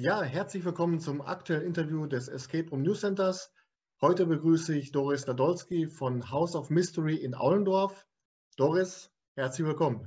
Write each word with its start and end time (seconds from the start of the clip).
Ja, 0.00 0.22
herzlich 0.22 0.64
willkommen 0.64 1.00
zum 1.00 1.20
aktuellen 1.20 1.66
Interview 1.66 2.06
des 2.06 2.28
Escape 2.28 2.70
Room 2.70 2.82
News 2.82 3.00
Centers. 3.00 3.52
Heute 4.00 4.26
begrüße 4.26 4.78
ich 4.78 4.92
Doris 4.92 5.26
Nadolski 5.26 5.88
von 5.88 6.30
House 6.30 6.54
of 6.54 6.70
Mystery 6.70 7.16
in 7.16 7.34
Aulendorf. 7.34 8.06
Doris, 8.56 9.10
herzlich 9.34 9.66
willkommen. 9.66 10.06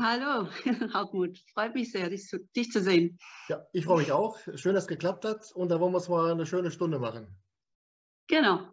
Hallo, 0.00 0.48
Hartmut. 0.94 1.38
Freut 1.52 1.74
mich 1.74 1.92
sehr, 1.92 2.08
dich 2.08 2.26
zu, 2.26 2.38
dich 2.56 2.70
zu 2.70 2.80
sehen. 2.80 3.18
Ja, 3.50 3.62
ich 3.74 3.84
freue 3.84 3.98
mich 3.98 4.10
auch. 4.10 4.38
Schön, 4.54 4.72
dass 4.72 4.84
es 4.84 4.88
geklappt 4.88 5.26
hat. 5.26 5.52
Und 5.52 5.68
da 5.68 5.78
wollen 5.80 5.92
wir 5.92 5.98
es 5.98 6.08
mal 6.08 6.32
eine 6.32 6.46
schöne 6.46 6.70
Stunde 6.70 6.98
machen. 6.98 7.36
Genau. 8.28 8.72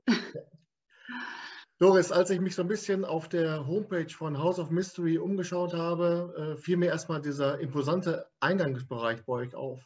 Doris, 1.78 2.12
als 2.12 2.30
ich 2.30 2.40
mich 2.40 2.56
so 2.56 2.62
ein 2.62 2.70
bisschen 2.70 3.04
auf 3.04 3.28
der 3.28 3.68
Homepage 3.68 4.10
von 4.10 4.38
House 4.38 4.60
of 4.60 4.70
Mystery 4.70 5.18
umgeschaut 5.18 5.74
habe, 5.74 6.56
äh, 6.56 6.62
fiel 6.62 6.78
mir 6.78 6.88
erstmal 6.88 7.22
dieser 7.22 7.60
imposante 7.60 8.26
Eingangsbereich 8.40 9.26
bei 9.26 9.34
euch 9.34 9.56
auf. 9.56 9.86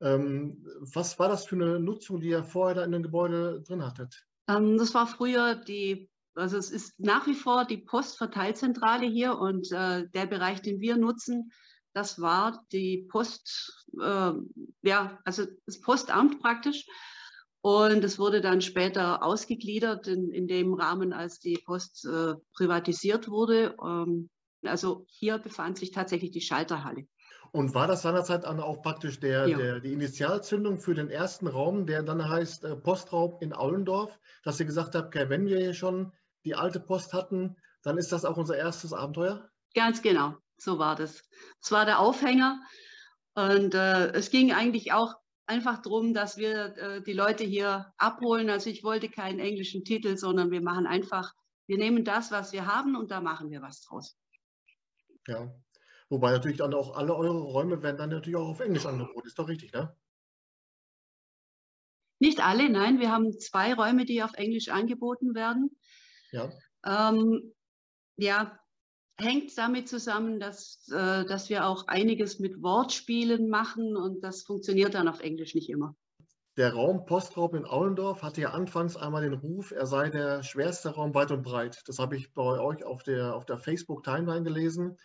Ähm, 0.00 0.66
was 0.80 1.18
war 1.18 1.28
das 1.28 1.44
für 1.44 1.56
eine 1.56 1.78
Nutzung, 1.78 2.20
die 2.20 2.28
ihr 2.28 2.42
vorher 2.42 2.74
da 2.74 2.84
in 2.84 2.92
dem 2.92 3.02
Gebäude 3.02 3.62
drin 3.66 3.84
hattet? 3.84 4.24
Ähm, 4.48 4.78
das 4.78 4.94
war 4.94 5.06
früher 5.06 5.56
die, 5.56 6.08
also 6.34 6.56
es 6.56 6.70
ist 6.70 6.98
nach 6.98 7.26
wie 7.26 7.34
vor 7.34 7.66
die 7.66 7.76
Postverteilzentrale 7.76 9.06
hier 9.06 9.36
und 9.38 9.70
äh, 9.72 10.08
der 10.08 10.24
Bereich, 10.24 10.62
den 10.62 10.80
wir 10.80 10.96
nutzen, 10.96 11.52
das 11.92 12.20
war 12.20 12.64
die 12.72 13.06
Post, 13.10 13.86
äh, 14.00 14.32
ja, 14.82 15.18
also 15.24 15.44
das 15.66 15.80
Postamt 15.80 16.40
praktisch. 16.40 16.86
Und 17.62 18.04
es 18.04 18.18
wurde 18.18 18.40
dann 18.40 18.62
später 18.62 19.22
ausgegliedert 19.22 20.06
in, 20.06 20.30
in 20.30 20.46
dem 20.46 20.72
Rahmen, 20.72 21.12
als 21.12 21.40
die 21.40 21.58
Post 21.64 22.06
äh, 22.06 22.34
privatisiert 22.54 23.28
wurde. 23.28 23.76
Ähm, 23.84 24.30
also 24.64 25.04
hier 25.08 25.38
befand 25.38 25.78
sich 25.78 25.90
tatsächlich 25.90 26.30
die 26.30 26.40
Schalterhalle. 26.40 27.06
Und 27.52 27.74
war 27.74 27.88
das 27.88 28.02
seinerzeit 28.02 28.44
auch 28.44 28.80
praktisch 28.80 29.18
der, 29.18 29.48
ja. 29.48 29.58
der, 29.58 29.80
die 29.80 29.92
Initialzündung 29.92 30.78
für 30.78 30.94
den 30.94 31.10
ersten 31.10 31.48
Raum, 31.48 31.84
der 31.84 32.02
dann 32.02 32.26
heißt 32.26 32.64
äh, 32.64 32.76
Postraum 32.76 33.36
in 33.40 33.52
Aulendorf, 33.52 34.18
dass 34.44 34.60
ihr 34.60 34.66
gesagt 34.66 34.94
habt, 34.94 35.08
okay, 35.08 35.28
wenn 35.28 35.46
wir 35.46 35.58
hier 35.58 35.74
schon 35.74 36.12
die 36.44 36.54
alte 36.54 36.80
Post 36.80 37.12
hatten, 37.12 37.56
dann 37.82 37.98
ist 37.98 38.12
das 38.12 38.24
auch 38.24 38.36
unser 38.36 38.56
erstes 38.56 38.92
Abenteuer? 38.92 39.50
Ganz 39.74 40.00
genau, 40.00 40.36
so 40.56 40.78
war 40.78 40.94
das. 40.94 41.22
Es 41.60 41.72
war 41.72 41.84
der 41.84 41.98
Aufhänger. 41.98 42.60
Und 43.34 43.74
äh, 43.74 44.12
es 44.12 44.30
ging 44.30 44.52
eigentlich 44.52 44.92
auch 44.92 45.14
einfach 45.50 45.82
darum, 45.82 46.14
dass 46.14 46.38
wir 46.38 46.76
äh, 46.76 47.02
die 47.02 47.12
Leute 47.12 47.44
hier 47.44 47.92
abholen. 47.98 48.48
Also 48.48 48.70
ich 48.70 48.84
wollte 48.84 49.08
keinen 49.08 49.40
englischen 49.40 49.84
Titel, 49.84 50.16
sondern 50.16 50.50
wir 50.50 50.62
machen 50.62 50.86
einfach, 50.86 51.34
wir 51.66 51.76
nehmen 51.76 52.04
das, 52.04 52.30
was 52.30 52.52
wir 52.52 52.66
haben 52.66 52.96
und 52.96 53.10
da 53.10 53.20
machen 53.20 53.50
wir 53.50 53.60
was 53.60 53.82
draus. 53.82 54.16
Ja, 55.26 55.52
wobei 56.08 56.30
natürlich 56.30 56.58
dann 56.58 56.72
auch 56.72 56.96
alle 56.96 57.14
eure 57.14 57.42
Räume 57.42 57.82
werden 57.82 57.98
dann 57.98 58.10
natürlich 58.10 58.36
auch 58.36 58.48
auf 58.48 58.60
Englisch 58.60 58.86
angeboten. 58.86 59.26
Ist 59.26 59.38
doch 59.38 59.48
richtig, 59.48 59.72
ne? 59.72 59.94
Nicht 62.20 62.40
alle, 62.44 62.68
nein. 62.68 63.00
Wir 63.00 63.10
haben 63.10 63.32
zwei 63.38 63.74
Räume, 63.74 64.04
die 64.04 64.22
auf 64.22 64.34
Englisch 64.34 64.68
angeboten 64.68 65.34
werden. 65.34 65.76
Ja. 66.30 66.50
Ähm, 66.84 67.54
ja, 68.16 68.59
hängt 69.20 69.56
damit 69.56 69.88
zusammen, 69.88 70.40
dass, 70.40 70.88
äh, 70.88 71.24
dass 71.24 71.48
wir 71.48 71.66
auch 71.66 71.86
einiges 71.88 72.38
mit 72.38 72.62
Wortspielen 72.62 73.48
machen 73.48 73.96
und 73.96 74.22
das 74.24 74.42
funktioniert 74.42 74.94
dann 74.94 75.08
auf 75.08 75.20
Englisch 75.20 75.54
nicht 75.54 75.70
immer. 75.70 75.94
Der 76.56 76.72
Raum 76.72 77.06
Postraum 77.06 77.54
in 77.54 77.64
Aulendorf 77.64 78.22
hatte 78.22 78.40
ja 78.40 78.50
anfangs 78.50 78.96
einmal 78.96 79.22
den 79.22 79.34
Ruf, 79.34 79.70
er 79.70 79.86
sei 79.86 80.10
der 80.10 80.42
schwerste 80.42 80.90
Raum 80.90 81.14
weit 81.14 81.30
und 81.30 81.42
breit. 81.42 81.80
Das 81.86 81.98
habe 81.98 82.16
ich 82.16 82.34
bei 82.34 82.60
euch 82.60 82.84
auf 82.84 83.02
der, 83.02 83.34
auf 83.34 83.46
der 83.46 83.58
Facebook-Timeline 83.58 84.42
gelesen. 84.42 84.98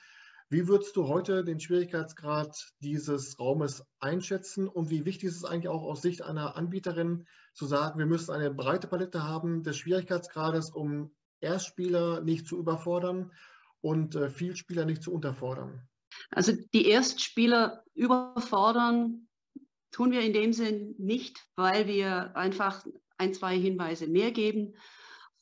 Wie 0.49 0.67
würdest 0.67 0.95
du 0.95 1.07
heute 1.07 1.43
den 1.43 1.59
Schwierigkeitsgrad 1.59 2.71
dieses 2.79 3.39
Raumes 3.39 3.83
einschätzen 3.99 4.67
und 4.67 4.89
wie 4.89 5.05
wichtig 5.05 5.29
ist 5.29 5.37
es 5.37 5.45
eigentlich 5.45 5.69
auch 5.69 5.83
aus 5.83 6.01
Sicht 6.01 6.23
einer 6.23 6.55
Anbieterin 6.55 7.25
zu 7.53 7.65
sagen, 7.65 7.97
wir 7.99 8.05
müssen 8.05 8.31
eine 8.31 8.51
breite 8.51 8.87
Palette 8.87 9.23
haben 9.23 9.63
des 9.63 9.77
Schwierigkeitsgrades, 9.77 10.71
um 10.71 11.15
Erstspieler 11.41 12.21
nicht 12.21 12.47
zu 12.47 12.57
überfordern 12.57 13.31
und 13.85 14.15
äh, 14.15 14.31
Vielspieler 14.31 14.83
nicht 14.83 15.03
zu 15.03 15.13
unterfordern? 15.13 15.87
Also 16.31 16.53
die 16.73 16.87
Erstspieler 16.87 17.83
überfordern 17.93 19.27
tun 19.91 20.11
wir 20.11 20.21
in 20.21 20.33
dem 20.33 20.53
Sinn 20.53 20.95
nicht, 20.97 21.45
weil 21.55 21.85
wir 21.85 22.35
einfach 22.35 22.83
ein, 23.17 23.35
zwei 23.35 23.55
Hinweise 23.55 24.07
mehr 24.07 24.31
geben. 24.31 24.75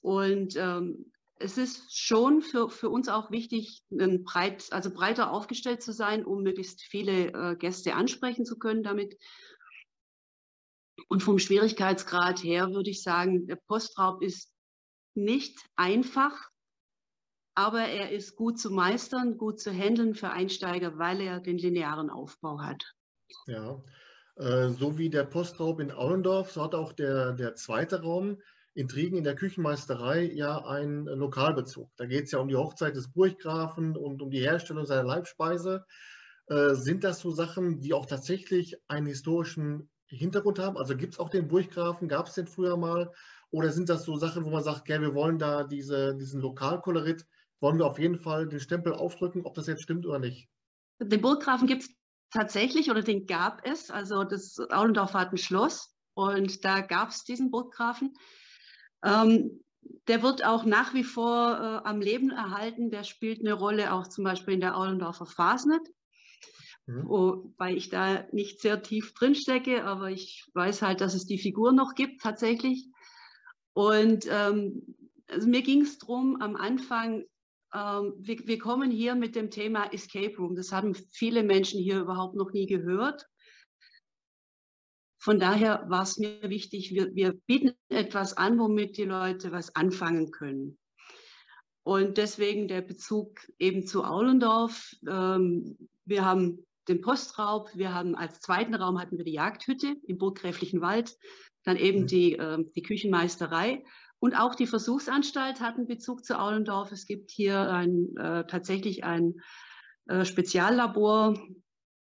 Und 0.01 0.57
ähm, 0.57 1.09
es 1.35 1.57
ist 1.57 1.97
schon 1.97 2.41
für, 2.41 2.69
für 2.69 2.89
uns 2.89 3.07
auch 3.07 3.31
wichtig, 3.31 3.81
breit, 3.89 4.67
also 4.71 4.91
breiter 4.91 5.31
aufgestellt 5.31 5.81
zu 5.81 5.93
sein, 5.93 6.25
um 6.25 6.43
möglichst 6.43 6.81
viele 6.81 7.31
äh, 7.31 7.55
Gäste 7.55 7.95
ansprechen 7.95 8.43
zu 8.43 8.59
können 8.59 8.83
damit. 8.83 9.17
Und 11.07 11.23
vom 11.23 11.39
Schwierigkeitsgrad 11.39 12.43
her 12.43 12.71
würde 12.71 12.89
ich 12.89 13.03
sagen, 13.03 13.47
der 13.47 13.55
Postraub 13.55 14.21
ist 14.21 14.51
nicht 15.15 15.57
einfach, 15.77 16.49
aber 17.55 17.81
er 17.81 18.11
ist 18.11 18.35
gut 18.35 18.59
zu 18.59 18.71
meistern, 18.71 19.37
gut 19.37 19.59
zu 19.59 19.71
handeln 19.71 20.15
für 20.15 20.29
Einsteiger, 20.29 20.97
weil 20.97 21.21
er 21.21 21.39
den 21.39 21.57
linearen 21.57 22.09
Aufbau 22.09 22.59
hat. 22.61 22.83
Ja, 23.47 23.81
äh, 24.37 24.69
so 24.69 24.97
wie 24.97 25.09
der 25.09 25.25
Postraub 25.25 25.79
in 25.79 25.91
Aulendorf, 25.91 26.51
so 26.51 26.63
hat 26.63 26.75
auch 26.75 26.93
der, 26.93 27.33
der 27.33 27.55
zweite 27.55 28.01
Raum 28.01 28.37
Intrigen 28.75 29.17
in 29.17 29.23
der 29.23 29.35
Küchenmeisterei 29.35 30.23
ja 30.23 30.65
einen 30.65 31.05
Lokalbezug. 31.05 31.91
Da 31.95 32.07
geht 32.07 32.25
es 32.25 32.31
ja 32.31 32.39
um 32.39 32.47
die 32.47 32.55
Hochzeit 32.55 32.95
des 32.95 33.11
Burggrafen 33.11 33.95
und 33.95 34.21
um 34.21 34.31
die 34.31 34.41
Herstellung 34.41 34.85
seiner 34.85 35.03
Leibspeise. 35.03 35.85
Äh, 36.47 36.73
sind 36.73 37.03
das 37.03 37.19
so 37.19 37.29
Sachen, 37.29 37.81
die 37.81 37.93
auch 37.93 38.07
tatsächlich 38.07 38.75
einen 38.87 39.05
historischen 39.05 39.91
Hintergrund 40.07 40.57
haben? 40.57 40.77
Also 40.77 40.97
gibt 40.97 41.13
es 41.13 41.19
auch 41.19 41.29
den 41.29 41.47
Burggrafen, 41.47 42.07
gab 42.07 42.27
es 42.27 42.33
den 42.33 42.47
früher 42.47 42.75
mal? 42.75 43.11
Oder 43.51 43.71
sind 43.71 43.89
das 43.89 44.05
so 44.05 44.15
Sachen, 44.17 44.43
wo 44.43 44.49
man 44.49 44.63
sagt, 44.63 44.89
ja, 44.89 44.99
wir 44.99 45.13
wollen 45.13 45.37
da 45.37 45.63
diese, 45.63 46.15
diesen 46.15 46.41
Lokalkolorit 46.41 47.27
wollen 47.59 47.77
wir 47.77 47.85
auf 47.85 47.99
jeden 47.99 48.19
Fall 48.19 48.47
den 48.47 48.59
Stempel 48.59 48.93
aufdrücken, 48.93 49.45
ob 49.45 49.53
das 49.53 49.67
jetzt 49.67 49.83
stimmt 49.83 50.05
oder 50.05 50.19
nicht. 50.19 50.49
Den 50.99 51.21
Burggrafen 51.21 51.67
gibt 51.67 51.83
es 51.83 51.89
tatsächlich 52.31 52.89
oder 52.89 53.01
den 53.01 53.25
gab 53.25 53.65
es. 53.65 53.89
Also 53.91 54.23
das 54.23 54.59
Aulendorf 54.69 55.13
hat 55.13 55.31
ein 55.31 55.37
Schloss 55.37 55.95
und 56.13 56.63
da 56.65 56.81
gab 56.81 57.09
es 57.09 57.23
diesen 57.23 57.51
Burggrafen. 57.51 58.13
Ähm, 59.03 59.63
der 60.07 60.23
wird 60.23 60.45
auch 60.45 60.65
nach 60.65 60.93
wie 60.93 61.03
vor 61.03 61.53
äh, 61.53 61.87
am 61.87 62.01
Leben 62.01 62.31
erhalten. 62.31 62.89
Der 62.89 63.03
spielt 63.03 63.39
eine 63.39 63.53
Rolle 63.53 63.93
auch 63.93 64.07
zum 64.07 64.23
Beispiel 64.23 64.55
in 64.55 64.61
der 64.61 64.77
Aulendorfer 64.77 65.25
Fasnet. 65.25 65.81
Mhm. 66.85 67.07
Wobei 67.07 67.73
ich 67.73 67.89
da 67.89 68.25
nicht 68.31 68.61
sehr 68.61 68.81
tief 68.81 69.13
drin 69.13 69.35
stecke, 69.35 69.83
aber 69.85 70.09
ich 70.09 70.49
weiß 70.53 70.81
halt, 70.81 71.01
dass 71.01 71.13
es 71.13 71.25
die 71.25 71.37
Figur 71.37 71.71
noch 71.71 71.95
gibt 71.95 72.21
tatsächlich. 72.21 72.87
Und 73.73 74.27
ähm, 74.29 74.95
also 75.27 75.47
mir 75.47 75.61
ging 75.61 75.81
es 75.81 75.97
darum, 75.97 76.41
am 76.41 76.55
Anfang 76.55 77.23
ähm, 77.73 78.13
wir, 78.17 78.39
wir, 78.45 78.59
kommen 78.59 78.91
hier 78.91 79.15
mit 79.15 79.35
dem 79.35 79.49
Thema 79.49 79.91
Escape 79.91 80.35
Room. 80.37 80.55
Das 80.55 80.71
haben 80.71 80.95
viele 81.11 81.43
Menschen 81.43 81.81
hier 81.81 81.99
überhaupt 81.99 82.35
noch 82.35 82.51
nie 82.51 82.67
gehört. 82.67 83.27
Von 85.19 85.39
daher 85.39 85.85
war 85.87 86.03
es 86.03 86.17
mir 86.17 86.49
wichtig, 86.49 86.91
wir, 86.91 87.15
wir 87.15 87.33
bieten 87.47 87.71
etwas 87.87 88.35
an, 88.35 88.59
womit 88.59 88.97
die 88.97 89.05
Leute 89.05 89.51
was 89.51 89.75
anfangen 89.75 90.31
können. 90.31 90.77
Und 91.83 92.17
deswegen 92.17 92.67
der 92.67 92.81
Bezug 92.81 93.39
eben 93.57 93.87
zu 93.87 94.03
Aulendorf. 94.03 94.91
Ähm, 95.09 95.77
wir 96.05 96.25
haben 96.25 96.65
den 96.87 97.01
Postraub, 97.01 97.69
wir 97.73 97.93
haben 97.93 98.15
als 98.15 98.41
zweiten 98.41 98.75
Raum 98.75 98.99
hatten 98.99 99.17
wir 99.17 99.25
die 99.25 99.33
Jagdhütte 99.33 99.95
im 100.05 100.17
Burggräflichen 100.17 100.81
Wald, 100.81 101.17
dann 101.63 101.77
eben 101.77 102.01
mhm. 102.01 102.07
die, 102.07 102.33
äh, 102.33 102.63
die 102.75 102.83
Küchenmeisterei 102.83 103.83
und 104.23 104.35
auch 104.35 104.55
die 104.55 104.67
Versuchsanstalt 104.67 105.59
hat 105.59 105.75
einen 105.75 105.85
Bezug 105.85 106.23
zu 106.23 106.39
Aulendorf. 106.39 106.93
Es 106.93 107.05
gibt 107.07 107.29
hier 107.29 107.69
ein, 107.69 108.15
äh, 108.15 108.45
tatsächlich 108.47 109.03
ein 109.03 109.41
äh, 110.07 110.23
Speziallabor. 110.23 111.37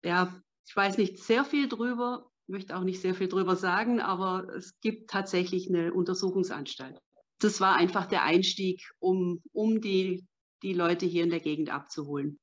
Ja, 0.05 0.39
ich 0.67 0.77
weiß 0.77 0.99
nicht 0.99 1.23
sehr 1.23 1.43
viel 1.43 1.71
drüber, 1.71 2.31
möchte 2.47 2.77
auch 2.77 2.83
nicht 2.83 3.01
sehr 3.01 3.15
viel 3.15 3.29
drüber 3.29 3.57
sagen, 3.57 4.03
aber 4.03 4.47
es 4.55 4.79
gibt 4.83 5.09
tatsächlich 5.09 5.71
eine 5.71 5.95
Untersuchungsanstalt. 5.95 6.99
Das 7.39 7.63
war 7.63 7.77
einfach 7.77 8.05
der 8.05 8.25
Einstieg, 8.25 8.83
um, 8.99 9.43
um 9.55 9.81
die, 9.81 10.27
die 10.63 10.75
Leute 10.75 11.07
hier 11.07 11.25
in 11.25 11.31
der 11.31 11.41
Gegend 11.41 11.73
abzuholen. 11.73 12.39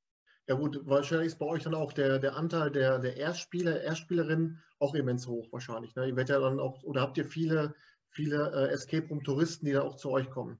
Ja 0.48 0.56
gut, 0.56 0.80
wahrscheinlich 0.82 1.28
ist 1.28 1.38
bei 1.38 1.46
euch 1.46 1.62
dann 1.62 1.76
auch 1.76 1.92
der, 1.92 2.18
der 2.18 2.34
Anteil 2.34 2.72
der, 2.72 2.98
der 2.98 3.16
Erstspieler, 3.16 3.80
Erstspielerinnen 3.82 4.60
auch 4.80 4.96
immens 4.96 5.28
hoch 5.28 5.46
wahrscheinlich. 5.52 5.94
Ne? 5.94 6.08
Ihr 6.08 6.16
werdet 6.16 6.30
ja 6.30 6.40
dann 6.40 6.58
auch, 6.58 6.82
oder 6.82 7.02
habt 7.02 7.16
ihr 7.18 7.24
viele 7.24 7.76
viele 8.10 8.52
äh, 8.52 8.72
Escape 8.72 9.08
Room-Touristen, 9.08 9.66
die 9.66 9.72
da 9.72 9.82
auch 9.82 9.96
zu 9.96 10.10
euch 10.10 10.30
kommen? 10.30 10.58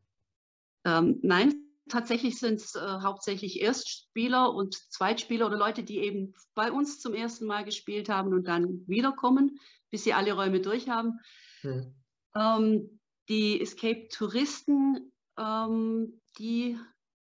Ähm, 0.85 1.19
nein, 1.23 1.55
tatsächlich 1.89 2.39
sind 2.39 2.61
es 2.61 2.75
äh, 2.75 2.81
hauptsächlich 2.81 3.61
Erstspieler 3.61 4.55
und 4.55 4.75
Zweitspieler 4.75 5.47
oder 5.47 5.59
Leute, 5.59 5.83
die 5.83 5.99
eben 5.99 6.35
bei 6.55 6.73
uns 6.73 7.01
zum 7.01 7.15
ersten 7.15 7.47
Mal 7.47 7.65
gespielt 7.65 8.09
haben 8.09 8.33
und 8.33 8.49
dann 8.49 8.85
wiederkommen, 8.87 9.59
bis 9.91 10.05
sie 10.05 10.15
alle 10.15 10.33
Räume 10.33 10.61
durch 10.61 10.89
haben. 10.89 11.21
Hm. 11.61 11.95
Ähm, 12.35 13.01
die 13.29 13.61
Escape-Touristen, 13.61 15.13
ähm, 15.39 16.21
die 16.39 16.79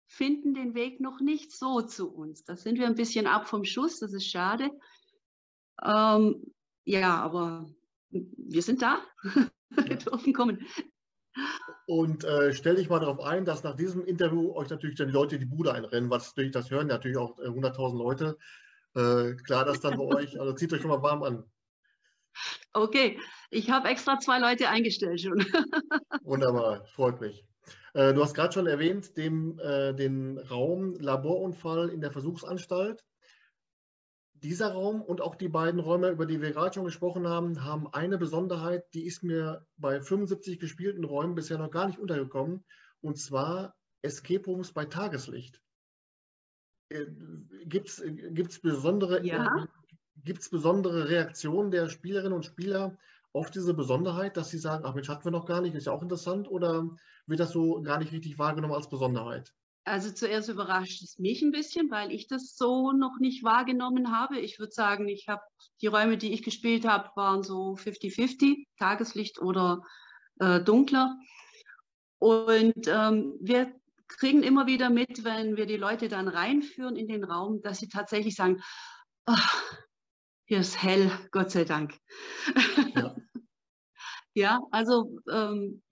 finden 0.06 0.54
den 0.54 0.74
Weg 0.74 1.00
noch 1.00 1.20
nicht 1.20 1.52
so 1.52 1.82
zu 1.82 2.12
uns. 2.12 2.44
Da 2.44 2.56
sind 2.56 2.78
wir 2.78 2.86
ein 2.86 2.94
bisschen 2.94 3.26
ab 3.26 3.48
vom 3.48 3.64
Schuss, 3.64 3.98
das 4.00 4.12
ist 4.12 4.26
schade. 4.26 4.70
Ähm, 5.82 6.54
ja, 6.84 7.16
aber 7.20 7.68
wir 8.10 8.62
sind 8.62 8.82
da. 8.82 9.00
dürfen 9.70 10.32
kommen. 10.34 10.66
Und 11.86 12.24
äh, 12.24 12.52
stell 12.52 12.76
dich 12.76 12.88
mal 12.88 12.98
darauf 12.98 13.20
ein, 13.20 13.44
dass 13.44 13.62
nach 13.62 13.76
diesem 13.76 14.04
Interview 14.04 14.54
euch 14.54 14.70
natürlich 14.70 14.96
dann 14.96 15.08
die 15.08 15.14
Leute 15.14 15.38
die 15.38 15.44
Bude 15.44 15.72
einrennen, 15.72 16.10
was 16.10 16.34
durch 16.34 16.50
das 16.50 16.70
hören 16.70 16.86
natürlich 16.86 17.16
auch 17.16 17.38
äh, 17.38 17.48
100.000 17.48 17.98
Leute. 17.98 18.38
Äh, 18.94 19.34
klar, 19.34 19.64
das 19.64 19.80
dann 19.80 19.98
bei 19.98 20.04
euch, 20.16 20.40
also 20.40 20.52
zieht 20.54 20.72
euch 20.72 20.80
schon 20.80 20.90
mal 20.90 21.02
warm 21.02 21.22
an. 21.22 21.44
Okay, 22.72 23.18
ich 23.50 23.70
habe 23.70 23.88
extra 23.88 24.18
zwei 24.18 24.38
Leute 24.38 24.68
eingestellt 24.68 25.20
schon. 25.20 25.38
Wunderbar, 26.22 26.84
freut 26.86 27.20
mich. 27.20 27.46
Äh, 27.94 28.12
du 28.12 28.22
hast 28.22 28.34
gerade 28.34 28.52
schon 28.52 28.66
erwähnt, 28.66 29.16
dem, 29.16 29.58
äh, 29.58 29.94
den 29.94 30.38
Raum 30.38 30.94
Laborunfall 30.98 31.88
in 31.88 32.00
der 32.00 32.12
Versuchsanstalt. 32.12 33.04
Dieser 34.42 34.72
Raum 34.72 35.02
und 35.02 35.20
auch 35.20 35.34
die 35.34 35.48
beiden 35.48 35.80
Räume, 35.80 36.10
über 36.10 36.26
die 36.26 36.40
wir 36.40 36.52
gerade 36.52 36.74
schon 36.74 36.84
gesprochen 36.84 37.26
haben, 37.26 37.64
haben 37.64 37.92
eine 37.92 38.18
Besonderheit, 38.18 38.84
die 38.94 39.06
ist 39.06 39.22
mir 39.22 39.66
bei 39.76 40.00
75 40.00 40.58
gespielten 40.58 41.04
Räumen 41.04 41.34
bisher 41.34 41.58
noch 41.58 41.70
gar 41.70 41.86
nicht 41.86 41.98
untergekommen, 41.98 42.64
und 43.00 43.18
zwar 43.18 43.74
Escape 44.02 44.44
Rooms 44.44 44.72
bei 44.72 44.84
Tageslicht. 44.84 45.60
Äh, 46.90 47.06
Gibt 47.64 47.88
es 47.88 48.60
besondere, 48.60 49.24
ja. 49.24 49.66
besondere 50.22 51.08
Reaktionen 51.08 51.70
der 51.70 51.88
Spielerinnen 51.88 52.34
und 52.34 52.44
Spieler 52.44 52.98
auf 53.32 53.50
diese 53.50 53.74
Besonderheit, 53.74 54.36
dass 54.36 54.50
sie 54.50 54.58
sagen, 54.58 54.84
ach 54.86 54.94
Mensch, 54.94 55.08
hatten 55.08 55.24
wir 55.24 55.30
noch 55.30 55.46
gar 55.46 55.60
nicht, 55.60 55.74
ist 55.74 55.86
ja 55.86 55.92
auch 55.92 56.02
interessant, 56.02 56.48
oder 56.48 56.88
wird 57.26 57.40
das 57.40 57.50
so 57.50 57.82
gar 57.82 57.98
nicht 57.98 58.12
richtig 58.12 58.38
wahrgenommen 58.38 58.74
als 58.74 58.88
Besonderheit? 58.88 59.54
Also 59.86 60.10
zuerst 60.10 60.48
überrascht 60.48 61.00
es 61.02 61.20
mich 61.20 61.42
ein 61.42 61.52
bisschen, 61.52 61.92
weil 61.92 62.10
ich 62.10 62.26
das 62.26 62.56
so 62.56 62.90
noch 62.90 63.20
nicht 63.20 63.44
wahrgenommen 63.44 64.10
habe. 64.10 64.40
Ich 64.40 64.58
würde 64.58 64.72
sagen, 64.72 65.06
ich 65.06 65.28
habe 65.28 65.42
die 65.80 65.86
Räume, 65.86 66.18
die 66.18 66.32
ich 66.32 66.42
gespielt 66.42 66.84
habe, 66.84 67.10
waren 67.14 67.44
so 67.44 67.74
50-50, 67.76 68.66
Tageslicht 68.78 69.40
oder 69.40 69.82
äh, 70.40 70.60
dunkler. 70.60 71.16
Und 72.18 72.88
ähm, 72.88 73.34
wir 73.40 73.72
kriegen 74.08 74.42
immer 74.42 74.66
wieder 74.66 74.90
mit, 74.90 75.22
wenn 75.22 75.56
wir 75.56 75.66
die 75.66 75.76
Leute 75.76 76.08
dann 76.08 76.26
reinführen 76.26 76.96
in 76.96 77.06
den 77.06 77.22
Raum, 77.22 77.62
dass 77.62 77.78
sie 77.78 77.88
tatsächlich 77.88 78.34
sagen, 78.34 78.60
oh, 79.26 79.34
hier 80.46 80.58
ist 80.58 80.82
hell, 80.82 81.12
Gott 81.30 81.52
sei 81.52 81.64
Dank. 81.64 81.96
Ja, 82.94 83.14
ja 84.34 84.60
also 84.72 85.16
ähm, 85.30 85.82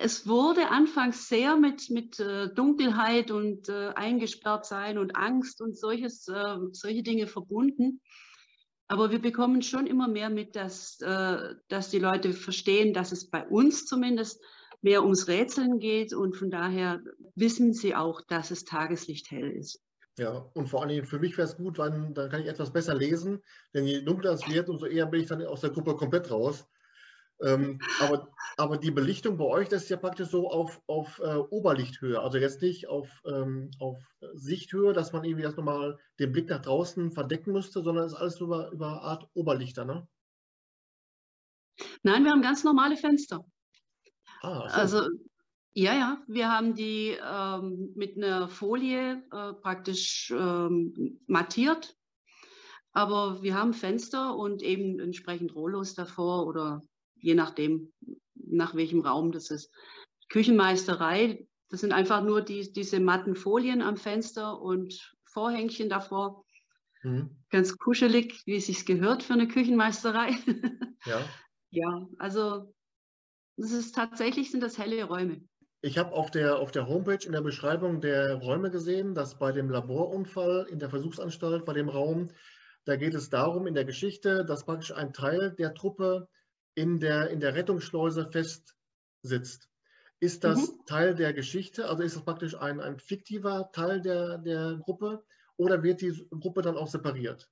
es 0.00 0.26
wurde 0.26 0.68
anfangs 0.68 1.28
sehr 1.28 1.56
mit, 1.56 1.90
mit 1.90 2.20
äh, 2.20 2.52
Dunkelheit 2.52 3.30
und 3.30 3.68
äh, 3.68 3.88
eingesperrt 3.94 4.66
sein 4.66 4.98
und 4.98 5.16
Angst 5.16 5.60
und 5.60 5.76
solches, 5.76 6.28
äh, 6.28 6.56
solche 6.72 7.02
Dinge 7.02 7.26
verbunden. 7.26 8.00
Aber 8.86 9.10
wir 9.10 9.20
bekommen 9.20 9.62
schon 9.62 9.86
immer 9.86 10.08
mehr 10.08 10.30
mit, 10.30 10.56
dass, 10.56 11.00
äh, 11.00 11.54
dass 11.68 11.90
die 11.90 11.98
Leute 11.98 12.32
verstehen, 12.32 12.94
dass 12.94 13.12
es 13.12 13.28
bei 13.28 13.46
uns 13.46 13.86
zumindest 13.86 14.42
mehr 14.80 15.02
ums 15.02 15.28
Rätseln 15.28 15.78
geht 15.78 16.14
und 16.14 16.36
von 16.36 16.50
daher 16.50 17.02
wissen 17.34 17.74
sie 17.74 17.94
auch, 17.94 18.20
dass 18.22 18.50
es 18.50 18.64
Tageslicht 18.64 19.30
hell 19.30 19.50
ist. 19.50 19.82
Ja, 20.18 20.50
und 20.54 20.68
vor 20.68 20.80
allen 20.80 20.88
Dingen 20.88 21.06
für 21.06 21.18
mich 21.18 21.36
wäre 21.36 21.46
es 21.46 21.56
gut, 21.56 21.78
weil 21.78 21.90
dann 21.90 22.30
kann 22.30 22.40
ich 22.40 22.48
etwas 22.48 22.72
besser 22.72 22.94
lesen, 22.94 23.40
denn 23.74 23.86
je 23.86 24.02
dunkler 24.02 24.32
es 24.32 24.48
wird, 24.48 24.68
umso 24.68 24.86
eher 24.86 25.06
bin 25.06 25.20
ich 25.20 25.28
dann 25.28 25.44
aus 25.44 25.60
der 25.60 25.70
Gruppe 25.70 25.94
komplett 25.94 26.30
raus. 26.30 26.66
Ähm, 27.40 27.80
aber, 28.00 28.28
aber 28.56 28.78
die 28.78 28.90
Belichtung 28.90 29.36
bei 29.36 29.44
euch, 29.44 29.68
das 29.68 29.84
ist 29.84 29.90
ja 29.90 29.96
praktisch 29.96 30.28
so 30.28 30.50
auf, 30.50 30.80
auf 30.86 31.20
äh, 31.20 31.36
Oberlichthöhe, 31.36 32.20
also 32.20 32.38
jetzt 32.38 32.62
nicht 32.62 32.88
auf, 32.88 33.08
ähm, 33.24 33.70
auf 33.78 33.98
Sichthöhe, 34.34 34.92
dass 34.92 35.12
man 35.12 35.24
irgendwie 35.24 35.44
das 35.44 35.56
nochmal 35.56 35.98
den 36.18 36.32
Blick 36.32 36.48
nach 36.48 36.62
draußen 36.62 37.12
verdecken 37.12 37.52
müsste, 37.52 37.82
sondern 37.82 38.06
ist 38.06 38.14
alles 38.14 38.40
über, 38.40 38.70
über 38.70 39.02
Art 39.02 39.28
Oberlichter, 39.34 39.84
ne? 39.84 40.08
Nein, 42.02 42.24
wir 42.24 42.32
haben 42.32 42.42
ganz 42.42 42.64
normale 42.64 42.96
Fenster. 42.96 43.44
Ah, 44.40 44.68
so. 44.68 44.74
Also 44.74 45.08
ja, 45.74 45.94
ja, 45.94 46.22
wir 46.26 46.50
haben 46.50 46.74
die 46.74 47.16
ähm, 47.24 47.92
mit 47.94 48.16
einer 48.16 48.48
Folie 48.48 49.22
äh, 49.30 49.52
praktisch 49.52 50.32
ähm, 50.36 51.20
mattiert, 51.28 51.96
aber 52.92 53.42
wir 53.42 53.54
haben 53.54 53.74
Fenster 53.74 54.34
und 54.34 54.62
eben 54.62 54.98
entsprechend 54.98 55.54
Rollos 55.54 55.94
davor 55.94 56.48
oder 56.48 56.82
je 57.20 57.34
nachdem, 57.34 57.92
nach 58.34 58.74
welchem 58.74 59.00
Raum 59.00 59.32
das 59.32 59.50
ist. 59.50 59.72
Küchenmeisterei, 60.28 61.46
das 61.70 61.80
sind 61.80 61.92
einfach 61.92 62.22
nur 62.22 62.42
die, 62.42 62.72
diese 62.72 63.00
matten 63.00 63.34
Folien 63.34 63.82
am 63.82 63.96
Fenster 63.96 64.60
und 64.60 65.14
Vorhängchen 65.24 65.88
davor. 65.88 66.44
Mhm. 67.02 67.36
Ganz 67.50 67.76
kuschelig, 67.78 68.42
wie 68.46 68.56
es 68.56 68.66
sich 68.66 68.86
gehört 68.86 69.22
für 69.22 69.34
eine 69.34 69.48
Küchenmeisterei. 69.48 70.30
Ja. 71.06 71.24
ja, 71.70 72.08
also 72.18 72.74
das 73.56 73.70
ist 73.70 73.94
tatsächlich 73.94 74.50
sind 74.50 74.64
das 74.64 74.78
helle 74.78 75.04
Räume. 75.04 75.42
Ich 75.80 75.96
habe 75.96 76.12
auf 76.12 76.32
der, 76.32 76.58
auf 76.58 76.72
der 76.72 76.88
Homepage 76.88 77.24
in 77.24 77.30
der 77.30 77.40
Beschreibung 77.40 78.00
der 78.00 78.34
Räume 78.34 78.70
gesehen, 78.70 79.14
dass 79.14 79.38
bei 79.38 79.52
dem 79.52 79.70
Laborunfall 79.70 80.66
in 80.68 80.80
der 80.80 80.90
Versuchsanstalt, 80.90 81.64
bei 81.64 81.72
dem 81.72 81.88
Raum, 81.88 82.30
da 82.84 82.96
geht 82.96 83.14
es 83.14 83.30
darum 83.30 83.68
in 83.68 83.74
der 83.74 83.84
Geschichte, 83.84 84.44
dass 84.44 84.64
praktisch 84.64 84.92
ein 84.92 85.12
Teil 85.12 85.52
der 85.52 85.72
Truppe 85.72 86.28
in 86.78 87.00
der, 87.00 87.30
in 87.30 87.40
der 87.40 87.54
Rettungsschleuse 87.54 88.30
festsitzt. 88.30 89.68
Ist 90.20 90.44
das 90.44 90.70
mhm. 90.70 90.86
Teil 90.86 91.14
der 91.16 91.32
Geschichte? 91.32 91.88
Also 91.88 92.04
ist 92.04 92.14
das 92.14 92.24
praktisch 92.24 92.56
ein, 92.56 92.80
ein 92.80 93.00
fiktiver 93.00 93.70
Teil 93.72 94.00
der, 94.00 94.38
der 94.38 94.78
Gruppe 94.84 95.24
oder 95.56 95.82
wird 95.82 96.00
die 96.00 96.12
Gruppe 96.30 96.62
dann 96.62 96.76
auch 96.76 96.86
separiert? 96.86 97.50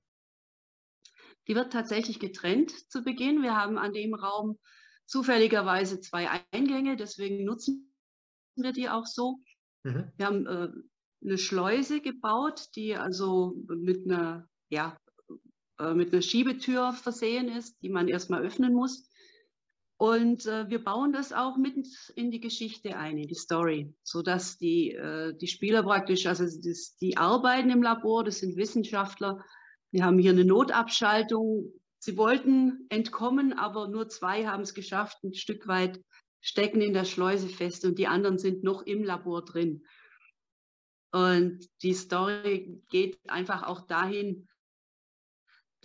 Die 1.48 1.56
wird 1.56 1.72
tatsächlich 1.72 2.20
getrennt 2.20 2.72
zu 2.90 3.02
Beginn. 3.02 3.42
Wir 3.42 3.56
haben 3.56 3.78
an 3.78 3.92
dem 3.92 4.14
Raum 4.14 4.58
zufälligerweise 5.06 6.00
zwei 6.00 6.28
Eingänge, 6.52 6.96
deswegen 6.96 7.44
nutzen 7.44 7.92
wir 8.56 8.72
die 8.72 8.88
auch 8.88 9.06
so. 9.06 9.40
Mhm. 9.82 10.12
Wir 10.16 10.26
haben 10.26 10.46
äh, 10.46 10.68
eine 11.24 11.38
Schleuse 11.38 12.00
gebaut, 12.00 12.68
die 12.76 12.94
also 12.96 13.54
mit 13.68 14.06
einer, 14.06 14.48
ja, 14.68 14.96
äh, 15.78 15.94
mit 15.94 16.12
einer 16.12 16.22
Schiebetür 16.22 16.92
versehen 16.92 17.48
ist, 17.48 17.80
die 17.82 17.90
man 17.90 18.08
erstmal 18.08 18.44
öffnen 18.44 18.72
muss. 18.72 19.08
Und 19.98 20.44
äh, 20.44 20.68
wir 20.68 20.84
bauen 20.84 21.12
das 21.12 21.32
auch 21.32 21.56
mit 21.56 21.88
in 22.14 22.30
die 22.30 22.40
Geschichte 22.40 22.96
ein, 22.96 23.16
in 23.16 23.28
die 23.28 23.34
Story, 23.34 23.94
sodass 24.02 24.58
die, 24.58 24.92
äh, 24.92 25.34
die 25.36 25.46
Spieler 25.46 25.82
praktisch, 25.82 26.26
also 26.26 26.44
das, 26.44 26.96
die 26.96 27.16
arbeiten 27.16 27.70
im 27.70 27.82
Labor, 27.82 28.22
das 28.22 28.38
sind 28.38 28.56
Wissenschaftler. 28.56 29.42
Wir 29.90 30.04
haben 30.04 30.18
hier 30.18 30.32
eine 30.32 30.44
Notabschaltung. 30.44 31.72
Sie 31.98 32.18
wollten 32.18 32.86
entkommen, 32.90 33.54
aber 33.54 33.88
nur 33.88 34.08
zwei 34.08 34.46
haben 34.46 34.62
es 34.62 34.74
geschafft, 34.74 35.24
ein 35.24 35.32
Stück 35.32 35.66
weit 35.66 36.02
stecken 36.42 36.82
in 36.82 36.92
der 36.92 37.06
Schleuse 37.06 37.48
fest 37.48 37.84
und 37.86 37.98
die 37.98 38.06
anderen 38.06 38.38
sind 38.38 38.62
noch 38.62 38.82
im 38.82 39.02
Labor 39.02 39.44
drin. 39.44 39.82
Und 41.10 41.66
die 41.82 41.94
Story 41.94 42.82
geht 42.90 43.18
einfach 43.28 43.62
auch 43.62 43.86
dahin, 43.86 44.46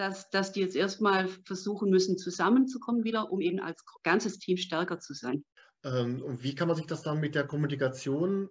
dass, 0.02 0.32
dass 0.32 0.52
die 0.52 0.62
jetzt 0.62 0.76
erstmal 0.76 1.28
versuchen 1.28 1.92
müssen, 1.92 2.18
zusammenzukommen 2.18 3.04
wieder, 3.04 3.32
um 3.32 3.40
eben 3.40 3.60
als 3.60 3.86
ganzes 4.02 4.40
Team 4.40 4.58
stärker 4.58 5.00
zu 5.00 5.14
sein. 5.14 5.46
Ähm, 5.84 6.24
und 6.24 6.42
wie 6.42 6.56
kann 6.56 6.68
man 6.68 6.76
sich 6.76 6.88
das 6.88 7.04
dann 7.04 7.20
mit 7.20 7.36
der 7.36 7.46
Kommunikation 7.46 8.50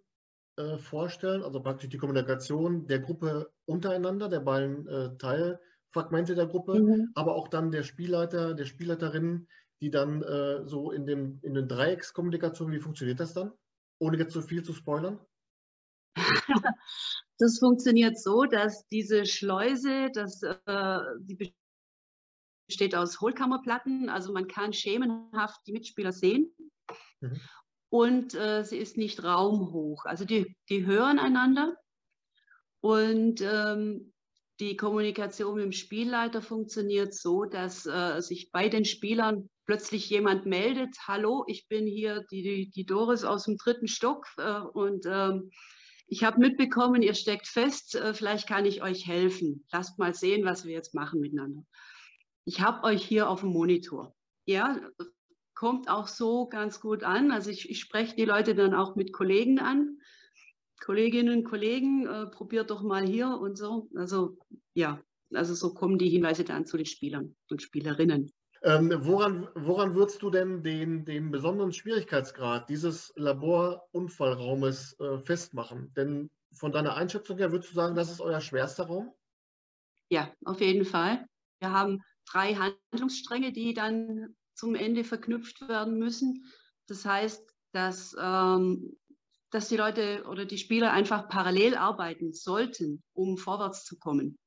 äh, 0.57 0.78
vorstellen? 0.78 1.42
Also 1.42 1.61
praktisch 1.61 1.88
die 1.88 1.99
Kommunikation 1.99 2.87
der 2.87 3.00
Gruppe 3.00 3.50
untereinander, 3.64 4.28
der 4.28 4.40
beiden 4.40 4.87
äh, 4.87 5.16
Teilfragmente 5.19 6.37
der 6.37 6.47
Gruppe, 6.47 6.78
mhm. 6.78 7.11
aber 7.16 7.35
auch 7.35 7.49
dann 7.49 7.73
der 7.73 7.83
Spielleiter, 7.83 8.54
der 8.54 8.64
Spielleiterinnen, 8.64 9.49
die 9.80 9.90
dann 9.90 10.23
äh, 10.23 10.64
so 10.69 10.92
in, 10.92 11.04
dem, 11.04 11.40
in 11.42 11.54
den 11.54 11.66
Dreieckskommunikation, 11.66 12.71
wie 12.71 12.78
funktioniert 12.78 13.19
das 13.19 13.35
dann? 13.35 13.50
Ohne 13.99 14.19
jetzt 14.19 14.35
so 14.35 14.40
viel 14.40 14.62
zu 14.62 14.73
spoilern? 14.73 15.19
Das 17.40 17.59
funktioniert 17.59 18.21
so, 18.21 18.45
dass 18.45 18.87
diese 18.88 19.25
Schleuse, 19.25 20.11
das, 20.12 20.43
äh, 20.43 20.99
die 21.21 21.55
besteht 22.69 22.95
aus 22.95 23.19
Hohlkammerplatten, 23.23 24.11
also 24.11 24.31
man 24.31 24.47
kann 24.47 24.75
schemenhaft 24.75 25.67
die 25.67 25.73
Mitspieler 25.73 26.12
sehen. 26.12 26.55
Mhm. 27.21 27.40
Und 27.88 28.35
äh, 28.35 28.62
sie 28.62 28.76
ist 28.76 28.99
nicht 28.99 29.25
raumhoch. 29.25 30.05
Also 30.05 30.26
die, 30.26 30.55
die 30.69 30.85
hören 30.85 31.19
einander. 31.19 31.75
Und 32.81 33.40
ähm, 33.40 34.12
die 34.61 34.76
Kommunikation 34.76 35.57
mit 35.57 35.64
dem 35.64 35.73
Spielleiter 35.73 36.43
funktioniert 36.43 37.14
so, 37.14 37.47
dass 37.47 37.87
äh, 37.87 38.21
sich 38.21 38.52
bei 38.52 38.69
den 38.69 38.85
Spielern 38.85 39.49
plötzlich 39.64 40.11
jemand 40.11 40.45
meldet, 40.45 40.95
hallo, 41.09 41.45
ich 41.49 41.69
bin 41.69 41.87
hier 41.87 42.25
die, 42.31 42.71
die 42.71 42.85
Doris 42.85 43.25
aus 43.25 43.45
dem 43.45 43.57
dritten 43.57 43.88
Stock 43.88 44.26
äh, 44.37 44.61
und 44.61 45.07
ähm, 45.07 45.50
ich 46.12 46.25
habe 46.25 46.40
mitbekommen, 46.40 47.02
ihr 47.02 47.14
steckt 47.14 47.47
fest, 47.47 47.95
äh, 47.95 48.12
vielleicht 48.14 48.49
kann 48.49 48.67
ich 48.67 48.83
euch 48.83 49.07
helfen. 49.07 49.64
Lasst 49.71 49.97
mal 49.99 50.12
sehen, 50.12 50.45
was 50.45 50.64
wir 50.64 50.73
jetzt 50.73 50.93
machen 50.93 51.21
miteinander. 51.21 51.64
Ich 52.45 52.61
habe 52.61 52.83
euch 52.83 53.05
hier 53.05 53.29
auf 53.29 53.40
dem 53.40 53.50
Monitor. 53.50 54.12
Ja, 54.45 54.81
kommt 55.55 55.88
auch 55.88 56.09
so 56.09 56.49
ganz 56.49 56.81
gut 56.81 57.05
an. 57.05 57.31
Also 57.31 57.50
ich, 57.50 57.71
ich 57.71 57.79
spreche 57.79 58.17
die 58.17 58.25
Leute 58.25 58.57
dann 58.57 58.75
auch 58.75 58.97
mit 58.97 59.12
Kollegen 59.12 59.61
an. 59.61 59.99
Kolleginnen 60.85 61.45
Kollegen, 61.45 62.07
äh, 62.07 62.26
probiert 62.26 62.71
doch 62.71 62.83
mal 62.83 63.07
hier 63.07 63.29
und 63.29 63.57
so. 63.57 63.88
Also 63.95 64.37
ja, 64.75 65.00
Also 65.33 65.55
so 65.55 65.75
kommen 65.75 65.99
die 65.99 66.09
Hinweise 66.09 66.43
dann 66.43 66.67
zu 66.67 66.76
den 66.76 66.87
Spielern 66.87 67.37
und 67.50 67.62
Spielerinnen. 67.62 68.33
Ähm, 68.62 68.93
woran, 69.07 69.49
woran 69.55 69.95
würdest 69.95 70.21
du 70.21 70.31
denn 70.31 70.62
den, 70.62 71.07
den 71.07 71.31
besonderen 71.31 71.73
Schwierigkeitsgrad 71.73 72.69
dieses 72.69 73.12
Laborunfallraumes 73.17 74.99
äh, 75.00 75.19
festmachen? 75.19 75.93
Denn 75.95 76.31
von 76.52 76.71
deiner 76.71 76.95
Einschätzung 76.95 77.38
her 77.38 77.52
würdest 77.52 77.71
du 77.71 77.75
sagen, 77.75 77.95
das 77.95 78.11
ist 78.11 78.21
euer 78.21 78.40
schwerster 78.40 78.85
Raum? 78.85 79.14
Ja, 80.11 80.31
auf 80.45 80.61
jeden 80.61 80.85
Fall. 80.85 81.26
Wir 81.61 81.73
haben 81.73 82.02
drei 82.31 82.55
Handlungsstränge, 82.55 83.52
die 83.52 83.73
dann 83.73 84.35
zum 84.55 84.75
Ende 84.75 85.05
verknüpft 85.05 85.67
werden 85.69 85.99
müssen. 85.99 86.45
Das 86.87 87.07
heißt, 87.07 87.43
dass, 87.73 88.14
ähm, 88.21 88.99
dass 89.50 89.69
die 89.69 89.76
Leute 89.76 90.25
oder 90.29 90.45
die 90.45 90.59
Spieler 90.59 90.93
einfach 90.93 91.29
parallel 91.29 91.76
arbeiten 91.76 92.33
sollten, 92.35 93.02
um 93.14 93.38
vorwärts 93.38 93.85
zu 93.85 93.99
kommen. 93.99 94.38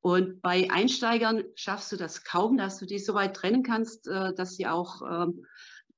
Und 0.00 0.40
bei 0.40 0.70
Einsteigern 0.70 1.44
schaffst 1.54 1.92
du 1.92 1.96
das 1.96 2.24
kaum, 2.24 2.56
dass 2.56 2.78
du 2.78 2.86
die 2.86 2.98
so 2.98 3.14
weit 3.14 3.36
trennen 3.36 3.62
kannst, 3.62 4.08
äh, 4.08 4.32
dass 4.34 4.56
sie 4.56 4.66
auch 4.66 5.02
ähm, 5.02 5.44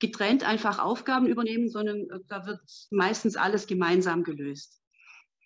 getrennt 0.00 0.42
einfach 0.42 0.80
Aufgaben 0.80 1.26
übernehmen, 1.26 1.68
sondern 1.68 2.10
äh, 2.10 2.18
da 2.26 2.44
wird 2.46 2.60
meistens 2.90 3.36
alles 3.36 3.68
gemeinsam 3.68 4.24
gelöst. 4.24 4.82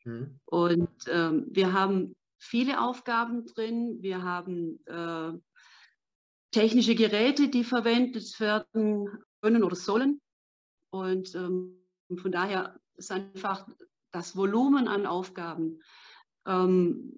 Mhm. 0.04 0.40
Und 0.46 0.88
ähm, 1.08 1.46
wir 1.50 1.74
haben 1.74 2.16
viele 2.38 2.80
Aufgaben 2.80 3.44
drin. 3.44 3.98
Wir 4.00 4.22
haben 4.22 4.80
äh, 4.86 5.32
technische 6.50 6.94
Geräte, 6.94 7.48
die 7.48 7.64
verwendet 7.64 8.40
werden 8.40 9.10
können 9.42 9.62
oder 9.62 9.76
sollen. 9.76 10.22
Und 10.90 11.34
ähm, 11.34 11.76
von 12.16 12.32
daher 12.32 12.80
ist 12.96 13.12
einfach 13.12 13.68
das 14.12 14.34
Volumen 14.34 14.88
an 14.88 15.04
Aufgaben 15.04 15.82
ähm, 16.46 17.12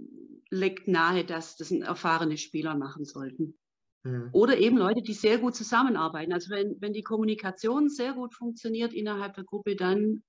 legt 0.51 0.89
nahe, 0.89 1.25
dass 1.25 1.57
das 1.57 1.71
erfahrene 1.71 2.39
Spieler 2.39 2.75
machen 2.75 3.05
sollten. 3.05 3.59
Mhm. 4.05 4.31
Oder 4.33 4.59
eben 4.59 4.79
Leute, 4.79 5.03
die 5.03 5.15
sehr 5.15 5.39
gut 5.39 5.55
zusammenarbeiten. 5.55 6.33
Also 6.33 6.51
wenn, 6.51 6.81
wenn 6.81 6.93
die 6.93 7.03
Kommunikation 7.03 7.89
sehr 7.89 8.15
gut 8.15 8.35
funktioniert 8.35 8.93
innerhalb 8.93 9.35
der 9.35 9.45
Gruppe, 9.45 9.77
dann 9.77 10.23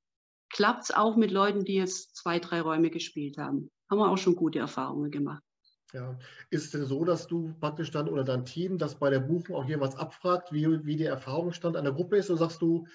klappt 0.51 0.83
es 0.83 0.91
auch 0.91 1.15
mit 1.15 1.31
Leuten, 1.31 1.63
die 1.63 1.75
jetzt 1.75 2.15
zwei, 2.15 2.39
drei 2.39 2.61
Räume 2.61 2.89
gespielt 2.89 3.37
haben. 3.37 3.69
Haben 3.89 3.99
wir 3.99 4.09
auch 4.09 4.17
schon 4.17 4.35
gute 4.35 4.59
Erfahrungen 4.59 5.11
gemacht. 5.11 5.43
Ja, 5.93 6.19
ist 6.51 6.65
es 6.65 6.71
denn 6.71 6.85
so, 6.85 7.03
dass 7.03 7.25
du 7.25 7.53
praktisch 7.59 7.89
dann 7.89 8.07
oder 8.07 8.23
dein 8.23 8.45
Team 8.45 8.77
das 8.77 8.95
bei 8.95 9.09
der 9.09 9.19
Buchung 9.19 9.55
auch 9.55 9.65
jeweils 9.65 9.95
abfragt, 9.95 10.51
wie, 10.53 10.85
wie 10.85 10.97
der 10.97 11.09
Erfahrungsstand 11.09 11.75
einer 11.75 11.91
Gruppe 11.91 12.17
ist? 12.17 12.29
Oder 12.29 12.39
sagst 12.39 12.61
du, 12.61 12.85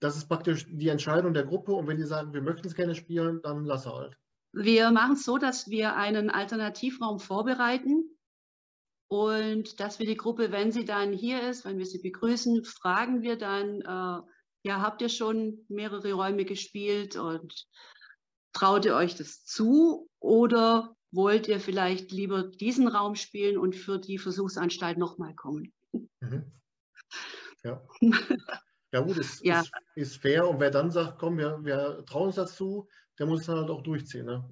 das 0.00 0.16
ist 0.16 0.26
praktisch 0.28 0.66
die 0.68 0.88
Entscheidung 0.88 1.32
der 1.32 1.44
Gruppe 1.44 1.72
und 1.72 1.86
wenn 1.86 1.96
die 1.96 2.04
sagen, 2.04 2.32
wir 2.32 2.42
möchten 2.42 2.66
es 2.66 2.74
gerne 2.74 2.96
spielen, 2.96 3.40
dann 3.42 3.64
lass 3.64 3.86
halt. 3.86 4.16
Wir 4.52 4.90
machen 4.90 5.14
es 5.14 5.24
so, 5.24 5.38
dass 5.38 5.68
wir 5.68 5.96
einen 5.96 6.30
Alternativraum 6.30 7.20
vorbereiten 7.20 8.04
und 9.08 9.80
dass 9.80 9.98
wir 9.98 10.06
die 10.06 10.16
Gruppe, 10.16 10.52
wenn 10.52 10.72
sie 10.72 10.84
dann 10.84 11.12
hier 11.12 11.48
ist, 11.48 11.64
wenn 11.64 11.78
wir 11.78 11.86
sie 11.86 11.98
begrüßen, 11.98 12.64
fragen 12.64 13.22
wir 13.22 13.36
dann, 13.36 13.80
äh, 13.80 14.22
ja, 14.64 14.80
habt 14.80 15.02
ihr 15.02 15.08
schon 15.08 15.64
mehrere 15.68 16.12
Räume 16.12 16.44
gespielt 16.44 17.16
und 17.16 17.66
traut 18.52 18.84
ihr 18.84 18.94
euch 18.94 19.14
das 19.14 19.44
zu 19.44 20.10
oder 20.18 20.96
wollt 21.10 21.48
ihr 21.48 21.60
vielleicht 21.60 22.10
lieber 22.10 22.42
diesen 22.42 22.88
Raum 22.88 23.14
spielen 23.14 23.56
und 23.56 23.76
für 23.76 23.98
die 23.98 24.18
Versuchsanstalt 24.18 24.98
nochmal 24.98 25.34
kommen? 25.34 25.72
Mhm. 26.20 26.52
Ja. 27.64 27.82
Ja 28.90 29.00
gut, 29.00 29.18
ist, 29.18 29.44
ja. 29.44 29.60
Ist, 29.60 29.72
ist, 29.96 30.22
fair. 30.22 30.48
Und 30.48 30.60
wer 30.60 30.70
dann 30.70 30.90
sagt, 30.90 31.18
komm, 31.18 31.36
wir, 31.36 31.62
wir 31.62 32.06
trauen 32.06 32.28
uns 32.28 32.36
dazu, 32.36 32.88
der 33.18 33.26
muss 33.26 33.42
es 33.42 33.48
halt 33.48 33.70
auch 33.70 33.82
durchziehen. 33.82 34.26
Ne? 34.26 34.48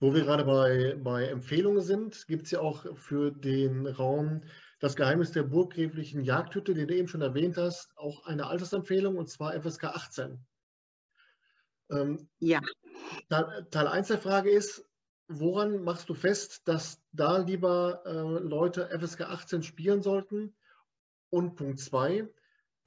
Wo 0.00 0.14
wir 0.14 0.22
gerade 0.22 0.44
bei, 0.44 0.96
bei 1.02 1.26
Empfehlungen 1.26 1.82
sind, 1.82 2.26
gibt 2.28 2.46
es 2.46 2.52
ja 2.52 2.60
auch 2.60 2.86
für 2.96 3.32
den 3.32 3.86
Raum 3.86 4.42
das 4.80 4.94
Geheimnis 4.94 5.32
der 5.32 5.42
burggräflichen 5.42 6.22
Jagdhütte, 6.22 6.74
den 6.74 6.86
du 6.86 6.94
eben 6.94 7.08
schon 7.08 7.20
erwähnt 7.20 7.56
hast, 7.56 7.96
auch 7.96 8.24
eine 8.26 8.46
Altersempfehlung 8.46 9.16
und 9.16 9.28
zwar 9.28 9.60
FSK 9.60 9.84
18. 9.84 10.38
Ähm, 11.90 12.28
ja. 12.38 12.60
Teil, 13.28 13.66
Teil 13.70 13.88
1 13.88 14.08
der 14.08 14.18
Frage 14.18 14.50
ist, 14.50 14.88
woran 15.26 15.82
machst 15.82 16.08
du 16.08 16.14
fest, 16.14 16.62
dass 16.66 17.02
da 17.12 17.38
lieber 17.38 18.02
äh, 18.06 18.42
Leute 18.42 18.88
FSK 18.98 19.22
18 19.22 19.62
spielen 19.62 20.02
sollten? 20.02 20.54
Und 21.30 21.56
Punkt 21.56 21.78
2, 21.78 22.26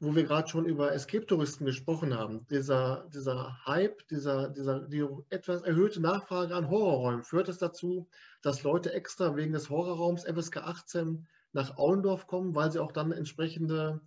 wo 0.02 0.16
wir 0.16 0.24
gerade 0.24 0.50
schon 0.50 0.66
über 0.66 0.94
Escape-Touristen 0.94 1.64
gesprochen 1.66 2.18
haben, 2.18 2.48
dieser, 2.50 3.08
dieser 3.14 3.64
Hype, 3.68 4.08
dieser, 4.08 4.50
dieser 4.50 4.80
die 4.80 5.06
etwas 5.30 5.62
erhöhte 5.62 6.02
Nachfrage 6.02 6.56
an 6.56 6.70
Horrorräumen, 6.70 7.24
führt 7.24 7.50
es 7.50 7.60
dazu, 7.60 8.10
dass 8.42 8.64
Leute 8.64 8.94
extra 8.94 9.36
wegen 9.36 9.54
des 9.54 9.70
Horrorraums 9.70 10.24
FSK 10.24 10.58
18 10.58 11.28
nach 11.54 11.78
Aulendorf 11.78 12.26
kommen, 12.26 12.56
weil 12.56 12.72
sie 12.72 12.80
auch 12.80 12.92
dann 12.92 13.12
entsprechende 13.12 14.02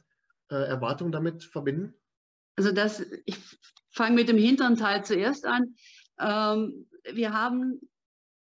äh, 0.50 0.56
Erwartungen 0.56 1.12
damit 1.12 1.44
verbinden? 1.44 1.94
Also 2.56 2.72
das, 2.72 3.00
ich 3.24 3.38
fange 3.90 4.16
mit 4.16 4.28
dem 4.28 4.38
hinteren 4.38 4.76
Teil 4.76 5.04
zuerst 5.04 5.46
an. 5.46 5.76
Ähm, 6.18 6.88
wir 7.12 7.32
haben 7.32 7.80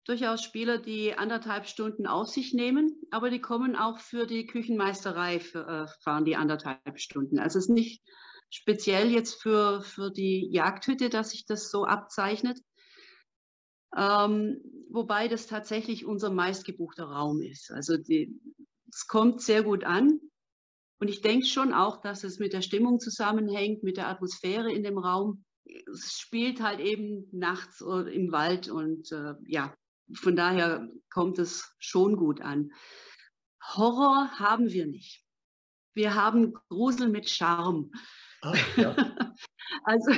durchaus 0.04 0.42
Spieler, 0.42 0.78
die 0.78 1.14
anderthalb 1.14 1.66
Stunden 1.66 2.06
auf 2.06 2.28
sich 2.28 2.54
nehmen, 2.54 3.00
aber 3.10 3.30
die 3.30 3.40
kommen 3.40 3.76
auch 3.76 3.98
für 3.98 4.26
die 4.26 4.46
Küchenmeisterei, 4.46 5.36
äh, 5.36 5.86
fahren 6.02 6.24
die 6.24 6.36
anderthalb 6.36 6.98
Stunden. 6.98 7.38
Also 7.38 7.58
es 7.58 7.66
ist 7.66 7.74
nicht 7.74 8.02
speziell 8.50 9.10
jetzt 9.10 9.40
für, 9.40 9.82
für 9.82 10.10
die 10.10 10.48
Jagdhütte, 10.50 11.08
dass 11.08 11.30
sich 11.30 11.46
das 11.46 11.70
so 11.70 11.84
abzeichnet, 11.84 12.58
ähm, 13.96 14.60
wobei 14.90 15.28
das 15.28 15.46
tatsächlich 15.46 16.04
unser 16.04 16.30
meistgebuchter 16.30 17.04
Raum 17.04 17.40
ist. 17.40 17.70
Also 17.70 17.94
es 17.94 19.06
kommt 19.06 19.40
sehr 19.40 19.62
gut 19.62 19.84
an. 19.84 20.20
Und 20.98 21.08
ich 21.08 21.20
denke 21.20 21.46
schon 21.46 21.72
auch, 21.72 22.00
dass 22.00 22.22
es 22.22 22.38
mit 22.38 22.52
der 22.52 22.62
Stimmung 22.62 23.00
zusammenhängt, 23.00 23.82
mit 23.82 23.96
der 23.96 24.08
Atmosphäre 24.08 24.72
in 24.72 24.84
dem 24.84 24.98
Raum. 24.98 25.44
Es 25.64 26.18
spielt 26.18 26.62
halt 26.62 26.78
eben 26.78 27.26
nachts 27.32 27.80
im 27.80 28.30
Wald 28.30 28.68
und 28.68 29.10
äh, 29.10 29.34
ja, 29.46 29.74
von 30.14 30.36
daher 30.36 30.88
kommt 31.10 31.38
es 31.38 31.74
schon 31.78 32.16
gut 32.16 32.40
an. 32.40 32.72
Horror 33.62 34.30
haben 34.38 34.70
wir 34.70 34.86
nicht. 34.86 35.24
Wir 35.94 36.14
haben 36.14 36.54
Grusel 36.68 37.08
mit 37.08 37.28
Charme. 37.28 37.90
Ah, 38.42 38.54
ja. 38.76 38.96
also 39.84 40.12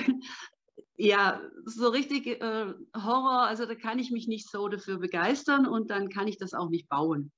ja, 0.96 1.42
so 1.64 1.88
richtig 1.88 2.26
äh, 2.26 2.72
Horror, 2.94 3.46
also 3.46 3.66
da 3.66 3.74
kann 3.74 3.98
ich 3.98 4.10
mich 4.10 4.28
nicht 4.28 4.48
so 4.48 4.68
dafür 4.68 4.98
begeistern 4.98 5.66
und 5.66 5.90
dann 5.90 6.08
kann 6.08 6.28
ich 6.28 6.38
das 6.38 6.54
auch 6.54 6.70
nicht 6.70 6.88
bauen. 6.88 7.32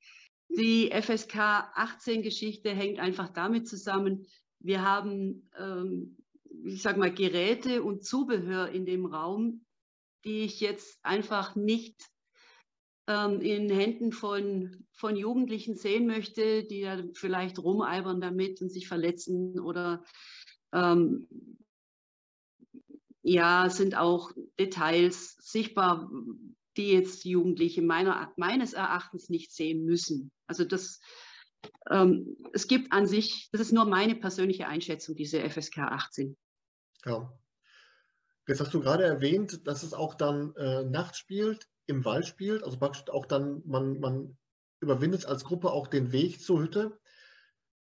Die 0.48 0.90
FSK 0.90 1.36
18 1.36 2.22
Geschichte 2.22 2.70
hängt 2.70 2.98
einfach 2.98 3.30
damit 3.30 3.66
zusammen, 3.66 4.26
wir 4.60 4.82
haben, 4.82 5.50
ähm, 5.58 6.16
ich 6.64 6.82
sag 6.82 6.96
mal, 6.96 7.12
Geräte 7.12 7.82
und 7.82 8.04
Zubehör 8.04 8.68
in 8.68 8.86
dem 8.86 9.06
Raum, 9.06 9.64
die 10.24 10.40
ich 10.40 10.60
jetzt 10.60 10.98
einfach 11.02 11.54
nicht 11.54 12.06
ähm, 13.06 13.40
in 13.40 13.70
Händen 13.70 14.12
von, 14.12 14.86
von 14.92 15.16
Jugendlichen 15.16 15.76
sehen 15.76 16.06
möchte, 16.06 16.64
die 16.64 16.80
ja 16.80 17.02
vielleicht 17.14 17.58
rumalbern 17.58 18.20
damit 18.20 18.60
und 18.60 18.70
sich 18.70 18.88
verletzen 18.88 19.60
oder 19.60 20.04
ähm, 20.72 21.28
ja, 23.22 23.68
sind 23.70 23.96
auch 23.96 24.30
Details 24.58 25.36
sichtbar, 25.40 26.10
die 26.76 26.92
jetzt 26.92 27.24
Jugendliche 27.24 27.82
meiner, 27.82 28.32
meines 28.36 28.72
Erachtens 28.72 29.28
nicht 29.28 29.52
sehen 29.52 29.84
müssen. 29.84 30.30
Also 30.46 30.64
das, 30.64 31.00
ähm, 31.90 32.36
es 32.52 32.68
gibt 32.68 32.92
an 32.92 33.06
sich, 33.06 33.48
das 33.50 33.60
ist 33.60 33.72
nur 33.72 33.84
meine 33.84 34.14
persönliche 34.14 34.68
Einschätzung, 34.68 35.16
diese 35.16 35.40
FSK 35.48 35.78
18. 35.78 36.36
Ja. 37.04 37.32
Jetzt 38.46 38.60
hast 38.60 38.74
du 38.74 38.80
gerade 38.80 39.02
erwähnt, 39.02 39.66
dass 39.66 39.82
es 39.82 39.92
auch 39.92 40.14
dann 40.14 40.54
äh, 40.54 40.84
nachts 40.84 41.18
spielt 41.18 41.66
im 41.86 42.04
Wald 42.04 42.26
spielt, 42.26 42.62
also 42.64 42.78
praktisch 42.78 43.08
auch 43.10 43.26
dann, 43.26 43.62
man, 43.64 44.00
man 44.00 44.36
überwindet 44.80 45.26
als 45.26 45.44
Gruppe 45.44 45.70
auch 45.70 45.86
den 45.86 46.12
Weg 46.12 46.40
zur 46.40 46.60
Hütte. 46.60 46.98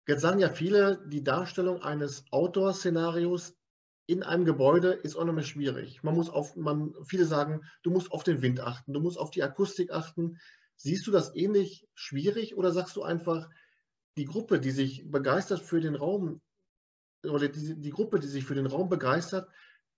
Jetzt 0.06 0.22
sagen 0.22 0.40
ja 0.40 0.50
viele, 0.50 1.06
die 1.06 1.22
Darstellung 1.22 1.82
eines 1.82 2.24
Outdoor-Szenarios 2.30 3.56
in 4.06 4.22
einem 4.22 4.44
Gebäude 4.44 4.92
ist 4.92 5.14
unheimlich 5.14 5.46
schwierig. 5.46 6.02
Man 6.02 6.14
muss 6.14 6.28
auf, 6.28 6.56
man, 6.56 6.92
viele 7.04 7.24
sagen, 7.24 7.62
du 7.82 7.90
musst 7.90 8.10
auf 8.10 8.24
den 8.24 8.42
Wind 8.42 8.60
achten, 8.60 8.92
du 8.92 9.00
musst 9.00 9.18
auf 9.18 9.30
die 9.30 9.42
Akustik 9.42 9.92
achten. 9.92 10.38
Siehst 10.76 11.06
du 11.06 11.12
das 11.12 11.34
ähnlich 11.36 11.86
schwierig 11.94 12.56
oder 12.56 12.72
sagst 12.72 12.96
du 12.96 13.02
einfach, 13.02 13.48
die 14.16 14.24
Gruppe, 14.24 14.60
die 14.60 14.72
sich 14.72 15.10
begeistert 15.10 15.60
für 15.60 15.80
den 15.80 15.94
Raum, 15.94 16.42
oder 17.24 17.48
die, 17.48 17.80
die 17.80 17.90
Gruppe, 17.90 18.18
die 18.18 18.26
sich 18.26 18.44
für 18.44 18.54
den 18.56 18.66
Raum 18.66 18.88
begeistert, 18.88 19.48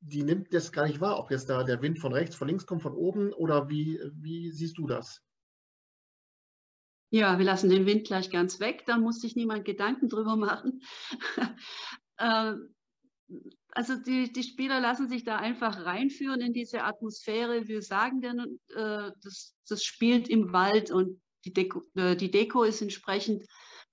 die 0.06 0.22
nimmt 0.22 0.52
das 0.52 0.70
gar 0.70 0.86
nicht 0.86 1.00
wahr, 1.00 1.18
ob 1.18 1.30
jetzt 1.30 1.48
da 1.48 1.64
der 1.64 1.80
Wind 1.80 1.98
von 1.98 2.12
rechts, 2.12 2.36
von 2.36 2.48
links 2.48 2.66
kommt, 2.66 2.82
von 2.82 2.94
oben 2.94 3.32
oder 3.32 3.68
wie, 3.68 3.98
wie 4.14 4.50
siehst 4.50 4.76
du 4.76 4.86
das? 4.86 5.22
Ja, 7.10 7.38
wir 7.38 7.44
lassen 7.44 7.70
den 7.70 7.86
Wind 7.86 8.06
gleich 8.06 8.30
ganz 8.30 8.60
weg, 8.60 8.84
da 8.86 8.98
muss 8.98 9.20
sich 9.20 9.36
niemand 9.36 9.64
Gedanken 9.64 10.08
drüber 10.08 10.36
machen. 10.36 10.82
Ähm, 12.16 12.72
also 13.70 13.96
die, 13.96 14.32
die 14.32 14.44
Spieler 14.44 14.78
lassen 14.78 15.08
sich 15.08 15.24
da 15.24 15.38
einfach 15.38 15.84
reinführen 15.84 16.40
in 16.40 16.52
diese 16.52 16.84
Atmosphäre. 16.84 17.66
Wir 17.66 17.82
sagen 17.82 18.20
dann, 18.20 18.38
äh, 18.68 19.10
das, 19.20 19.56
das 19.68 19.82
spielt 19.82 20.28
im 20.28 20.52
Wald 20.52 20.92
und 20.92 21.20
die 21.44 21.52
Deko, 21.52 21.82
äh, 21.96 22.14
die 22.14 22.30
Deko 22.30 22.62
ist 22.62 22.82
entsprechend, 22.82 23.44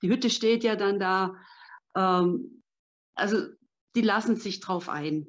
die 0.03 0.09
Hütte 0.09 0.29
steht 0.29 0.63
ja 0.63 0.75
dann 0.75 0.99
da. 0.99 1.35
Ähm, 1.95 2.61
also 3.15 3.47
die 3.95 4.01
lassen 4.01 4.35
sich 4.35 4.59
drauf 4.59 4.87
ein, 4.87 5.25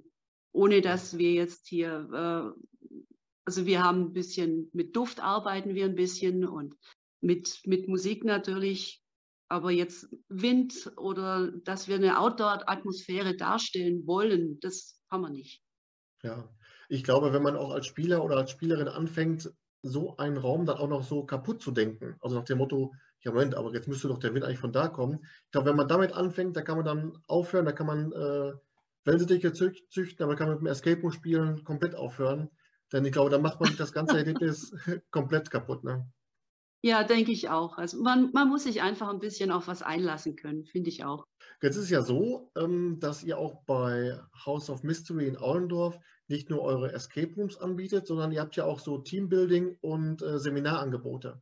ohne 0.53 0.81
dass 0.81 1.19
wir 1.19 1.33
jetzt 1.33 1.69
hier, 1.69 2.09
äh, 2.13 2.97
also 3.45 3.67
wir 3.67 3.83
haben 3.83 4.03
ein 4.03 4.13
bisschen 4.13 4.71
mit 4.73 4.95
Duft 4.95 5.21
arbeiten 5.21 5.75
wir 5.75 5.87
ein 5.87 5.95
bisschen 5.95 6.47
und 6.47 6.75
mit, 7.21 7.61
mit 7.65 7.89
Musik 7.89 8.25
natürlich. 8.25 9.03
Aber 9.49 9.71
jetzt 9.71 10.09
Wind 10.29 10.93
oder 10.97 11.53
dass 11.65 11.87
wir 11.87 11.97
eine 11.97 12.19
Outdoor-Atmosphäre 12.19 13.37
darstellen 13.37 14.07
wollen, 14.07 14.59
das 14.61 14.99
haben 15.11 15.23
wir 15.23 15.31
nicht. 15.31 15.63
Ja, 16.23 16.49
ich 16.89 17.05
glaube, 17.05 17.33
wenn 17.33 17.43
man 17.43 17.57
auch 17.57 17.71
als 17.71 17.87
Spieler 17.87 18.25
oder 18.25 18.37
als 18.37 18.51
Spielerin 18.51 18.89
anfängt, 18.89 19.53
so 19.83 20.17
einen 20.17 20.37
Raum 20.37 20.65
dann 20.65 20.79
auch 20.79 20.89
noch 20.89 21.03
so 21.03 21.25
kaputt 21.25 21.61
zu 21.61 21.73
denken, 21.73 22.17
also 22.21 22.37
nach 22.37 22.45
dem 22.45 22.59
Motto, 22.59 22.95
ja 23.21 23.33
Moment, 23.33 23.55
aber 23.55 23.73
jetzt 23.75 23.89
müsste 23.89 24.09
doch 24.09 24.19
der 24.19 24.33
Wind 24.33 24.45
eigentlich 24.45 24.59
von 24.59 24.73
da 24.73 24.89
kommen. 24.89 25.21
Ich 25.47 25.51
glaube, 25.51 25.71
wenn 25.71 25.77
man 25.77 25.89
damit 25.89 26.13
anfängt, 26.13 26.57
da 26.57 26.63
kann 26.63 26.77
man 26.77 26.85
dann 26.85 27.19
aufhören, 27.27 27.65
da 27.65 27.73
kann 27.73 27.87
man 27.87 28.13
äh, 28.13 28.53
Wellensittiche 29.05 29.53
züchten, 29.53 30.25
aber 30.25 30.37
kann 30.37 30.49
man 30.49 30.57
mit 30.57 30.63
dem 30.63 30.73
Escape 30.73 31.01
Room 31.01 31.13
spielen 31.13 31.65
komplett 31.65 31.95
aufhören. 31.95 32.51
Denn 32.93 33.05
ich 33.05 33.13
glaube, 33.13 33.31
da 33.31 33.39
macht 33.39 33.61
man 33.61 33.75
das 33.77 33.93
ganze 33.93 34.17
Erlebnis 34.19 34.75
komplett 35.11 35.51
kaputt. 35.51 35.83
Ne? 35.85 36.07
Ja, 36.85 37.05
denke 37.05 37.31
ich 37.31 37.49
auch. 37.49 37.79
Also 37.79 38.03
man, 38.03 38.31
man 38.33 38.49
muss 38.49 38.65
sich 38.65 38.83
einfach 38.83 39.09
ein 39.09 39.21
bisschen 39.21 39.53
auf 39.53 39.69
was 39.69 39.83
einlassen 39.83 40.35
können, 40.35 40.65
finde 40.65 40.91
ich 40.91 41.05
auch. 41.05 41.27
Jetzt 41.63 41.77
ist 41.77 41.85
es 41.85 41.91
ja 41.91 42.03
so, 42.03 42.51
ähm, 42.57 42.99
dass 42.99 43.23
ihr 43.23 43.39
auch 43.39 43.63
bei 43.65 44.21
House 44.45 44.69
of 44.69 44.83
Mystery 44.83 45.29
in 45.29 45.37
Aulendorf 45.37 45.99
nicht 46.27 46.51
nur 46.51 46.63
eure 46.63 46.93
Escape 46.93 47.35
Rooms 47.37 47.57
anbietet, 47.57 48.09
sondern 48.09 48.33
ihr 48.33 48.41
habt 48.41 48.57
ja 48.57 48.65
auch 48.65 48.81
so 48.81 48.99
Teambuilding 48.99 49.79
und 49.81 50.23
äh, 50.23 50.41
Seminarangebote. 50.41 51.41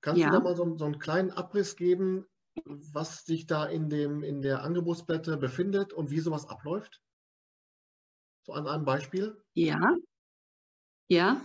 Kannst 0.00 0.20
ja. 0.20 0.28
du 0.28 0.32
da 0.32 0.40
mal 0.40 0.56
so, 0.56 0.76
so, 0.76 0.84
einen 0.84 0.98
kleinen 0.98 1.30
Abriss 1.30 1.76
geben, 1.76 2.26
was 2.64 3.24
sich 3.24 3.46
da 3.46 3.66
in, 3.66 3.88
dem, 3.88 4.22
in 4.22 4.42
der 4.42 4.62
Angebotsblätter 4.62 5.36
befindet 5.36 5.92
und 5.92 6.10
wie 6.10 6.20
sowas 6.20 6.48
abläuft? 6.48 7.00
So 8.42 8.52
an 8.52 8.66
einem 8.66 8.84
Beispiel? 8.84 9.42
Ja, 9.54 9.94
ja. 11.08 11.42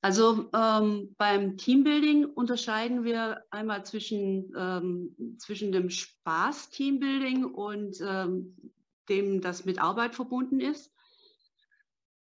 Also 0.00 0.48
ähm, 0.54 1.14
beim 1.18 1.56
Teambuilding 1.56 2.26
unterscheiden 2.26 3.02
wir 3.02 3.42
einmal 3.50 3.84
zwischen, 3.84 4.52
ähm, 4.56 5.36
zwischen 5.38 5.72
dem 5.72 5.90
Spaß-Teambuilding 5.90 7.44
und 7.44 8.00
ähm, 8.00 8.72
dem, 9.08 9.40
das 9.40 9.64
mit 9.64 9.80
Arbeit 9.80 10.14
verbunden 10.14 10.60
ist. 10.60 10.92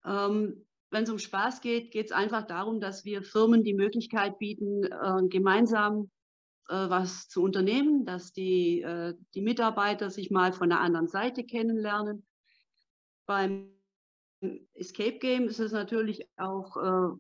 Ähm, 0.06 0.66
Wenn 0.92 1.04
es 1.04 1.10
um 1.10 1.18
Spaß 1.18 1.62
geht, 1.62 1.92
geht 1.92 2.08
es 2.08 2.12
einfach 2.12 2.46
darum, 2.46 2.80
dass 2.80 3.06
wir 3.06 3.24
Firmen 3.24 3.64
die 3.64 3.74
Möglichkeit 3.74 4.38
bieten, 4.38 4.84
äh, 4.84 5.28
gemeinsam 5.30 6.12
was 6.68 7.28
zu 7.28 7.44
unternehmen, 7.44 8.06
dass 8.06 8.34
die, 8.34 8.82
äh, 8.82 9.16
die 9.34 9.42
Mitarbeiter 9.42 10.10
sich 10.10 10.32
mal 10.32 10.54
von 10.54 10.70
der 10.70 10.80
anderen 10.80 11.08
Seite 11.08 11.44
kennenlernen. 11.44 12.26
Beim 13.26 13.70
Escape 14.74 15.20
Game 15.20 15.48
ist 15.48 15.60
es 15.60 15.72
natürlich 15.72 16.28
auch 16.38 16.78
äh, 16.78 17.16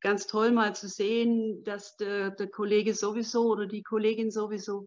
ganz 0.00 0.26
toll 0.26 0.52
mal 0.52 0.74
zu 0.74 0.88
sehen, 0.88 1.64
dass 1.64 1.96
der, 1.96 2.30
der 2.30 2.48
Kollege 2.48 2.94
sowieso 2.94 3.50
oder 3.50 3.66
die 3.66 3.82
Kollegin 3.82 4.30
sowieso 4.30 4.86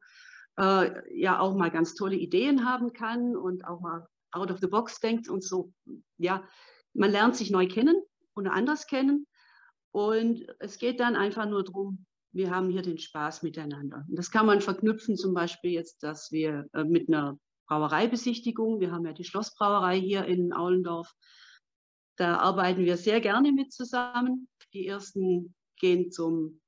äh, 0.58 1.18
ja 1.18 1.40
auch 1.40 1.56
mal 1.56 1.72
ganz 1.72 1.96
tolle 1.96 2.16
Ideen 2.16 2.66
haben 2.66 2.94
kann 2.94 3.36
und 3.36 3.66
auch 3.66 3.80
mal 3.80 4.08
out 4.32 4.52
of 4.52 4.60
the 4.60 4.68
box 4.68 5.00
denkt 5.00 5.30
und 5.30 5.44
so. 5.44 5.74
Ja, 6.18 6.44
man 6.94 7.12
lernt 7.12 7.36
sich 7.36 7.50
neu 7.50 7.68
kennen 7.68 8.02
und 8.34 8.48
anders 8.48 8.88
kennen. 8.88 9.26
Und 9.92 10.46
es 10.60 10.78
geht 10.78 11.00
dann 11.00 11.16
einfach 11.16 11.48
nur 11.48 11.64
darum, 11.64 12.06
wir 12.32 12.52
haben 12.52 12.70
hier 12.70 12.82
den 12.82 12.98
Spaß 12.98 13.44
miteinander. 13.44 14.06
Und 14.08 14.18
das 14.18 14.32
kann 14.32 14.46
man 14.46 14.62
verknüpfen, 14.62 15.16
zum 15.16 15.34
Beispiel 15.34 15.72
jetzt, 15.72 16.04
dass 16.04 16.32
wir 16.32 16.68
äh, 16.74 16.84
mit 16.84 17.08
einer 17.08 17.38
Brauereibesichtigung, 17.68 18.80
wir 18.80 18.92
haben 18.92 19.06
ja 19.06 19.14
die 19.14 19.24
Schlossbrauerei 19.24 20.00
hier 20.00 20.26
in 20.26 20.54
Aulendorf, 20.54 21.14
da 22.18 22.38
arbeiten 22.38 22.84
wir 22.84 22.98
sehr 22.98 23.22
gerne 23.22 23.52
mit 23.54 23.72
zusammen. 23.72 24.50
Die 24.74 24.86
ersten 24.88 25.56
gehen 25.78 26.12
zum, 26.12 26.60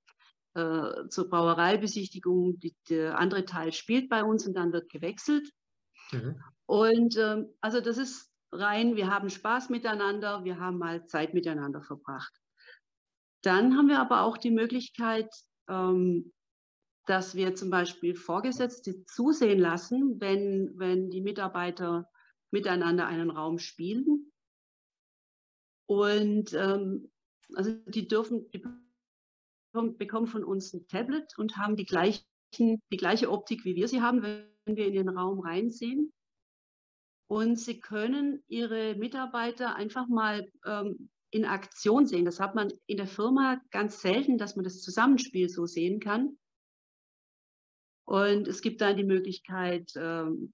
äh, 0.54 1.08
zur 1.10 1.30
Brauereibesichtigung, 1.30 2.58
die, 2.60 2.76
der 2.90 3.18
andere 3.20 3.44
Teil 3.46 3.74
spielt 3.74 4.10
bei 4.10 4.24
uns 4.24 4.48
und 4.48 4.54
dann 4.54 4.72
wird 4.72 4.90
gewechselt. 4.90 5.52
Mhm. 6.12 6.42
Und 6.66 7.18
äh, 7.18 7.44
also 7.60 7.82
das 7.82 7.98
ist 7.98 8.32
rein, 8.54 8.96
wir 8.96 9.10
haben 9.10 9.30
Spaß 9.30 9.70
miteinander, 9.70 10.46
wir 10.46 10.60
haben 10.60 10.78
mal 10.78 11.06
Zeit 11.06 11.34
miteinander 11.34 11.82
verbracht. 11.82 12.34
Dann 13.42 13.76
haben 13.76 13.90
wir 13.90 14.00
aber 14.00 14.22
auch 14.22 14.38
die 14.38 14.52
Möglichkeit, 14.52 15.30
ähm, 15.72 16.34
dass 17.08 17.34
wir 17.36 17.56
zum 17.56 17.70
Beispiel 17.70 18.14
Vorgesetzte 18.14 19.06
zusehen 19.06 19.60
lassen, 19.60 20.20
wenn, 20.20 20.78
wenn 20.78 21.10
die 21.10 21.22
Mitarbeiter 21.22 22.10
miteinander 22.52 23.08
einen 23.08 23.32
Raum 23.32 23.58
spielen. 23.58 24.32
Und 25.88 26.54
ähm, 26.54 27.12
also 27.56 27.74
die 27.88 28.08
dürfen, 28.08 28.50
die 28.52 28.64
bekommen 29.74 30.28
von 30.28 30.44
uns 30.44 30.74
ein 30.74 30.88
Tablet 30.88 31.38
und 31.38 31.58
haben 31.58 31.76
die, 31.76 31.86
gleichen, 31.86 32.24
die 32.58 32.98
gleiche 32.98 33.32
Optik, 33.32 33.66
wie 33.66 33.76
wir 33.76 33.88
sie 33.88 34.02
haben, 34.02 34.22
wenn 34.22 34.76
wir 34.76 34.88
in 34.88 34.94
den 34.94 35.10
Raum 35.10 35.40
reinsehen. 35.40 36.14
Und 37.28 37.58
sie 37.58 37.80
können 37.80 38.44
ihre 38.48 38.96
Mitarbeiter 38.96 39.76
einfach 39.76 40.08
mal 40.08 40.52
ähm, 40.66 41.10
in 41.32 41.46
Aktion 41.46 42.06
sehen. 42.06 42.26
Das 42.26 42.40
hat 42.40 42.56
man 42.56 42.72
in 42.86 42.98
der 42.98 43.08
Firma 43.08 43.62
ganz 43.72 44.02
selten, 44.02 44.38
dass 44.38 44.56
man 44.56 44.64
das 44.64 44.82
Zusammenspiel 44.82 45.50
so 45.50 45.66
sehen 45.66 46.00
kann. 46.00 46.38
Und 48.06 48.48
es 48.48 48.62
gibt 48.62 48.82
dann 48.82 48.98
die 48.98 49.06
Möglichkeit, 49.06 49.92
ähm, 49.96 50.54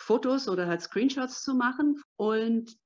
Fotos 0.00 0.48
oder 0.48 0.66
halt 0.66 0.82
Screenshots 0.82 1.42
zu 1.42 1.54
machen. 1.54 2.02
Und 2.16 2.76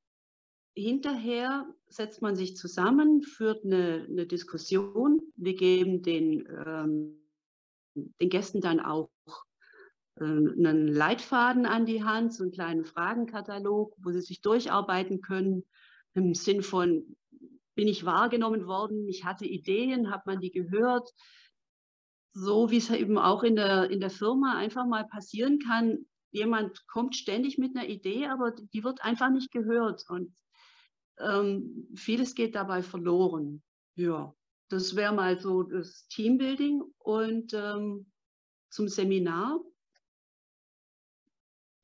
hinterher 0.77 1.67
setzt 1.89 2.21
man 2.21 2.37
sich 2.37 2.57
zusammen, 2.57 3.23
führt 3.23 3.65
eine, 3.65 4.07
eine 4.09 4.27
Diskussion. 4.27 5.21
Wir 5.37 5.55
geben 5.55 6.03
den, 6.03 6.47
ähm, 6.67 7.23
den 7.95 8.29
Gästen 8.29 8.61
dann 8.61 8.81
auch 8.81 9.11
äh, 10.17 10.25
einen 10.25 10.89
Leitfaden 10.89 11.65
an 11.65 11.87
die 11.87 12.05
Hand, 12.05 12.35
so 12.35 12.43
einen 12.43 12.53
kleinen 12.53 12.85
Fragenkatalog, 12.85 13.95
wo 13.99 14.11
sie 14.11 14.23
sich 14.23 14.43
durcharbeiten 14.43 15.23
können, 15.23 15.65
im 16.15 16.35
Sinn 16.35 16.63
von, 16.63 17.17
bin 17.75 17.89
ich 17.89 18.05
wahrgenommen 18.05 18.67
worden, 18.67 19.09
ich 19.09 19.25
hatte 19.25 19.47
Ideen, 19.47 20.11
hat 20.11 20.27
man 20.27 20.41
die 20.41 20.51
gehört, 20.51 21.11
so 22.33 22.71
wie 22.71 22.79
es 22.79 22.91
eben 22.91 23.19
auch 23.19 23.43
in 23.43 23.57
der, 23.57 23.91
in 23.91 24.01
der 24.01 24.11
Firma 24.11 24.57
einfach 24.57 24.87
mal 24.87 25.07
passieren 25.07 25.59
kann, 25.59 26.07
jemand 26.31 26.87
kommt 26.87 27.15
ständig 27.15 27.59
mit 27.59 27.77
einer 27.77 27.89
Idee, 27.89 28.27
aber 28.27 28.53
die 28.53 28.85
wird 28.85 29.05
einfach 29.05 29.31
nicht 29.31 29.53
gehört. 29.53 30.05
Und 30.09 30.35
ähm, 31.19 31.89
vieles 31.95 32.35
geht 32.35 32.55
dabei 32.55 32.83
verloren. 32.83 33.63
Ja, 33.97 34.35
das 34.71 34.97
wäre 34.97 35.13
mal 35.13 35.39
so 35.39 35.63
das 35.63 36.07
Teambuilding. 36.09 36.83
Und 36.99 37.53
ähm, 37.53 38.07
zum 38.73 38.89
Seminar. 38.89 39.61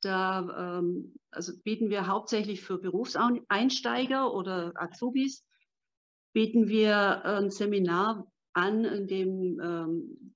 Da 0.01 0.79
ähm, 0.79 1.15
also 1.29 1.53
bieten 1.63 1.89
wir 1.89 2.07
hauptsächlich 2.07 2.61
für 2.61 2.79
Berufseinsteiger 2.79 4.33
oder 4.33 4.73
Azubis, 4.75 5.45
bieten 6.33 6.67
wir 6.67 7.25
ein 7.25 7.49
Seminar 7.49 8.31
an, 8.53 8.85
in 8.85 9.07
dem 9.07 9.59
ähm, 9.61 10.33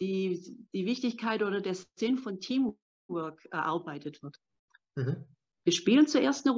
die, 0.00 0.66
die 0.74 0.86
Wichtigkeit 0.86 1.42
oder 1.42 1.60
der 1.60 1.76
Sinn 1.98 2.18
von 2.18 2.40
Teamwork 2.40 3.46
erarbeitet 3.50 4.22
wird. 4.22 4.36
Mhm. 4.96 5.24
Wir 5.64 5.72
spielen 5.72 6.06
zuerst 6.06 6.46
eine 6.46 6.56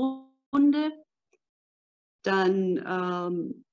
Runde, 0.53 0.93
dann 2.23 2.85
ähm, 2.87 3.65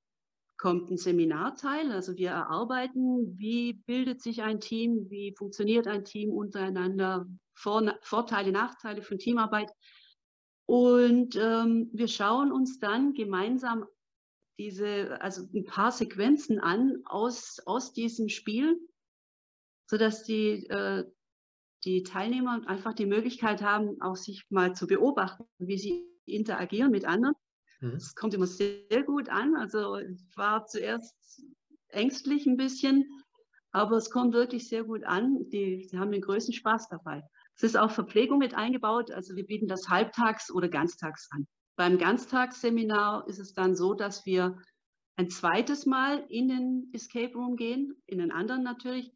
kommt 0.58 0.90
ein 0.90 0.98
Seminarteil, 0.98 1.92
also 1.92 2.16
wir 2.16 2.30
erarbeiten, 2.30 3.38
wie 3.38 3.74
bildet 3.74 4.22
sich 4.22 4.44
ein 4.44 4.60
Team, 4.60 5.10
wie 5.10 5.34
funktioniert 5.36 5.88
ein 5.88 6.06
Team 6.06 6.30
untereinander, 6.32 7.28
vor, 7.54 7.98
Vorteile, 8.02 8.52
Nachteile 8.52 9.02
von 9.02 9.18
Teamarbeit. 9.18 9.72
Und 10.68 11.36
ähm, 11.36 11.90
wir 11.94 12.08
schauen 12.08 12.52
uns 12.52 12.80
dann 12.80 13.14
gemeinsam 13.14 13.86
diese, 14.58 15.22
also 15.22 15.44
ein 15.54 15.66
paar 15.66 15.92
Sequenzen 15.92 16.60
an 16.60 17.02
aus, 17.06 17.60
aus 17.66 17.94
diesem 17.94 18.30
Spiel, 18.30 18.80
sodass 19.88 20.24
die, 20.24 20.66
äh, 20.68 21.04
die 21.84 22.04
Teilnehmer 22.04 22.68
einfach 22.68 22.94
die 22.94 23.06
Möglichkeit 23.06 23.62
haben, 23.62 24.02
auch 24.02 24.16
sich 24.16 24.46
mal 24.50 24.74
zu 24.76 24.88
beobachten, 24.88 25.46
wie 25.60 25.78
sie 25.78 26.06
interagieren 26.26 26.92
mit 26.92 27.06
anderen. 27.06 27.36
Es 27.82 28.16
mhm. 28.16 28.20
kommt 28.20 28.34
immer 28.34 28.48
sehr 28.48 29.04
gut 29.06 29.30
an. 29.30 29.56
Also 29.56 29.98
ich 29.98 30.22
war 30.36 30.66
zuerst 30.66 31.44
ängstlich 31.90 32.46
ein 32.46 32.58
bisschen, 32.58 33.06
aber 33.72 33.98
es 33.98 34.10
kommt 34.10 34.34
wirklich 34.34 34.68
sehr 34.68 34.84
gut 34.84 35.04
an. 35.04 35.50
Die, 35.50 35.88
die 35.88 35.98
haben 35.98 36.12
den 36.12 36.22
größten 36.22 36.54
Spaß 36.54 36.90
dabei. 36.90 37.22
Es 37.56 37.64
ist 37.64 37.78
auch 37.78 37.92
Verpflegung 37.92 38.40
mit 38.40 38.56
eingebaut. 38.56 39.12
Also 39.12 39.36
wir 39.36 39.46
bieten 39.46 39.68
das 39.68 39.90
halbtags 39.90 40.52
oder 40.52 40.70
ganztags 40.70 41.30
an. 41.32 41.48
Beim 41.76 41.98
Ganztagsseminar 41.98 43.28
ist 43.28 43.40
es 43.40 43.54
dann 43.54 43.76
so, 43.76 43.94
dass 43.94 44.26
wir 44.26 44.58
ein 45.18 45.30
zweites 45.30 45.86
Mal 45.86 46.26
in 46.30 46.48
den 46.48 46.90
Escape 46.94 47.34
Room 47.34 47.56
gehen, 47.56 47.96
in 48.06 48.20
den 48.20 48.32
anderen 48.32 48.64
natürlich, 48.64 49.12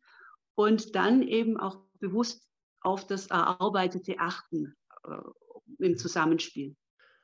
und 0.55 0.95
dann 0.95 1.21
eben 1.21 1.57
auch 1.57 1.85
bewusst 1.99 2.47
auf 2.81 3.07
das 3.07 3.27
Erarbeitete 3.27 4.19
achten 4.19 4.75
äh, 5.05 5.85
im 5.85 5.97
Zusammenspiel. 5.97 6.75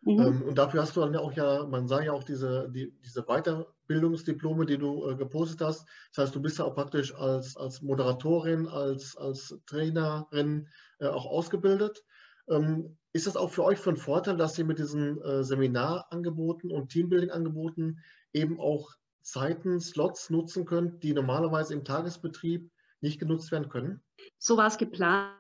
Mhm. 0.02 0.20
Ähm, 0.20 0.42
und 0.44 0.58
dafür 0.58 0.82
hast 0.82 0.96
du 0.96 1.02
dann 1.02 1.14
ja 1.14 1.20
auch 1.20 1.34
ja, 1.34 1.66
man 1.66 1.88
sah 1.88 2.02
ja 2.02 2.14
auch 2.14 2.24
diese, 2.24 2.70
die, 2.70 2.94
diese 3.04 3.24
Weiterbildungsdiplome, 3.24 4.66
die 4.66 4.78
du 4.78 5.10
äh, 5.10 5.16
gepostet 5.16 5.62
hast. 5.62 5.88
Das 6.14 6.26
heißt, 6.26 6.36
du 6.36 6.42
bist 6.42 6.60
ja 6.60 6.66
auch 6.66 6.76
praktisch 6.76 7.14
als, 7.16 7.58
als 7.58 7.82
Moderatorin, 7.82 8.68
als, 8.68 9.18
als 9.18 9.58
Trainerin 9.66 10.68
äh, 11.00 11.08
auch 11.08 11.26
ausgebildet. 11.26 12.04
Ähm, 12.50 12.98
ist 13.14 13.28
das 13.28 13.38
auch 13.38 13.50
für 13.50 13.64
euch 13.64 13.80
von 13.80 13.96
Vorteil, 13.96 14.38
dass 14.38 14.58
ihr 14.60 14.66
mit 14.66 14.80
diesen 14.80 15.22
äh, 15.22 15.44
Seminarangeboten 15.44 16.70
und 16.70 16.90
Teambuilding-Angeboten 16.90 18.04
eben 18.34 18.60
auch 18.60 18.94
Zeiten, 19.22 19.80
Slots 19.80 20.30
nutzen 20.30 20.66
könnt, 20.66 21.02
die 21.02 21.14
normalerweise 21.14 21.74
im 21.74 21.86
Tagesbetrieb 21.86 22.70
nicht 23.02 23.20
genutzt 23.20 23.52
werden 23.52 23.70
können? 23.70 24.04
So 24.38 24.58
war 24.58 24.68
es 24.68 24.78
geplant. 24.78 25.38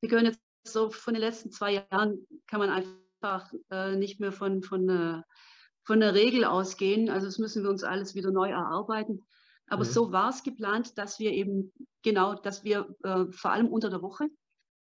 Wir 0.00 0.08
können 0.08 0.26
jetzt 0.26 0.40
so 0.64 0.90
von 0.90 1.14
den 1.14 1.20
letzten 1.20 1.50
zwei 1.50 1.86
Jahren, 1.90 2.26
kann 2.46 2.60
man 2.60 2.70
einfach 2.70 3.52
äh, 3.70 3.96
nicht 3.96 4.20
mehr 4.20 4.32
von, 4.32 4.62
von, 4.62 4.88
äh, 4.88 5.22
von 5.84 6.00
der 6.00 6.14
Regel 6.14 6.44
ausgehen. 6.44 7.10
Also 7.10 7.26
das 7.26 7.38
müssen 7.38 7.62
wir 7.62 7.70
uns 7.70 7.84
alles 7.84 8.14
wieder 8.14 8.30
neu 8.30 8.48
erarbeiten. 8.48 9.26
Aber 9.68 9.84
mhm. 9.84 9.88
so 9.88 10.12
war 10.12 10.30
es 10.30 10.42
geplant, 10.42 10.96
dass 10.96 11.18
wir 11.18 11.32
eben 11.32 11.72
genau, 12.02 12.34
dass 12.34 12.64
wir 12.64 12.94
äh, 13.04 13.26
vor 13.30 13.52
allem 13.52 13.68
unter 13.68 13.90
der 13.90 14.02
Woche 14.02 14.28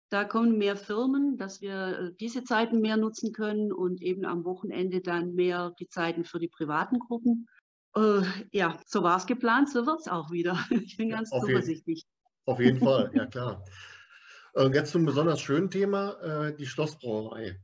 da 0.10 0.24
kommen 0.24 0.58
mehr 0.58 0.76
Firmen, 0.76 1.38
dass 1.38 1.62
wir 1.62 2.00
äh, 2.00 2.14
diese 2.20 2.44
Zeiten 2.44 2.82
mehr 2.82 2.98
nutzen 2.98 3.32
können 3.32 3.72
und 3.72 4.02
eben 4.02 4.26
am 4.26 4.44
Wochenende 4.44 5.02
dann 5.02 5.36
mehr 5.36 5.74
die 5.80 5.88
Zeiten 5.88 6.26
für 6.26 6.40
die 6.40 6.48
privaten 6.48 7.00
Gruppen. 7.00 7.48
Äh, 7.96 8.22
ja, 8.52 8.80
so 8.86 9.04
war 9.04 9.18
es 9.18 9.28
geplant, 9.28 9.70
so 9.70 9.86
wird 9.86 10.02
es 10.02 10.08
auch 10.08 10.32
wieder. 10.32 10.58
Ich 10.84 10.98
bin 10.98 11.10
ganz 11.10 11.32
auf 11.32 11.42
zuversichtlich. 11.42 12.06
Jeden, 12.06 12.46
auf 12.46 12.60
jeden 12.60 12.80
Fall, 12.86 13.12
ja 13.14 13.26
klar. 13.28 13.64
Und 14.54 14.74
jetzt 14.74 14.92
zum 14.92 15.06
besonders 15.06 15.42
schönen 15.42 15.70
Thema, 15.70 16.14
äh, 16.22 16.56
die 16.56 16.66
Schlossbrauerei. 16.66 17.60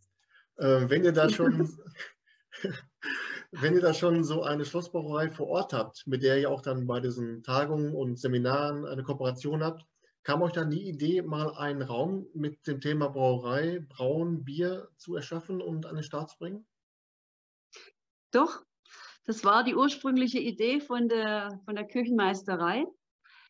Äh, 0.57 0.89
wenn 0.89 1.03
ihr 1.03 1.13
da 1.13 1.29
schon, 1.29 1.75
wenn 3.51 3.73
ihr 3.73 3.81
da 3.81 3.93
schon 3.93 4.23
so 4.23 4.43
eine 4.43 4.65
Schlossbrauerei 4.65 5.29
vor 5.31 5.47
Ort 5.47 5.73
habt, 5.73 6.05
mit 6.05 6.21
der 6.21 6.39
ihr 6.39 6.51
auch 6.51 6.61
dann 6.61 6.85
bei 6.85 6.99
diesen 6.99 7.41
Tagungen 7.41 7.95
und 7.95 8.19
Seminaren 8.19 8.85
eine 8.85 9.03
Kooperation 9.03 9.63
habt, 9.63 9.85
Kam 10.25 10.41
euch 10.41 10.53
dann 10.53 10.71
die 10.71 10.89
Idee, 10.89 11.21
mal 11.21 11.53
einen 11.55 11.83
Raum 11.83 12.25
mit 12.33 12.65
dem 12.65 12.81
Thema 12.81 13.09
Brauerei, 13.09 13.85
Brauen, 13.87 14.43
Bier 14.43 14.89
zu 14.97 15.15
erschaffen 15.15 15.61
und 15.61 15.85
an 15.85 15.93
den 15.93 16.03
Start 16.03 16.31
zu 16.31 16.39
bringen? 16.39 16.65
Doch, 18.31 18.65
das 19.25 19.43
war 19.43 19.63
die 19.63 19.75
ursprüngliche 19.75 20.39
Idee 20.39 20.81
von 20.81 21.07
der, 21.09 21.61
von 21.65 21.75
der 21.75 21.87
Küchenmeisterei. 21.87 22.87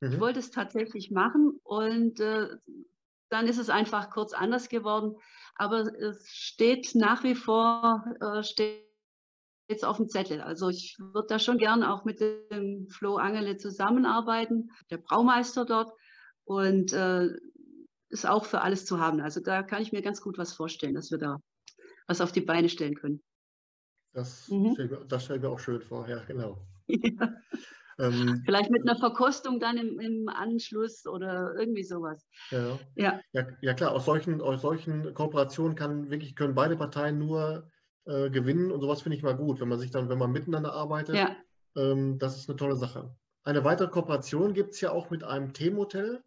Mhm. 0.01 0.11
Ich 0.11 0.19
wollte 0.19 0.39
es 0.39 0.51
tatsächlich 0.51 1.11
machen 1.11 1.61
und 1.63 2.19
äh, 2.19 2.49
dann 3.29 3.47
ist 3.47 3.57
es 3.57 3.69
einfach 3.69 4.09
kurz 4.09 4.33
anders 4.33 4.67
geworden. 4.67 5.15
Aber 5.55 5.79
es 5.79 6.27
steht 6.27 6.93
nach 6.93 7.23
wie 7.23 7.35
vor, 7.35 8.03
äh, 8.19 8.43
steht 8.43 8.83
jetzt 9.69 9.85
auf 9.85 9.95
dem 9.95 10.09
Zettel. 10.09 10.41
Also 10.41 10.67
ich 10.67 10.97
würde 10.99 11.27
da 11.29 11.39
schon 11.39 11.57
gern 11.57 11.83
auch 11.83 12.03
mit 12.03 12.19
dem 12.19 12.89
Flo 12.89 13.15
Angele 13.15 13.55
zusammenarbeiten, 13.55 14.71
der 14.89 14.97
Braumeister 14.97 15.63
dort 15.63 15.93
und 16.45 16.93
äh, 16.93 17.29
ist 18.10 18.25
auch 18.25 18.45
für 18.45 18.62
alles 18.62 18.86
zu 18.86 18.99
haben. 18.99 19.19
Also 19.19 19.41
da 19.41 19.63
kann 19.63 19.81
ich 19.81 19.91
mir 19.91 20.01
ganz 20.01 20.21
gut 20.21 20.38
was 20.38 20.53
vorstellen, 20.53 20.95
dass 20.95 21.12
wir 21.12 21.17
da 21.17 21.41
was 22.08 22.21
auf 22.21 22.31
die 22.31 22.41
Beine 22.41 22.69
stellen 22.69 22.95
können. 22.95 23.21
Das, 24.13 24.47
mhm. 24.49 24.73
stellen, 24.73 25.08
das 25.08 25.25
stellen 25.25 25.41
wir 25.41 25.49
auch 25.49 25.60
schön 25.60 25.81
vor, 25.81 26.08
ja, 26.08 26.23
genau. 26.23 26.58
Ja. 26.88 27.36
Ähm, 27.97 28.41
Vielleicht 28.45 28.71
mit 28.71 28.81
einer 28.81 28.99
Verkostung 28.99 29.60
dann 29.60 29.77
im, 29.77 29.99
im, 29.99 30.27
Anschluss 30.27 31.05
oder 31.08 31.55
irgendwie 31.58 31.84
sowas. 31.84 32.27
Ja. 32.51 32.77
Ja. 32.95 33.19
ja, 33.31 33.47
ja 33.62 33.73
klar, 33.73 33.93
aus 33.93 34.05
solchen, 34.05 34.41
aus 34.41 34.62
solchen 34.62 35.13
Kooperationen 35.13 35.75
kann 35.75 36.10
wirklich, 36.10 36.36
können 36.36 36.55
beide 36.55 36.75
Parteien 36.75 37.17
nur 37.17 37.69
äh, 38.03 38.29
gewinnen 38.29 38.71
und 38.71 38.81
sowas 38.81 39.01
finde 39.01 39.17
ich 39.17 39.23
mal 39.23 39.38
gut, 39.38 39.62
wenn 39.62 39.69
man 39.69 39.79
sich 39.79 39.91
dann, 39.91 40.10
wenn 40.10 40.17
man 40.17 40.31
miteinander 40.31 40.73
arbeitet, 40.73 41.15
ja. 41.15 41.36
ähm, 41.77 42.19
das 42.19 42.38
ist 42.38 42.49
eine 42.49 42.58
tolle 42.58 42.75
Sache. 42.75 43.15
Eine 43.43 43.63
weitere 43.63 43.88
Kooperation 43.88 44.53
gibt 44.53 44.73
es 44.73 44.81
ja 44.81 44.91
auch 44.91 45.10
mit 45.10 45.23
einem 45.23 45.53
Themenhotel 45.53 46.21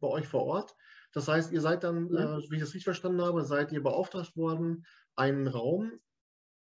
bei 0.00 0.08
euch 0.08 0.26
vor 0.26 0.44
Ort. 0.44 0.74
Das 1.12 1.28
heißt, 1.28 1.52
ihr 1.52 1.60
seid 1.60 1.84
dann, 1.84 2.08
ja. 2.12 2.38
äh, 2.38 2.50
wie 2.50 2.56
ich 2.56 2.60
das 2.60 2.70
richtig 2.70 2.84
verstanden 2.84 3.20
habe, 3.22 3.44
seid 3.44 3.72
ihr 3.72 3.82
beauftragt 3.82 4.36
worden, 4.36 4.86
einen 5.16 5.48
Raum 5.48 6.00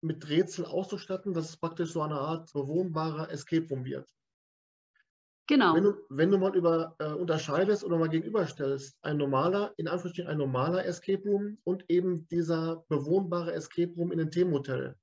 mit 0.00 0.28
Rätseln 0.28 0.66
auszustatten, 0.66 1.34
dass 1.34 1.48
es 1.48 1.56
praktisch 1.56 1.92
so 1.92 2.02
eine 2.02 2.14
Art 2.14 2.52
bewohnbarer 2.52 3.30
Escape 3.30 3.66
Room 3.68 3.84
wird. 3.84 4.08
Genau. 5.48 5.74
Wenn 5.74 5.84
du, 5.84 5.94
wenn 6.10 6.30
du 6.30 6.38
mal 6.38 6.54
über, 6.54 6.94
äh, 6.98 7.12
unterscheidest 7.12 7.82
oder 7.82 7.96
mal 7.96 8.10
gegenüberstellst, 8.10 8.98
ein 9.00 9.16
normaler, 9.16 9.72
in 9.78 9.88
Anführungsstrichen 9.88 10.30
ein 10.30 10.36
normaler 10.36 10.84
Escape 10.84 11.22
Room 11.26 11.58
und 11.64 11.84
eben 11.88 12.28
dieser 12.28 12.84
bewohnbare 12.88 13.54
Escape 13.54 13.92
Room 13.94 14.12
in 14.12 14.20
einem 14.20 14.30
Themenhotel, 14.30 14.96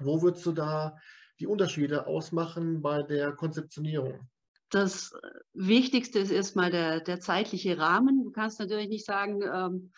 wo 0.00 0.22
würdest 0.22 0.46
du 0.46 0.52
da 0.52 0.96
die 1.40 1.46
Unterschiede 1.46 2.06
ausmachen 2.06 2.80
bei 2.80 3.02
der 3.02 3.32
Konzeptionierung? 3.32 4.26
Das 4.70 5.12
Wichtigste 5.54 6.18
ist 6.18 6.30
erstmal 6.30 6.70
der, 6.70 7.00
der 7.00 7.20
zeitliche 7.20 7.78
Rahmen. 7.78 8.24
Du 8.24 8.30
kannst 8.32 8.58
natürlich 8.58 8.88
nicht 8.88 9.06
sagen, 9.06 9.40
ähm, 9.42 9.92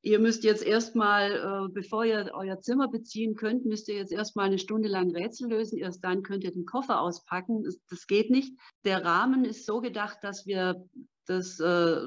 ihr 0.00 0.18
müsst 0.18 0.44
jetzt 0.44 0.62
erstmal, 0.64 1.32
äh, 1.32 1.72
bevor 1.72 2.04
ihr 2.04 2.30
euer 2.32 2.60
Zimmer 2.60 2.88
beziehen 2.88 3.34
könnt, 3.34 3.66
müsst 3.66 3.88
ihr 3.88 3.96
jetzt 3.96 4.12
erstmal 4.12 4.46
eine 4.46 4.58
Stunde 4.58 4.88
lang 4.88 5.10
Rätsel 5.10 5.50
lösen. 5.50 5.78
Erst 5.78 6.04
dann 6.04 6.22
könnt 6.22 6.44
ihr 6.44 6.52
den 6.52 6.64
Koffer 6.64 7.00
auspacken. 7.00 7.64
Das, 7.64 7.78
das 7.88 8.06
geht 8.06 8.30
nicht. 8.30 8.58
Der 8.84 9.04
Rahmen 9.04 9.44
ist 9.44 9.66
so 9.66 9.80
gedacht, 9.80 10.18
dass 10.22 10.46
wir 10.46 10.88
das, 11.26 11.60
äh, 11.60 12.00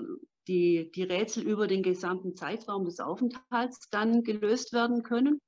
die, 0.48 0.92
die 0.92 1.04
Rätsel 1.04 1.44
über 1.44 1.68
den 1.68 1.84
gesamten 1.84 2.36
Zeitraum 2.36 2.86
des 2.86 3.00
Aufenthalts 3.00 3.90
dann 3.92 4.24
gelöst 4.24 4.74
werden 4.74 5.04
können. 5.04 5.40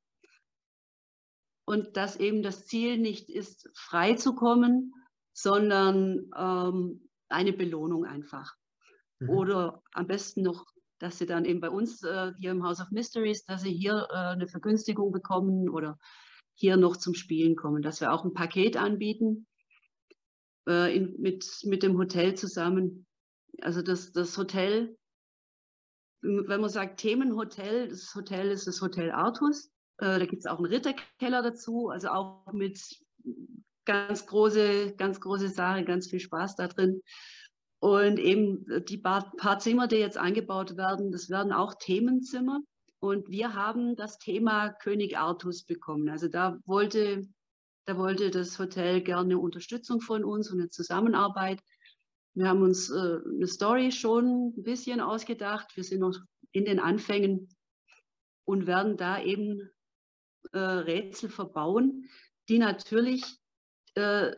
Und 1.66 1.98
dass 1.98 2.18
eben 2.18 2.44
das 2.44 2.68
Ziel 2.68 2.98
nicht 2.98 3.30
ist, 3.30 3.70
frei 3.74 4.14
zu 4.16 4.36
kommen, 4.36 4.94
sondern 5.34 6.30
ähm, 6.38 7.10
eine 7.30 7.54
Belohnung 7.54 8.06
einfach. 8.06 8.56
Mhm. 9.20 9.30
Oder 9.30 9.84
am 9.92 10.08
besten 10.08 10.44
noch, 10.44 10.66
dass 11.00 11.18
sie 11.18 11.26
dann 11.26 11.46
eben 11.46 11.60
bei 11.60 11.70
uns 11.70 12.04
äh, 12.04 12.32
hier 12.40 12.52
im 12.52 12.64
House 12.64 12.80
of 12.80 12.92
Mysteries, 12.92 13.44
dass 13.46 13.64
sie 13.64 13.74
hier 13.74 14.08
äh, 14.12 14.16
eine 14.16 14.48
Vergünstigung 14.48 15.12
bekommen 15.12 15.70
oder 15.70 15.98
hier 16.56 16.78
noch 16.78 16.98
zum 16.98 17.16
Spielen 17.16 17.56
kommen, 17.56 17.82
dass 17.82 18.00
wir 18.00 18.14
auch 18.14 18.24
ein 18.24 18.34
Paket 18.34 18.78
anbieten 18.78 19.48
äh, 20.68 20.96
in, 20.96 21.20
mit, 21.20 21.46
mit 21.64 21.84
dem 21.84 21.98
Hotel 21.98 22.36
zusammen. 22.36 23.06
Also 23.62 23.82
das, 23.82 24.12
das 24.12 24.38
Hotel, 24.38 24.98
wenn 26.22 26.62
man 26.62 26.70
sagt 26.70 27.00
Themenhotel, 27.00 27.90
das 27.90 28.14
Hotel 28.16 28.52
ist 28.52 28.68
das 28.68 28.82
Hotel 28.82 29.12
Artus. 29.12 29.72
Äh, 29.98 30.20
da 30.20 30.26
gibt 30.26 30.42
es 30.42 30.46
auch 30.46 30.58
einen 30.58 30.68
Ritterkeller 30.68 31.42
dazu, 31.42 31.90
also 31.90 32.10
auch 32.10 32.54
mit 32.54 32.80
ganz 33.86 34.26
große, 34.26 34.96
ganz 34.98 35.20
große 35.20 35.50
Sache, 35.50 35.84
ganz 35.84 36.10
viel 36.10 36.20
Spaß 36.20 36.56
da 36.56 36.68
drin. 36.68 37.02
Und 37.80 38.18
eben 38.18 38.66
die 38.86 38.98
paar, 38.98 39.60
Zimmer, 39.60 39.88
die 39.88 39.98
jetzt 39.98 40.18
eingebaut 40.18 40.78
werden, 40.78 41.12
das 41.12 41.30
werden 41.30 41.52
auch 41.52 41.74
Themenzimmer. 41.74 42.62
Und 43.00 43.30
wir 43.30 43.56
haben 43.56 43.98
das 43.98 44.18
Thema 44.18 44.70
König 44.70 45.18
Artus 45.18 45.64
bekommen. 45.64 46.08
Also 46.08 46.30
da 46.30 46.58
wollte, 46.66 47.28
da 47.86 47.98
wollte 47.98 48.32
das 48.32 48.58
Hotel 48.58 49.02
gerne 49.02 49.38
Unterstützung 49.38 50.00
von 50.00 50.24
uns 50.24 50.50
und 50.50 50.62
eine 50.62 50.70
Zusammenarbeit. 50.70 51.60
Wir 52.34 52.48
haben 52.48 52.62
uns 52.62 52.90
äh, 52.90 53.20
eine 53.26 53.48
Story 53.48 53.92
schon 53.92 54.54
ein 54.58 54.64
bisschen 54.64 55.02
ausgedacht. 55.02 55.76
Wir 55.76 55.84
sind 55.84 56.00
noch 56.00 56.18
in 56.54 56.64
den 56.64 56.80
Anfängen 56.80 57.50
und 58.46 58.66
werden 58.66 58.96
da 58.96 59.22
eben 59.22 59.70
äh, 60.54 60.58
Rätsel 60.58 61.30
verbauen, 61.30 62.10
die 62.48 62.60
natürlich 62.60 63.24
äh, 63.96 64.32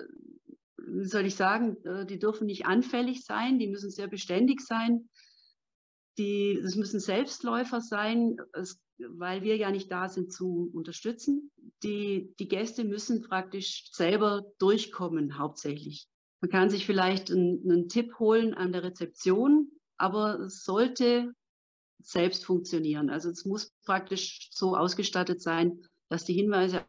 wie 0.77 1.05
soll 1.05 1.25
ich 1.25 1.35
sagen, 1.35 1.77
äh, 1.85 2.05
die 2.05 2.19
dürfen 2.19 2.47
nicht 2.47 2.65
anfällig 2.65 3.25
sein, 3.25 3.59
die 3.59 3.67
müssen 3.67 3.89
sehr 3.89 4.07
beständig 4.07 4.61
sein, 4.61 5.09
die, 6.17 6.59
das 6.61 6.75
müssen 6.75 6.99
Selbstläufer 6.99 7.81
sein, 7.81 8.37
es, 8.53 8.79
weil 8.97 9.41
wir 9.43 9.57
ja 9.57 9.71
nicht 9.71 9.91
da 9.91 10.07
sind 10.07 10.31
zu 10.31 10.71
unterstützen. 10.73 11.51
Die, 11.83 12.33
die 12.39 12.47
Gäste 12.47 12.85
müssen 12.85 13.21
praktisch 13.21 13.89
selber 13.91 14.45
durchkommen, 14.59 15.37
hauptsächlich. 15.37 16.07
Man 16.41 16.49
kann 16.49 16.69
sich 16.69 16.85
vielleicht 16.85 17.31
einen, 17.31 17.61
einen 17.63 17.89
Tipp 17.89 18.17
holen 18.19 18.53
an 18.53 18.71
der 18.71 18.83
Rezeption, 18.83 19.71
aber 19.97 20.39
es 20.41 20.63
sollte 20.63 21.33
selbst 22.01 22.45
funktionieren. 22.45 23.09
Also 23.09 23.29
es 23.29 23.45
muss 23.45 23.73
praktisch 23.83 24.49
so 24.51 24.75
ausgestattet 24.75 25.41
sein, 25.41 25.81
dass 26.09 26.23
die 26.23 26.33
Hinweise 26.33 26.85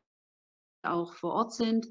auch 0.83 1.15
vor 1.15 1.33
Ort 1.33 1.55
sind, 1.55 1.89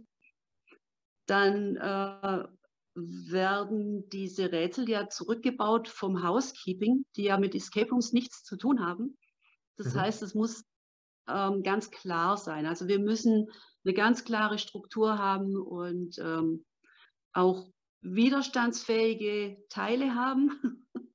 dann 1.26 1.76
äh, 1.78 2.48
werden 2.96 4.08
diese 4.10 4.52
Rätsel 4.52 4.90
ja 4.90 5.10
zurückgebaut 5.10 5.90
vom 5.90 6.24
Housekeeping, 6.24 7.06
die 7.16 7.24
ja 7.24 7.38
mit 7.38 7.56
Escape 7.56 7.90
Rooms 7.90 8.14
nichts 8.14 8.44
zu 8.44 8.56
tun 8.56 8.86
haben. 8.86 9.18
Das 9.78 9.94
mhm. 9.94 10.02
heißt, 10.02 10.24
es 10.24 10.34
muss 10.34 10.64
ähm, 11.28 11.64
ganz 11.64 11.92
klar 11.92 12.38
sein. 12.38 12.66
Also 12.66 12.88
wir 12.88 13.00
müssen 13.00 13.48
eine 13.84 13.94
ganz 13.94 14.24
klare 14.24 14.58
Struktur 14.58 15.18
haben 15.18 15.58
und 15.58 16.18
ähm, 16.20 16.66
auch 17.34 17.70
widerstandsfähige 18.02 19.58
Teile 19.70 20.16
haben. 20.16 20.88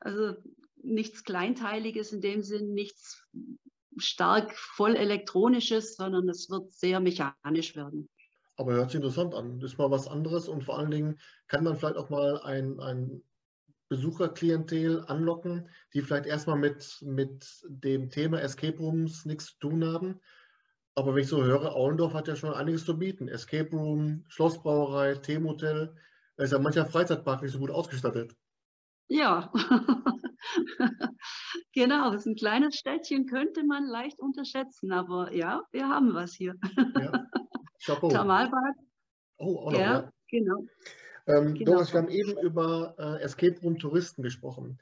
also 0.00 0.34
nichts 0.76 1.24
Kleinteiliges 1.24 2.12
in 2.12 2.20
dem 2.20 2.42
Sinn, 2.42 2.74
nichts 2.74 3.24
stark 3.96 4.54
voll 4.56 4.96
elektronisches, 4.96 5.94
sondern 5.96 6.28
es 6.28 6.50
wird 6.50 6.72
sehr 6.72 6.98
mechanisch 7.00 7.76
werden. 7.76 8.08
Aber 8.56 8.74
hört 8.74 8.90
sich 8.90 8.96
interessant 8.96 9.34
an. 9.34 9.60
Das 9.60 9.72
ist 9.72 9.78
mal 9.78 9.90
was 9.90 10.06
anderes 10.06 10.48
und 10.48 10.64
vor 10.64 10.78
allen 10.78 10.90
Dingen 10.90 11.18
kann 11.48 11.64
man 11.64 11.76
vielleicht 11.76 11.96
auch 11.96 12.10
mal 12.10 12.40
ein, 12.42 12.78
ein 12.80 13.22
Besucherklientel 13.88 15.04
anlocken, 15.06 15.68
die 15.92 16.02
vielleicht 16.02 16.26
erstmal 16.26 16.58
mit, 16.58 16.98
mit 17.02 17.62
dem 17.68 18.10
Thema 18.10 18.40
Escape 18.40 18.78
Rooms 18.78 19.24
nichts 19.24 19.46
zu 19.46 19.58
tun 19.58 19.84
haben. 19.84 20.20
Aber 20.94 21.14
wenn 21.14 21.22
ich 21.22 21.28
so 21.28 21.42
höre, 21.42 21.74
Aulendorf 21.74 22.14
hat 22.14 22.28
ja 22.28 22.36
schon 22.36 22.54
einiges 22.54 22.84
zu 22.84 22.98
bieten. 22.98 23.28
Escape 23.28 23.70
Room, 23.70 24.24
Schlossbrauerei, 24.28 25.14
Themenhotel. 25.16 25.94
Da 26.36 26.44
ist 26.44 26.52
ja 26.52 26.58
mancher 26.58 26.86
Freizeitpark 26.86 27.42
nicht 27.42 27.52
so 27.52 27.58
gut 27.58 27.70
ausgestattet. 27.70 28.34
Ja, 29.08 29.52
genau. 31.72 32.10
Das 32.10 32.22
ist 32.22 32.26
ein 32.26 32.36
kleines 32.36 32.76
Städtchen, 32.76 33.26
könnte 33.26 33.64
man 33.64 33.86
leicht 33.86 34.20
unterschätzen. 34.20 34.92
Aber 34.92 35.32
ja, 35.32 35.62
wir 35.72 35.88
haben 35.88 36.14
was 36.14 36.34
hier. 36.34 36.54
Ja. 36.98 37.26
Chapeau. 37.84 38.08
Thermalbad. 38.08 38.74
Oh, 39.38 39.58
auch 39.58 39.72
noch, 39.72 39.78
ja, 39.78 39.92
ja. 39.92 40.12
genau. 40.30 40.64
Ähm, 41.26 41.54
genau. 41.54 41.72
Doris, 41.72 41.92
wir 41.92 42.00
haben 42.00 42.08
eben 42.08 42.38
über 42.38 42.94
äh, 42.98 43.22
Escape 43.22 43.60
Room 43.62 43.78
Touristen 43.78 44.22
gesprochen. 44.22 44.78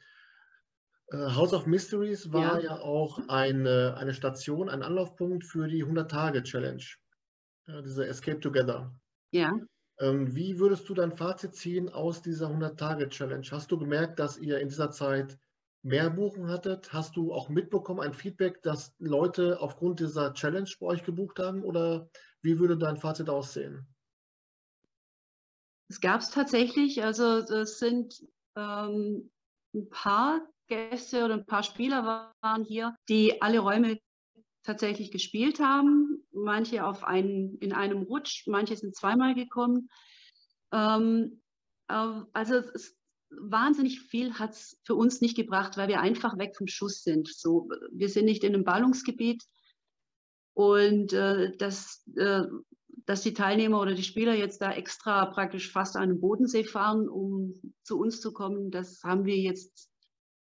Äh, 1.10 1.16
House 1.16 1.52
of 1.52 1.66
Mysteries 1.66 2.32
war 2.32 2.60
ja, 2.60 2.76
ja 2.76 2.80
auch 2.80 3.20
eine, 3.28 3.96
eine 3.96 4.14
Station, 4.14 4.68
ein 4.68 4.82
Anlaufpunkt 4.82 5.44
für 5.44 5.68
die 5.68 5.84
100-Tage-Challenge, 5.84 6.82
äh, 7.66 7.82
diese 7.82 8.06
Escape 8.06 8.40
Together. 8.40 8.92
Ja. 9.30 9.52
Ähm, 10.00 10.34
wie 10.34 10.58
würdest 10.58 10.88
du 10.88 10.94
dein 10.94 11.12
Fazit 11.12 11.54
ziehen 11.54 11.88
aus 11.88 12.22
dieser 12.22 12.48
100-Tage-Challenge? 12.48 13.46
Hast 13.50 13.70
du 13.70 13.78
gemerkt, 13.78 14.18
dass 14.18 14.38
ihr 14.38 14.58
in 14.58 14.68
dieser 14.68 14.90
Zeit 14.90 15.38
mehr 15.82 16.10
Buchen 16.10 16.48
hattet? 16.48 16.92
Hast 16.92 17.16
du 17.16 17.32
auch 17.32 17.48
mitbekommen, 17.48 18.00
ein 18.00 18.14
Feedback, 18.14 18.62
dass 18.62 18.94
Leute 18.98 19.60
aufgrund 19.60 20.00
dieser 20.00 20.32
Challenge 20.34 20.70
bei 20.80 20.86
euch 20.86 21.04
gebucht 21.04 21.38
haben? 21.38 21.62
Oder 21.62 22.08
wie 22.40 22.58
würde 22.58 22.78
dein 22.78 22.96
Fazit 22.96 23.28
aussehen? 23.28 23.86
Es 25.88 26.00
gab 26.00 26.20
es 26.20 26.30
tatsächlich, 26.30 27.02
also 27.02 27.42
das 27.42 27.78
sind 27.78 28.24
ähm, 28.56 29.30
ein 29.74 29.88
paar 29.90 30.40
Gäste 30.68 31.24
oder 31.24 31.34
ein 31.34 31.46
paar 31.46 31.62
Spieler 31.62 32.32
waren 32.40 32.64
hier, 32.64 32.96
die 33.08 33.42
alle 33.42 33.58
Räume 33.58 33.98
tatsächlich 34.62 35.10
gespielt 35.10 35.60
haben. 35.60 36.24
Manche 36.32 36.86
auf 36.86 37.04
einen, 37.04 37.58
in 37.58 37.72
einem 37.72 38.02
Rutsch, 38.02 38.46
manche 38.46 38.76
sind 38.76 38.96
zweimal 38.96 39.34
gekommen. 39.34 39.90
Ähm, 40.72 41.42
äh, 41.88 42.20
also 42.32 42.54
es, 42.54 42.96
wahnsinnig 43.40 44.00
viel 44.00 44.34
hat 44.34 44.52
es 44.52 44.80
für 44.84 44.94
uns 44.94 45.20
nicht 45.20 45.36
gebracht, 45.36 45.76
weil 45.76 45.88
wir 45.88 46.00
einfach 46.00 46.38
weg 46.38 46.56
vom 46.56 46.66
Schuss 46.66 47.02
sind. 47.02 47.28
So, 47.28 47.68
wir 47.90 48.08
sind 48.08 48.24
nicht 48.26 48.44
in 48.44 48.54
einem 48.54 48.64
Ballungsgebiet 48.64 49.44
und 50.54 51.12
äh, 51.12 51.56
das 51.56 52.04
äh, 52.16 52.44
dass 53.06 53.22
die 53.22 53.34
Teilnehmer 53.34 53.80
oder 53.80 53.94
die 53.94 54.02
Spieler 54.02 54.34
jetzt 54.34 54.60
da 54.60 54.72
extra 54.72 55.26
praktisch 55.26 55.70
fast 55.70 55.96
an 55.96 56.08
den 56.08 56.20
Bodensee 56.20 56.64
fahren, 56.64 57.08
um 57.08 57.54
zu 57.82 57.98
uns 57.98 58.20
zu 58.20 58.32
kommen, 58.32 58.70
das 58.70 59.02
haben 59.02 59.24
wir 59.24 59.36
jetzt 59.36 59.90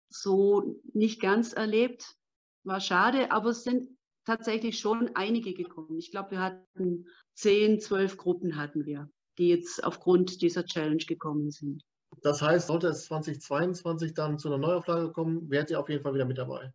so 0.10 0.80
nicht 0.94 1.20
ganz 1.20 1.54
erlebt. 1.54 2.16
War 2.64 2.80
schade, 2.80 3.32
aber 3.32 3.50
es 3.50 3.64
sind 3.64 3.90
tatsächlich 4.26 4.80
schon 4.80 5.16
einige 5.16 5.54
gekommen. 5.54 5.98
Ich 5.98 6.12
glaube, 6.12 6.32
wir 6.32 6.40
hatten 6.40 7.08
zehn, 7.34 7.80
zwölf 7.80 8.18
Gruppen 8.18 8.56
hatten 8.56 8.86
wir, 8.86 9.10
die 9.38 9.50
jetzt 9.50 9.84
aufgrund 9.84 10.42
dieser 10.42 10.66
Challenge 10.66 11.04
gekommen 11.06 11.52
sind. 11.52 11.84
Das 12.22 12.42
heißt, 12.42 12.68
sollte 12.68 12.88
es 12.88 13.06
2022 13.06 14.14
dann 14.14 14.40
zu 14.40 14.48
einer 14.48 14.58
Neuauflage 14.58 15.12
kommen, 15.12 15.50
wärt 15.50 15.70
ihr 15.70 15.80
auf 15.80 15.90
jeden 15.90 16.04
Fall 16.04 16.14
wieder 16.14 16.26
mit 16.26 16.38
dabei? 16.38 16.74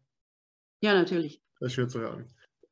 Ja, 0.80 0.94
natürlich. 0.94 1.42
Das 1.58 1.68
ist 1.68 1.74
schön 1.74 1.88
zu 1.88 2.00
hören. 2.00 2.28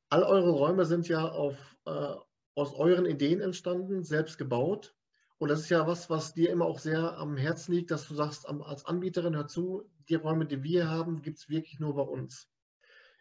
All 0.08 0.22
eure 0.22 0.50
Räume 0.50 0.84
sind 0.84 1.08
ja 1.08 1.28
auf 1.28 1.56
äh, 1.84 2.14
aus 2.54 2.74
euren 2.74 3.06
Ideen 3.06 3.40
entstanden, 3.40 4.04
selbst 4.04 4.38
gebaut. 4.38 4.94
Und 5.38 5.48
das 5.48 5.60
ist 5.60 5.70
ja 5.70 5.86
was, 5.86 6.10
was 6.10 6.34
dir 6.34 6.50
immer 6.50 6.66
auch 6.66 6.78
sehr 6.78 7.16
am 7.16 7.36
Herzen 7.36 7.72
liegt, 7.72 7.90
dass 7.90 8.06
du 8.06 8.14
sagst, 8.14 8.46
als 8.46 8.84
Anbieterin, 8.84 9.34
hör 9.34 9.46
zu, 9.46 9.88
die 10.08 10.16
Räume, 10.16 10.44
die 10.44 10.62
wir 10.62 10.90
haben, 10.90 11.22
gibt 11.22 11.38
es 11.38 11.48
wirklich 11.48 11.80
nur 11.80 11.94
bei 11.94 12.02
uns. 12.02 12.48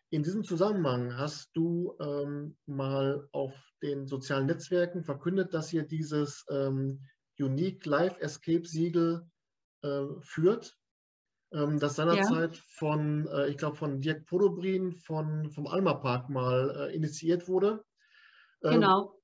In 0.09 0.23
diesem 0.23 0.43
Zusammenhang 0.43 1.15
hast 1.17 1.51
du 1.53 1.95
ähm, 2.01 2.57
mal 2.65 3.29
auf 3.31 3.53
den 3.81 4.07
sozialen 4.07 4.47
Netzwerken 4.47 5.03
verkündet, 5.03 5.53
dass 5.53 5.71
ihr 5.71 5.83
dieses 5.83 6.45
ähm, 6.49 7.07
Unique 7.39 7.85
Life 7.85 8.19
Escape 8.19 8.67
Siegel 8.67 9.28
äh, 9.83 10.05
führt, 10.21 10.77
ähm, 11.51 11.79
das 11.79 11.95
seinerzeit 11.95 12.55
ja. 12.55 12.63
von, 12.67 13.27
äh, 13.27 13.47
ich 13.47 13.57
glaube, 13.57 13.75
von 13.75 14.01
Dirk 14.01 14.25
Podobrin 14.25 14.93
von, 14.93 15.49
vom 15.49 15.67
Alma 15.67 15.95
Park 15.95 16.29
mal 16.29 16.89
äh, 16.89 16.95
initiiert 16.95 17.47
wurde. 17.47 17.83
Ähm, 18.63 18.73
genau. 18.73 19.15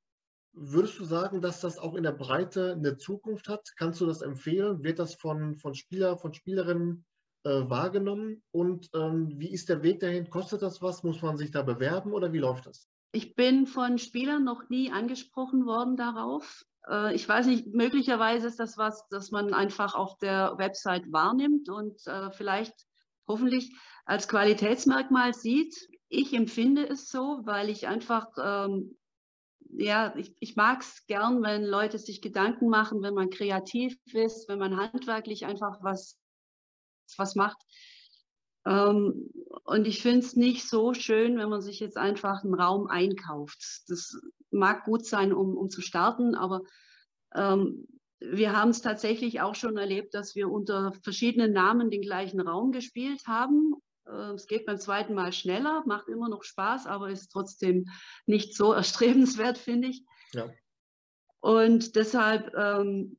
Würdest 0.53 0.97
du 0.99 1.03
sagen, 1.03 1.41
dass 1.41 1.59
das 1.59 1.77
auch 1.77 1.95
in 1.95 2.03
der 2.03 2.13
Breite 2.13 2.71
eine 2.71 2.95
Zukunft 2.97 3.49
hat? 3.49 3.73
Kannst 3.75 3.99
du 3.99 4.05
das 4.05 4.21
empfehlen? 4.21 4.83
Wird 4.83 4.99
das 4.99 5.15
von, 5.15 5.57
von 5.57 5.75
Spieler, 5.75 6.17
von 6.17 6.33
Spielerinnen 6.33 7.05
äh, 7.43 7.49
wahrgenommen? 7.49 8.41
Und 8.51 8.89
ähm, 8.93 9.33
wie 9.37 9.51
ist 9.51 9.67
der 9.67 9.83
Weg 9.83 9.99
dahin? 9.99 10.29
Kostet 10.29 10.61
das 10.61 10.81
was? 10.81 11.03
Muss 11.03 11.21
man 11.21 11.37
sich 11.37 11.51
da 11.51 11.61
bewerben 11.61 12.13
oder 12.13 12.31
wie 12.31 12.39
läuft 12.39 12.67
das? 12.67 12.87
Ich 13.15 13.33
bin 13.33 13.65
von 13.65 13.97
Spielern 13.97 14.43
noch 14.43 14.67
nie 14.67 14.91
angesprochen 14.91 15.65
worden 15.65 15.95
darauf. 15.95 16.65
Äh, 16.89 17.15
ich 17.15 17.27
weiß 17.27 17.45
nicht, 17.45 17.67
möglicherweise 17.67 18.47
ist 18.47 18.59
das 18.59 18.77
was, 18.77 19.07
das 19.07 19.31
man 19.31 19.53
einfach 19.53 19.95
auf 19.95 20.17
der 20.17 20.57
Website 20.57 21.09
wahrnimmt 21.13 21.69
und 21.69 22.05
äh, 22.07 22.29
vielleicht 22.31 22.73
hoffentlich 23.25 23.73
als 24.05 24.27
Qualitätsmerkmal 24.27 25.33
sieht. 25.33 25.73
Ich 26.09 26.33
empfinde 26.33 26.87
es 26.89 27.07
so, 27.07 27.39
weil 27.45 27.69
ich 27.69 27.87
einfach 27.87 28.27
ähm, 28.37 28.97
ja, 29.77 30.13
ich, 30.17 30.35
ich 30.41 30.57
mag 30.57 30.81
es 30.81 31.05
gern, 31.07 31.41
wenn 31.41 31.63
Leute 31.63 31.99
sich 31.99 32.21
Gedanken 32.21 32.67
machen, 32.67 33.01
wenn 33.01 33.13
man 33.13 33.29
kreativ 33.29 33.97
ist, 34.13 34.49
wenn 34.49 34.59
man 34.59 34.77
handwerklich 34.77 35.45
einfach 35.45 35.79
was, 35.81 36.19
was 37.17 37.35
macht. 37.35 37.57
Ähm, 38.65 39.29
und 39.63 39.87
ich 39.87 40.01
finde 40.01 40.19
es 40.19 40.35
nicht 40.35 40.67
so 40.67 40.93
schön, 40.93 41.37
wenn 41.37 41.49
man 41.49 41.61
sich 41.61 41.79
jetzt 41.79 41.97
einfach 41.97 42.43
einen 42.43 42.53
Raum 42.53 42.87
einkauft. 42.87 43.83
Das 43.87 44.19
mag 44.51 44.85
gut 44.85 45.05
sein, 45.05 45.33
um, 45.33 45.55
um 45.55 45.69
zu 45.69 45.81
starten, 45.81 46.35
aber 46.35 46.61
ähm, 47.33 47.87
wir 48.19 48.57
haben 48.57 48.69
es 48.69 48.81
tatsächlich 48.81 49.41
auch 49.41 49.55
schon 49.55 49.77
erlebt, 49.77 50.13
dass 50.13 50.35
wir 50.35 50.49
unter 50.49 50.93
verschiedenen 51.03 51.51
Namen 51.51 51.91
den 51.91 52.01
gleichen 52.01 52.39
Raum 52.39 52.71
gespielt 52.71 53.27
haben 53.27 53.75
äh, 54.07 54.33
es 54.33 54.47
geht 54.47 54.65
beim 54.65 54.79
zweiten 54.79 55.13
Mal 55.13 55.33
schneller, 55.33 55.83
macht 55.85 56.07
immer 56.07 56.29
noch 56.29 56.43
Spaß, 56.43 56.87
aber 56.87 57.09
ist 57.09 57.29
trotzdem 57.29 57.89
nicht 58.25 58.55
so 58.55 58.73
erstrebenswert, 58.73 59.57
finde 59.57 59.89
ich. 59.89 60.03
Ja. 60.33 60.49
Und 61.39 61.95
deshalb, 61.95 62.53
ähm, 62.55 63.17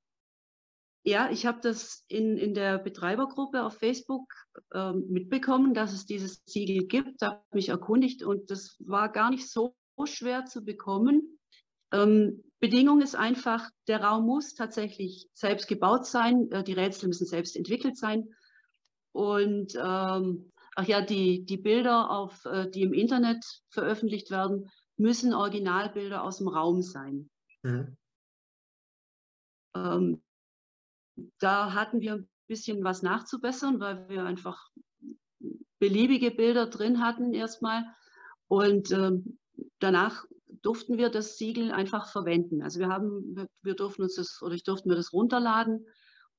ja, 1.07 1.31
ich 1.31 1.47
habe 1.47 1.61
das 1.63 2.05
in, 2.09 2.37
in 2.37 2.53
der 2.53 2.79
Betreibergruppe 2.79 3.63
auf 3.63 3.79
Facebook 3.79 4.29
ähm, 4.75 5.07
mitbekommen, 5.09 5.73
dass 5.73 5.93
es 5.93 6.05
dieses 6.05 6.43
Siegel 6.47 6.89
gibt, 6.89 7.23
habe 7.23 7.41
mich 7.53 7.69
erkundigt 7.69 8.25
und 8.25 8.51
das 8.51 8.77
war 8.81 9.13
gar 9.13 9.31
nicht 9.31 9.49
so 9.49 9.77
schwer 10.05 10.47
zu 10.47 10.65
bekommen. 10.65 11.39
Ähm, 11.93 12.43
Bedingung 12.59 13.01
ist 13.03 13.15
einfach, 13.15 13.71
der 13.87 14.03
Raum 14.03 14.27
muss 14.27 14.55
tatsächlich 14.55 15.31
selbst 15.33 15.69
gebaut 15.69 16.07
sein, 16.07 16.51
äh, 16.51 16.65
die 16.65 16.73
Rätsel 16.73 17.07
müssen 17.07 17.27
selbst 17.27 17.55
entwickelt 17.55 17.97
sein. 17.97 18.29
Und 19.13 19.77
ähm, 19.77 20.53
ach 20.75 20.87
ja, 20.89 21.03
die, 21.03 21.45
die 21.45 21.57
Bilder, 21.57 22.11
auf, 22.11 22.45
äh, 22.47 22.69
die 22.69 22.83
im 22.83 22.93
Internet 22.93 23.45
veröffentlicht 23.69 24.33
werden, 24.33 24.69
müssen 24.97 25.35
Originalbilder 25.35 26.25
aus 26.25 26.39
dem 26.39 26.49
Raum 26.49 26.83
sein. 26.83 27.31
Mhm. 27.63 27.97
Ähm, 29.77 30.23
da 31.39 31.73
hatten 31.73 32.01
wir 32.01 32.15
ein 32.15 32.29
bisschen 32.47 32.85
was 32.85 33.03
nachzubessern, 33.03 33.81
weil 33.81 34.09
wir 34.09 34.25
einfach 34.25 34.71
beliebige 35.79 36.31
Bilder 36.31 36.67
drin 36.67 37.01
hatten 37.03 37.33
erstmal. 37.35 37.85
Und 38.49 38.91
ähm, 38.93 39.39
danach 39.79 40.25
durften 40.63 40.99
wir 40.99 41.11
das 41.11 41.39
Siegel 41.39 41.73
einfach 41.73 42.11
verwenden. 42.11 42.63
Also 42.63 42.81
wir 42.81 42.89
haben, 42.89 43.49
wir, 43.63 43.75
durften 43.75 44.03
uns 44.03 44.15
das, 44.15 44.41
oder 44.43 44.55
ich 44.55 44.65
durfte 44.65 44.89
mir 44.89 44.95
das 44.95 45.13
runterladen 45.13 45.87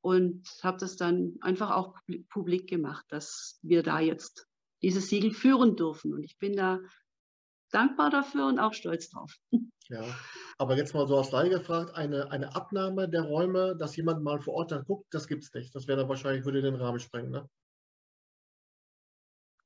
und 0.01 0.47
habe 0.63 0.77
das 0.77 0.95
dann 0.95 1.37
einfach 1.41 1.71
auch 1.71 1.95
publik 2.29 2.67
gemacht, 2.67 3.05
dass 3.09 3.59
wir 3.61 3.83
da 3.83 3.99
jetzt 3.99 4.47
dieses 4.81 5.09
Siegel 5.09 5.31
führen 5.31 5.75
dürfen. 5.75 6.13
Und 6.13 6.23
ich 6.23 6.37
bin 6.37 6.55
da 6.55 6.79
dankbar 7.71 8.09
dafür 8.09 8.47
und 8.47 8.59
auch 8.59 8.73
stolz 8.73 9.09
drauf. 9.09 9.33
Ja, 9.89 10.03
aber 10.57 10.75
jetzt 10.75 10.93
mal 10.93 11.07
so 11.07 11.17
aus 11.17 11.31
Laie 11.31 11.49
gefragt, 11.49 11.95
eine, 11.95 12.29
eine 12.31 12.55
Abnahme 12.55 13.07
der 13.07 13.21
Räume, 13.21 13.75
dass 13.77 13.95
jemand 13.95 14.21
mal 14.21 14.41
vor 14.41 14.55
Ort 14.55 14.71
dann 14.71 14.83
guckt, 14.83 15.07
das 15.11 15.27
gibt 15.27 15.43
es 15.43 15.53
nicht. 15.53 15.73
Das 15.73 15.87
wäre 15.87 15.99
dann 15.99 16.09
wahrscheinlich, 16.09 16.45
würde 16.45 16.61
den 16.61 16.75
Rahmen 16.75 16.99
sprengen, 16.99 17.31
ne? 17.31 17.49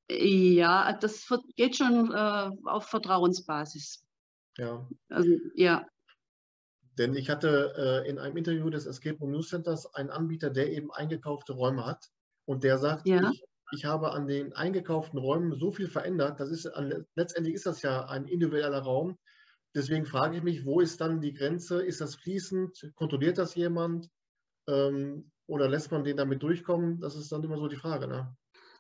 Ja, 0.10 0.94
das 0.94 1.28
geht 1.56 1.78
schon 1.78 2.12
äh, 2.12 2.52
auf 2.66 2.86
Vertrauensbasis. 2.86 4.04
Ja. 4.58 4.88
Also, 5.10 5.30
ja. 5.56 5.88
Denn 6.98 7.16
ich 7.16 7.30
hatte 7.30 7.74
äh, 8.06 8.10
in 8.10 8.20
einem 8.20 8.36
Interview 8.36 8.70
des 8.70 8.86
Escape 8.86 9.18
Room 9.18 9.32
News 9.32 9.50
Centers 9.50 9.92
einen 9.96 10.10
Anbieter, 10.10 10.50
der 10.50 10.72
eben 10.72 10.92
eingekaufte 10.92 11.54
Räume 11.54 11.86
hat. 11.86 12.10
Und 12.46 12.64
der 12.64 12.78
sagt, 12.78 13.08
ja. 13.08 13.32
ich, 13.32 13.44
ich, 13.72 13.86
habe 13.86 14.12
an 14.12 14.28
den 14.28 14.54
eingekauften 14.54 15.20
Räumen 15.20 15.58
so 15.58 15.72
viel 15.72 15.88
verändert. 15.88 16.40
Das 16.40 16.50
ist, 16.50 16.70
letztendlich 17.16 17.56
ist 17.56 17.66
das 17.66 17.82
ja 17.82 18.06
ein 18.06 18.28
individueller 18.28 18.80
Raum. 18.82 19.18
Deswegen 19.74 20.06
frage 20.06 20.38
ich 20.38 20.44
mich, 20.44 20.66
wo 20.66 20.82
ist 20.82 21.00
dann 21.00 21.22
die 21.22 21.34
Grenze? 21.34 21.82
Ist 21.82 22.02
das 22.02 22.16
fließend? 22.16 22.92
Kontrolliert 22.96 23.38
das 23.38 23.56
jemand? 23.56 24.10
Ähm, 24.68 25.32
oder 25.48 25.70
lässt 25.70 25.92
man 25.92 26.04
den 26.04 26.18
damit 26.18 26.44
durchkommen? 26.44 27.00
Das 27.00 27.16
ist 27.16 27.32
dann 27.32 27.44
immer 27.44 27.58
so 27.58 27.68
die 27.68 27.78
Frage. 27.78 28.08
Ne? 28.08 28.36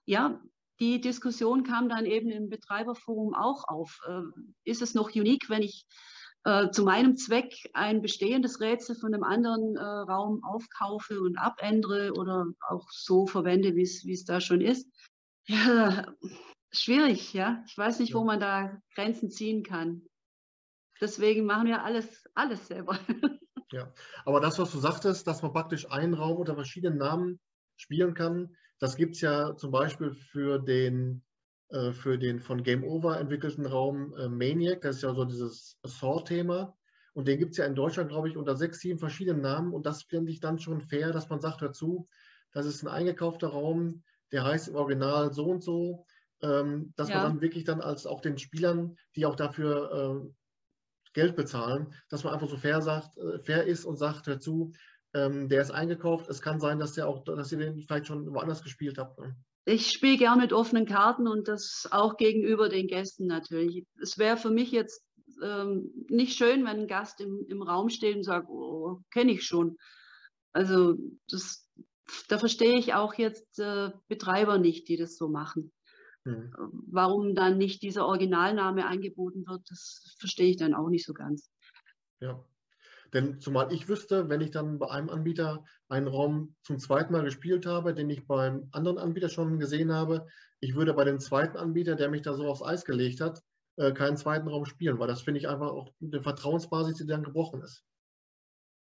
Ja, 0.05 0.41
die 0.79 0.99
Diskussion 0.99 1.63
kam 1.63 1.89
dann 1.89 2.05
eben 2.05 2.29
im 2.29 2.49
Betreiberforum 2.49 3.35
auch 3.35 3.63
auf. 3.67 3.99
Äh, 4.07 4.21
ist 4.65 4.81
es 4.81 4.93
noch 4.93 5.15
unique, 5.15 5.49
wenn 5.49 5.61
ich 5.61 5.85
äh, 6.43 6.71
zu 6.71 6.83
meinem 6.83 7.15
Zweck 7.17 7.53
ein 7.73 8.01
bestehendes 8.01 8.59
Rätsel 8.59 8.95
von 8.95 9.13
einem 9.13 9.23
anderen 9.23 9.75
äh, 9.75 9.81
Raum 9.81 10.43
aufkaufe 10.43 11.21
und 11.21 11.37
abändere 11.37 12.13
oder 12.13 12.45
auch 12.69 12.87
so 12.91 13.25
verwende, 13.27 13.75
wie 13.75 13.83
es 13.83 14.25
da 14.25 14.41
schon 14.41 14.61
ist? 14.61 14.89
Ja, 15.47 16.13
schwierig, 16.71 17.33
ja. 17.33 17.63
Ich 17.67 17.77
weiß 17.77 17.99
nicht, 17.99 18.13
wo 18.13 18.23
man 18.23 18.39
da 18.39 18.81
Grenzen 18.95 19.29
ziehen 19.29 19.63
kann. 19.63 20.03
Deswegen 20.99 21.45
machen 21.45 21.67
wir 21.67 21.83
alles, 21.83 22.29
alles 22.35 22.67
selber. 22.67 22.97
Ja, 23.73 23.93
aber 24.25 24.41
das, 24.41 24.59
was 24.59 24.73
du 24.73 24.79
sagtest, 24.79 25.25
dass 25.27 25.41
man 25.41 25.53
praktisch 25.53 25.89
einen 25.89 26.13
Raum 26.13 26.35
unter 26.35 26.55
verschiedenen 26.55 26.97
Namen 26.97 27.39
spielen 27.77 28.13
kann, 28.13 28.57
das 28.79 28.97
gibt 28.97 29.15
es 29.15 29.21
ja 29.21 29.55
zum 29.55 29.71
Beispiel 29.71 30.11
für 30.11 30.59
den, 30.59 31.23
äh, 31.71 31.93
für 31.93 32.17
den 32.17 32.39
von 32.39 32.63
Game 32.63 32.83
Over 32.83 33.19
entwickelten 33.19 33.65
Raum 33.65 34.13
äh, 34.17 34.27
Maniac, 34.27 34.81
das 34.81 34.97
ist 34.97 35.03
ja 35.03 35.13
so 35.13 35.25
dieses 35.25 35.77
Saw-Thema. 35.83 36.75
Und 37.13 37.27
den 37.27 37.39
gibt 37.39 37.51
es 37.51 37.57
ja 37.57 37.65
in 37.65 37.75
Deutschland, 37.75 38.09
glaube 38.09 38.29
ich, 38.29 38.37
unter 38.37 38.55
sechs, 38.55 38.79
sieben 38.79 38.99
verschiedenen 38.99 39.41
Namen. 39.41 39.73
Und 39.73 39.85
das 39.85 40.03
finde 40.03 40.31
ich 40.31 40.39
dann 40.39 40.59
schon 40.59 40.81
fair, 40.81 41.11
dass 41.11 41.29
man 41.29 41.41
sagt 41.41 41.61
dazu, 41.61 42.07
das 42.53 42.65
ist 42.65 42.83
ein 42.83 42.87
eingekaufter 42.87 43.47
Raum, 43.47 44.03
der 44.31 44.43
heißt 44.43 44.69
im 44.69 44.75
Original 44.75 45.33
so 45.33 45.45
und 45.45 45.63
so, 45.63 46.05
ähm, 46.41 46.93
dass 46.95 47.09
ja. 47.09 47.15
man 47.15 47.23
dann 47.23 47.41
wirklich 47.41 47.63
dann 47.65 47.81
als 47.81 48.05
auch 48.05 48.21
den 48.21 48.37
Spielern, 48.37 48.97
die 49.15 49.25
auch 49.25 49.35
dafür 49.35 50.23
äh, 50.25 50.29
Geld 51.13 51.35
bezahlen, 51.35 51.93
dass 52.09 52.23
man 52.23 52.33
einfach 52.33 52.49
so 52.49 52.57
fair, 52.57 52.81
sagt, 52.81 53.17
äh, 53.17 53.39
fair 53.39 53.65
ist 53.65 53.85
und 53.85 53.97
sagt 53.97 54.27
dazu, 54.27 54.71
ähm, 55.13 55.49
der 55.49 55.61
ist 55.61 55.71
eingekauft. 55.71 56.29
Es 56.29 56.41
kann 56.41 56.59
sein, 56.59 56.79
dass, 56.79 56.93
der 56.93 57.07
auch, 57.07 57.23
dass 57.23 57.51
ihr 57.51 57.57
den 57.57 57.81
vielleicht 57.81 58.07
schon 58.07 58.33
woanders 58.33 58.63
gespielt 58.63 58.97
habt. 58.97 59.19
Ne? 59.19 59.35
Ich 59.65 59.91
spiele 59.91 60.17
gern 60.17 60.39
mit 60.39 60.53
offenen 60.53 60.85
Karten 60.85 61.27
und 61.27 61.47
das 61.47 61.87
auch 61.91 62.17
gegenüber 62.17 62.67
den 62.67 62.87
Gästen 62.87 63.27
natürlich. 63.27 63.85
Es 64.01 64.17
wäre 64.17 64.37
für 64.37 64.49
mich 64.49 64.71
jetzt 64.71 65.03
ähm, 65.43 65.91
nicht 66.09 66.37
schön, 66.37 66.65
wenn 66.65 66.81
ein 66.81 66.87
Gast 66.87 67.21
im, 67.21 67.45
im 67.47 67.61
Raum 67.61 67.89
steht 67.89 68.15
und 68.15 68.23
sagt, 68.23 68.49
oh, 68.49 68.99
kenne 69.11 69.31
ich 69.31 69.45
schon. 69.45 69.77
Also 70.51 70.97
das, 71.29 71.69
da 72.27 72.37
verstehe 72.37 72.77
ich 72.77 72.93
auch 72.93 73.13
jetzt 73.13 73.59
äh, 73.59 73.91
Betreiber 74.07 74.57
nicht, 74.57 74.87
die 74.87 74.97
das 74.97 75.15
so 75.15 75.29
machen. 75.29 75.71
Mhm. 76.23 76.53
Warum 76.87 77.35
dann 77.35 77.57
nicht 77.57 77.81
dieser 77.81 78.05
Originalname 78.05 78.85
angeboten 78.85 79.45
wird, 79.47 79.61
das 79.69 80.15
verstehe 80.19 80.49
ich 80.49 80.57
dann 80.57 80.73
auch 80.73 80.89
nicht 80.89 81.05
so 81.05 81.13
ganz. 81.13 81.51
Ja, 82.19 82.43
denn 83.13 83.39
zumal 83.39 83.71
ich 83.73 83.87
wüsste, 83.87 84.29
wenn 84.29 84.41
ich 84.41 84.51
dann 84.51 84.79
bei 84.79 84.89
einem 84.89 85.09
Anbieter 85.09 85.65
einen 85.89 86.07
Raum 86.07 86.55
zum 86.63 86.79
zweiten 86.79 87.11
Mal 87.11 87.23
gespielt 87.23 87.65
habe, 87.65 87.93
den 87.93 88.09
ich 88.09 88.25
beim 88.25 88.69
anderen 88.71 88.97
Anbieter 88.97 89.29
schon 89.29 89.59
gesehen 89.59 89.91
habe, 89.91 90.27
ich 90.61 90.75
würde 90.75 90.93
bei 90.93 91.03
dem 91.03 91.19
zweiten 91.19 91.57
Anbieter, 91.57 91.95
der 91.95 92.09
mich 92.09 92.21
da 92.21 92.33
so 92.33 92.47
aufs 92.47 92.63
Eis 92.63 92.85
gelegt 92.85 93.19
hat, 93.19 93.41
äh, 93.77 93.91
keinen 93.91 94.17
zweiten 94.17 94.47
Raum 94.47 94.65
spielen, 94.65 94.99
weil 94.99 95.07
das 95.07 95.21
finde 95.21 95.39
ich 95.39 95.49
einfach 95.49 95.71
auch 95.71 95.91
eine 96.01 96.21
Vertrauensbasis, 96.21 96.97
die 96.97 97.07
dann 97.07 97.23
gebrochen 97.23 97.61
ist. 97.61 97.83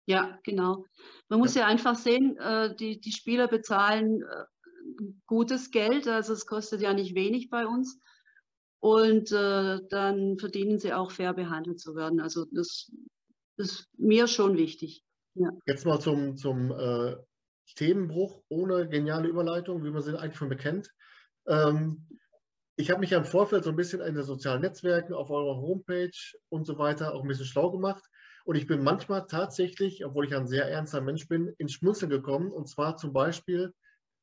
Ja, 0.06 0.40
genau. 0.44 0.86
Man 1.30 1.40
muss 1.40 1.54
ja, 1.56 1.62
ja 1.62 1.68
einfach 1.68 1.96
sehen, 1.96 2.38
äh, 2.38 2.76
die, 2.76 3.00
die 3.00 3.12
Spieler 3.12 3.48
bezahlen 3.48 4.24
äh, 4.24 4.46
gutes 5.28 5.72
Geld, 5.72 6.08
also 6.08 6.34
es 6.34 6.46
kostet 6.46 6.82
ja 6.82 6.94
nicht 6.94 7.16
wenig 7.16 7.50
bei 7.50 7.68
uns. 7.68 8.00
Und 8.82 9.32
äh, 9.32 9.80
dann 9.90 10.38
verdienen 10.40 10.80
sie 10.80 10.94
auch 10.94 11.12
fair 11.12 11.34
behandelt 11.34 11.80
zu 11.80 11.96
werden. 11.96 12.22
Also 12.22 12.46
das 12.52 12.90
ist 13.60 13.88
mir 13.98 14.28
schon 14.28 14.58
wichtig. 14.58 15.04
Ja. 15.36 15.50
Jetzt 15.66 15.86
mal 15.86 16.00
zum, 16.00 16.38
zum 16.38 16.72
äh, 16.72 17.16
Themenbruch 17.76 18.42
ohne 18.50 18.88
geniale 18.88 19.28
Überleitung, 19.28 19.84
wie 19.84 19.92
man 19.92 20.02
sie 20.02 20.18
eigentlich 20.18 20.38
schon 20.38 20.50
bekennt. 20.50 20.92
Ähm, 21.48 22.08
ich 22.78 22.90
habe 22.90 23.02
mich 23.02 23.10
ja 23.10 23.18
im 23.18 23.26
Vorfeld 23.26 23.66
so 23.66 23.70
ein 23.70 23.76
bisschen 23.76 24.02
in 24.02 24.16
den 24.16 24.24
sozialen 24.24 24.62
Netzwerken, 24.62 25.14
auf 25.14 25.30
eurer 25.30 25.58
Homepage 25.58 26.12
und 26.48 26.66
so 26.66 26.78
weiter 26.78 27.14
auch 27.14 27.22
ein 27.22 27.28
bisschen 27.28 27.46
schlau 27.46 27.72
gemacht. 27.72 28.04
Und 28.46 28.56
ich 28.56 28.68
bin 28.68 28.84
manchmal 28.84 29.28
tatsächlich, 29.28 30.06
obwohl 30.06 30.26
ich 30.26 30.36
ein 30.36 30.48
sehr 30.48 30.66
ernster 30.66 31.02
Mensch 31.02 31.28
bin, 31.28 31.54
ins 31.58 31.74
Schmunzeln 31.74 32.10
gekommen. 32.10 32.52
Und 32.52 32.70
zwar 32.70 32.96
zum 32.96 33.12
Beispiel 33.12 33.74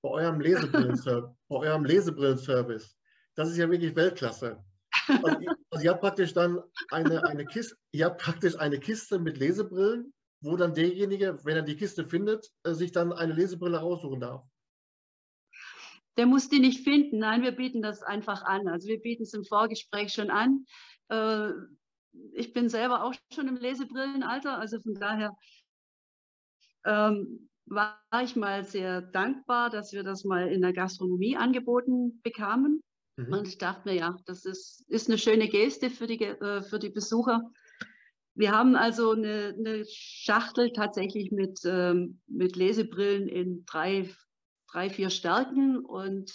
bei 0.02 0.08
eurem 0.08 0.40
Lesebrillenservice. 0.40 1.30
bei 1.48 1.56
eurem 1.56 1.84
Lesebrillenservice. 1.84 2.96
Das 3.34 3.50
ist 3.50 3.58
ja 3.58 3.70
wirklich 3.70 3.94
Weltklasse. 3.94 4.64
Also, 5.08 5.36
also 5.76 5.84
ihr 5.84 5.90
habt 5.90 6.00
praktisch 6.00 6.32
dann 6.32 6.62
eine, 6.90 7.22
eine 7.24 7.44
Kiste, 7.44 7.76
ihr 7.92 8.06
habt 8.06 8.22
praktisch 8.22 8.58
eine 8.58 8.80
Kiste 8.80 9.18
mit 9.18 9.36
Lesebrillen, 9.36 10.14
wo 10.40 10.56
dann 10.56 10.72
derjenige, 10.72 11.38
wenn 11.44 11.54
er 11.54 11.62
die 11.62 11.76
Kiste 11.76 12.08
findet, 12.08 12.50
äh, 12.62 12.72
sich 12.72 12.92
dann 12.92 13.12
eine 13.12 13.34
Lesebrille 13.34 13.76
raussuchen 13.76 14.20
darf. 14.20 14.42
Der 16.16 16.24
muss 16.24 16.48
die 16.48 16.60
nicht 16.60 16.82
finden. 16.82 17.18
Nein, 17.18 17.42
wir 17.42 17.52
bieten 17.52 17.82
das 17.82 18.02
einfach 18.02 18.42
an. 18.44 18.68
Also 18.68 18.88
wir 18.88 18.98
bieten 19.02 19.24
es 19.24 19.34
im 19.34 19.44
Vorgespräch 19.44 20.14
schon 20.14 20.30
an. 20.30 20.64
Äh, 21.10 21.50
ich 22.32 22.54
bin 22.54 22.70
selber 22.70 23.04
auch 23.04 23.12
schon 23.34 23.46
im 23.46 23.56
Lesebrillenalter, 23.56 24.56
also 24.56 24.80
von 24.80 24.94
daher 24.94 25.36
ähm, 26.86 27.50
war 27.66 28.00
ich 28.24 28.34
mal 28.34 28.64
sehr 28.64 29.02
dankbar, 29.02 29.68
dass 29.68 29.92
wir 29.92 30.04
das 30.04 30.24
mal 30.24 30.48
in 30.48 30.62
der 30.62 30.72
Gastronomie 30.72 31.36
angeboten 31.36 32.22
bekamen. 32.22 32.82
Mhm. 33.16 33.32
Und 33.32 33.48
ich 33.48 33.58
dachte 33.58 33.88
mir, 33.88 33.94
ja, 33.94 34.16
das 34.26 34.44
ist, 34.44 34.84
ist 34.88 35.08
eine 35.08 35.18
schöne 35.18 35.48
Geste 35.48 35.90
für 35.90 36.06
die, 36.06 36.22
äh, 36.22 36.62
für 36.62 36.78
die 36.78 36.90
Besucher. 36.90 37.50
Wir 38.34 38.52
haben 38.52 38.76
also 38.76 39.12
eine, 39.12 39.54
eine 39.58 39.84
Schachtel 39.86 40.72
tatsächlich 40.72 41.32
mit, 41.32 41.60
ähm, 41.64 42.20
mit 42.26 42.56
Lesebrillen 42.56 43.28
in 43.28 43.64
drei, 43.64 44.10
drei, 44.70 44.90
vier 44.90 45.08
Stärken. 45.08 45.78
Und 45.78 46.32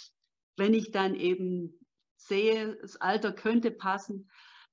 wenn 0.56 0.74
ich 0.74 0.90
dann 0.90 1.14
eben 1.14 1.78
sehe, 2.16 2.76
das 2.80 2.96
Alter 3.00 3.32
könnte 3.32 3.70
passen, 3.70 4.28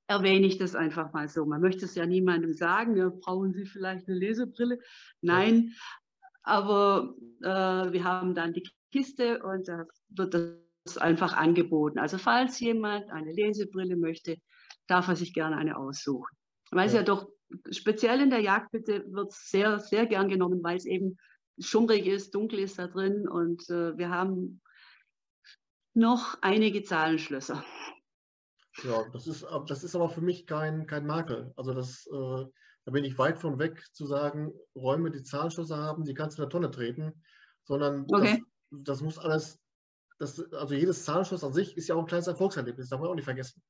erwähne 0.08 0.48
ich 0.48 0.58
das 0.58 0.76
einfach 0.76 1.14
mal 1.14 1.30
so. 1.30 1.46
Man 1.46 1.62
möchte 1.62 1.86
es 1.86 1.94
ja 1.94 2.08
niemandem 2.08 2.54
sagen, 2.54 2.98
ja, 2.98 3.10
brauchen 3.10 3.54
Sie 3.54 3.66
vielleicht 3.66 4.08
eine 4.08 4.18
Lesebrille? 4.18 4.80
Nein, 5.22 5.76
aber 6.42 7.14
äh, 7.42 7.46
wir 7.92 8.04
haben 8.04 8.34
dann 8.34 8.54
die 8.54 8.68
Kiste 8.92 9.44
und 9.44 9.68
da 9.68 9.86
wird 10.10 10.34
das 10.34 10.69
einfach 10.98 11.34
angeboten. 11.34 12.00
Also 12.00 12.18
falls 12.18 12.60
jemand 12.60 13.10
eine 13.12 13.32
Lesebrille 13.32 13.96
möchte, 13.96 14.38
darf 14.88 15.08
er 15.08 15.16
sich 15.16 15.34
gerne 15.34 15.58
eine 15.58 15.78
aussuchen. 15.78 16.36
Weil 16.72 16.88
es 16.88 16.94
ja. 16.94 17.00
ja 17.00 17.06
doch 17.06 17.30
speziell 17.72 18.22
in 18.22 18.30
der 18.30 18.42
Jagdbitte 18.42 19.06
wird 19.12 19.32
es 19.32 19.50
sehr, 19.50 19.80
sehr 19.80 20.06
gern 20.06 20.30
genommen, 20.30 20.64
weil 20.64 20.78
es 20.78 20.86
eben 20.86 21.18
schummrig 21.60 22.06
ist, 22.06 22.36
dunkel 22.36 22.60
ist 22.60 22.80
da 22.80 22.88
drin 22.88 23.28
und 23.28 23.70
äh, 23.70 23.98
wir 23.98 24.10
haben 24.10 24.62
noch 25.94 26.38
einige 26.42 26.84
Zahlenschlösser. 26.84 27.64
Ja, 28.84 29.04
das 29.12 29.28
ist, 29.28 29.46
das 29.68 29.84
ist 29.84 29.96
aber 29.96 30.10
für 30.10 30.22
mich 30.22 30.46
kein, 30.46 30.88
kein 30.88 31.06
Makel. 31.06 31.52
Also 31.58 31.74
das, 31.74 32.08
äh, 32.08 32.46
da 32.86 32.92
bin 32.92 33.04
ich 33.04 33.18
weit 33.18 33.40
von 33.40 33.60
weg 33.60 33.84
zu 33.94 34.06
sagen, 34.06 34.54
Räume, 34.76 35.12
die 35.12 35.24
Zahlenschlösser 35.24 35.78
haben, 35.78 36.06
die 36.06 36.14
kannst 36.14 36.38
du 36.38 36.44
in 36.44 36.50
der 36.50 36.52
Tonne 36.52 36.72
treten, 36.72 37.22
sondern 37.64 38.06
okay. 38.10 38.42
das, 38.72 38.84
das, 38.84 39.02
muss 39.02 39.18
alles, 39.18 39.60
das, 40.20 40.40
also 40.54 40.76
jedes 40.76 41.06
Zahlenschloss 41.06 41.44
an 41.44 41.54
sich 41.54 41.76
ist 41.78 41.88
ja 41.88 41.96
auch 41.96 42.02
ein 42.02 42.06
kleines 42.06 42.28
Erfolgserlebnis, 42.28 42.90
darf 42.90 43.00
man 43.00 43.10
auch 43.10 43.16
nicht 43.16 43.26
vergessen. 43.26 43.62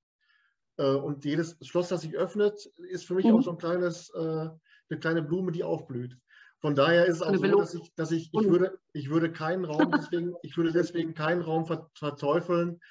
Äh, 0.77 0.95
und 0.95 1.23
jedes 1.25 1.57
Schloss, 1.61 1.89
das 1.89 2.01
sich 2.01 2.15
öffnet, 2.15 2.65
ist 2.89 3.05
für 3.05 3.15
mich 3.15 3.25
mhm. 3.25 3.35
auch 3.35 3.41
so 3.41 3.51
ein 3.51 3.57
kleines, 3.57 4.09
äh, 4.13 4.19
eine 4.19 4.99
kleine 4.99 5.21
Blume, 5.21 5.51
die 5.51 5.63
aufblüht. 5.63 6.17
Von 6.61 6.75
daher 6.75 7.05
ist 7.05 7.17
es 7.17 7.21
auch 7.21 7.33
so, 7.33 7.57
dass 7.57 7.73
ich, 7.73 7.95
dass 7.95 8.11
ich, 8.11 8.33
ich 8.33 8.49
würde, 8.49 8.77
ich 8.91 9.09
würde 9.09 9.31
keinen 9.31 9.63
Raum 9.63 9.91
deswegen, 9.95 10.33
ich 10.41 10.57
würde 10.57 10.73
deswegen 10.73 11.13
keinen 11.13 11.41
Raum 11.41 11.65
verteufeln, 11.65 12.81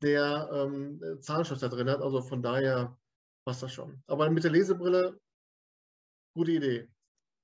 der 0.00 0.48
ähm, 0.52 1.02
Zahnschloss 1.20 1.60
drin 1.60 1.90
hat. 1.90 2.00
Also 2.00 2.22
von 2.22 2.42
daher 2.42 2.96
passt 3.44 3.62
das 3.62 3.72
schon. 3.72 4.02
Aber 4.06 4.30
mit 4.30 4.44
der 4.44 4.52
Lesebrille 4.52 5.18
Gute 6.38 6.52
Idee. 6.52 6.88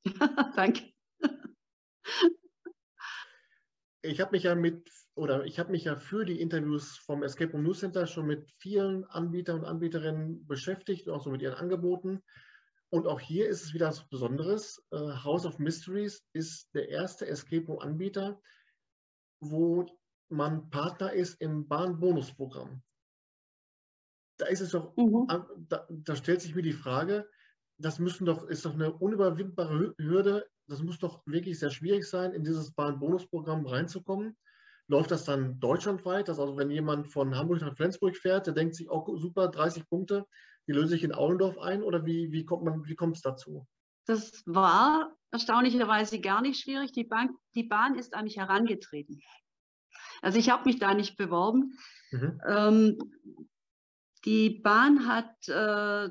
Danke. 0.55 0.93
Ich 4.03 4.21
habe 4.21 4.31
mich 4.31 4.45
ja 4.45 4.55
mit 4.55 4.89
oder 5.15 5.45
ich 5.45 5.59
habe 5.59 5.71
mich 5.71 5.85
ja 5.85 5.97
für 5.97 6.25
die 6.25 6.41
Interviews 6.41 6.97
vom 6.97 7.23
Escape 7.23 7.53
Room 7.53 7.63
News 7.63 7.81
Center 7.81 8.07
schon 8.07 8.27
mit 8.27 8.51
vielen 8.59 9.05
Anbietern 9.05 9.61
und 9.61 9.65
Anbieterinnen 9.65 10.47
beschäftigt, 10.47 11.09
auch 11.09 11.23
so 11.23 11.31
mit 11.31 11.43
ihren 11.43 11.55
Angeboten. 11.55 12.23
Und 12.91 13.07
auch 13.07 13.21
hier 13.21 13.49
ist 13.49 13.65
es 13.65 13.75
wieder 13.75 13.89
was 13.89 14.09
Besonderes. 14.09 14.85
Uh, 14.93 15.25
House 15.25 15.47
of 15.47 15.59
Mysteries 15.59 16.25
ist 16.33 16.75
der 16.75 16.89
erste 16.89 17.27
Escape 17.27 17.67
Room 17.67 17.79
Anbieter, 17.79 18.41
wo 19.41 19.87
man 20.29 20.71
Partner 20.71 21.13
ist 21.13 21.41
im 21.41 21.69
Bahnbonusprogramm. 21.69 22.83
Da 24.37 24.47
ist 24.47 24.61
es 24.61 24.71
doch, 24.71 24.97
mhm. 24.97 25.29
da, 25.69 25.87
da, 25.89 26.17
stellt 26.17 26.41
sich 26.41 26.57
mir 26.57 26.63
die 26.63 26.73
Frage, 26.73 27.29
das 27.79 28.01
müssen 28.01 28.27
doch, 28.27 28.49
ist 28.49 28.65
doch 28.65 28.75
eine 28.75 28.93
unüberwindbare 28.93 29.95
Hürde. 29.99 30.49
Das 30.67 30.83
muss 30.83 30.99
doch 30.99 31.23
wirklich 31.27 31.59
sehr 31.59 31.71
schwierig 31.71 32.09
sein, 32.09 32.33
in 32.33 32.43
dieses 32.43 32.73
Bahnbonusprogramm 32.73 33.67
reinzukommen. 33.67 34.37
Läuft 34.89 35.11
das 35.11 35.25
dann 35.25 35.59
deutschlandweit? 35.61 36.29
Dass 36.29 36.39
also 36.39 36.57
wenn 36.57 36.71
jemand 36.71 37.11
von 37.11 37.37
Hamburg 37.37 37.61
nach 37.61 37.77
Flensburg 37.77 38.17
fährt, 38.17 38.47
der 38.47 38.55
denkt 38.55 38.75
sich, 38.75 38.91
oh 38.91 39.17
super, 39.17 39.49
30 39.49 39.89
Punkte, 39.89 40.27
die 40.67 40.73
löse 40.73 40.97
ich 40.97 41.05
in 41.05 41.15
Aulendorf 41.15 41.59
ein 41.59 41.83
oder 41.83 42.05
wie, 42.05 42.33
wie 42.33 42.45
kommt 42.45 42.65
man, 42.65 42.85
wie 42.87 42.95
kommt 42.95 43.17
es 43.17 43.23
dazu? 43.23 43.67
Das 44.07 44.43
war 44.47 45.15
erstaunlicherweise 45.31 46.21
gar 46.21 46.43
nicht 46.43 46.61
schwierig. 46.61 46.93
Die, 46.93 47.05
Bank, 47.05 47.33
die 47.55 47.65
Bahn 47.65 47.99
ist 47.99 48.15
an 48.15 48.25
mich 48.25 48.37
herangetreten. 48.37 49.21
Also 50.23 50.39
ich 50.39 50.51
habe 50.51 50.65
mich 50.65 50.79
da 50.79 50.95
nicht 50.95 51.17
beworben. 51.17 51.79
Mhm. 52.11 52.41
Ähm, 52.47 52.99
die 54.25 54.51
Bahn 54.51 55.07
hat, 55.07 55.49
äh, 55.49 56.11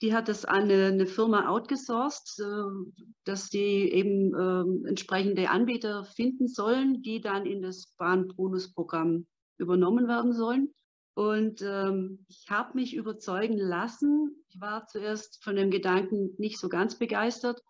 die 0.00 0.14
hat 0.14 0.28
das 0.28 0.44
an 0.44 0.64
eine, 0.64 0.86
eine 0.86 1.06
Firma 1.06 1.48
outgesourced, 1.48 2.40
äh, 2.40 3.04
dass 3.24 3.48
die 3.48 3.92
eben 3.92 4.34
äh, 4.34 4.88
entsprechende 4.88 5.50
Anbieter 5.50 6.04
finden 6.04 6.48
sollen, 6.48 7.02
die 7.02 7.20
dann 7.20 7.46
in 7.46 7.62
das 7.62 7.94
Bahnbonusprogramm 7.98 9.26
übernommen 9.58 10.08
werden 10.08 10.32
sollen. 10.32 10.72
Und 11.14 11.62
ähm, 11.62 12.24
ich 12.28 12.46
habe 12.48 12.74
mich 12.74 12.94
überzeugen 12.94 13.58
lassen. 13.58 14.44
Ich 14.48 14.60
war 14.60 14.86
zuerst 14.86 15.42
von 15.42 15.56
dem 15.56 15.70
Gedanken 15.70 16.30
nicht 16.38 16.60
so 16.60 16.68
ganz 16.68 16.96
begeistert, 16.96 17.60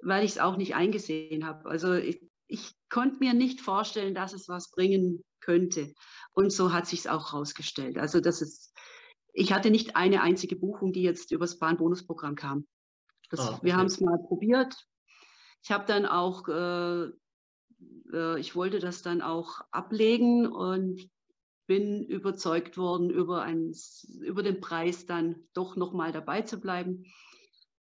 weil 0.00 0.24
ich 0.24 0.32
es 0.32 0.38
auch 0.38 0.56
nicht 0.56 0.74
eingesehen 0.74 1.44
habe. 1.44 1.68
Also 1.68 1.92
ich, 1.92 2.22
ich 2.46 2.72
konnte 2.88 3.18
mir 3.18 3.34
nicht 3.34 3.60
vorstellen, 3.60 4.14
dass 4.14 4.32
es 4.32 4.48
was 4.48 4.70
bringen 4.70 5.22
könnte. 5.40 5.92
Und 6.32 6.50
so 6.50 6.72
hat 6.72 6.86
sich 6.86 7.00
es 7.00 7.06
auch 7.06 7.32
herausgestellt. 7.32 7.98
Also 7.98 8.20
das 8.20 8.40
ist, 8.40 8.73
ich 9.34 9.52
hatte 9.52 9.70
nicht 9.70 9.96
eine 9.96 10.22
einzige 10.22 10.56
Buchung, 10.56 10.92
die 10.92 11.02
jetzt 11.02 11.32
übers 11.32 11.58
Bahnbonusprogramm 11.58 12.36
kam. 12.36 12.66
Das, 13.30 13.40
ah, 13.40 13.54
okay. 13.54 13.58
Wir 13.62 13.76
haben 13.76 13.86
es 13.86 14.00
mal 14.00 14.18
probiert. 14.18 14.74
Ich 15.62 15.72
habe 15.72 15.84
dann 15.86 16.06
auch, 16.06 16.48
äh, 16.48 17.10
äh, 18.12 18.40
ich 18.40 18.54
wollte 18.54 18.78
das 18.78 19.02
dann 19.02 19.22
auch 19.22 19.60
ablegen 19.72 20.46
und 20.46 21.10
bin 21.66 22.04
überzeugt 22.04 22.76
worden, 22.76 23.10
über, 23.10 23.42
ein, 23.42 23.74
über 24.20 24.42
den 24.42 24.60
Preis 24.60 25.06
dann 25.06 25.48
doch 25.52 25.76
nochmal 25.76 26.12
dabei 26.12 26.42
zu 26.42 26.60
bleiben. 26.60 27.04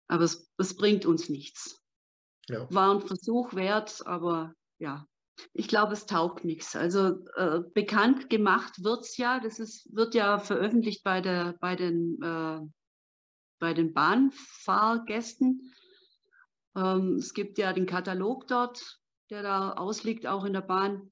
Aber 0.08 0.24
es, 0.24 0.52
es 0.58 0.76
bringt 0.76 1.06
uns 1.06 1.30
nichts. 1.30 1.82
Ja. 2.50 2.68
War 2.72 2.94
ein 2.94 3.02
Versuch 3.02 3.54
wert, 3.54 4.06
aber 4.06 4.54
ja, 4.80 5.06
ich 5.54 5.68
glaube, 5.68 5.94
es 5.94 6.06
taugt 6.06 6.46
nichts. 6.46 6.76
Also 6.76 7.26
äh, 7.36 7.62
bekannt 7.74 8.30
gemacht 8.30 8.84
wird 8.84 9.02
es 9.02 9.18
ja, 9.18 9.40
das 9.40 9.60
ist, 9.60 9.94
wird 9.96 10.16
ja 10.16 10.40
veröffentlicht 10.40 11.04
bei, 11.04 11.22
der, 11.22 11.56
bei, 11.60 11.76
den, 11.76 12.22
äh, 12.22 12.60
bei 13.60 13.74
den 13.74 13.94
Bahnfahrgästen. 13.94 15.74
Ähm, 16.76 17.16
es 17.16 17.34
gibt 17.34 17.58
ja 17.58 17.74
den 17.74 17.86
Katalog 17.86 18.48
dort, 18.48 19.00
der 19.30 19.44
da 19.44 19.74
ausliegt, 19.74 20.28
auch 20.28 20.46
in 20.46 20.54
der 20.54 20.62
Bahn. 20.62 21.12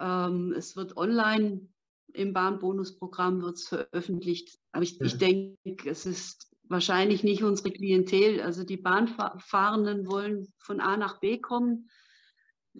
Ähm, 0.00 0.54
es 0.56 0.76
wird 0.76 0.96
online 0.96 1.68
im 2.14 2.32
Bahnbonusprogramm 2.32 3.42
wird 3.42 3.56
es 3.56 3.68
veröffentlicht. 3.68 4.58
Aber 4.72 4.82
ich, 4.82 4.98
ja. 4.98 5.06
ich 5.06 5.18
denke, 5.18 5.90
es 5.90 6.06
ist 6.06 6.50
wahrscheinlich 6.64 7.22
nicht 7.22 7.42
unsere 7.42 7.70
Klientel. 7.70 8.40
Also 8.40 8.64
die 8.64 8.76
Bahnfahrenden 8.76 10.06
wollen 10.06 10.52
von 10.58 10.80
A 10.80 10.96
nach 10.96 11.20
B 11.20 11.38
kommen. 11.38 11.90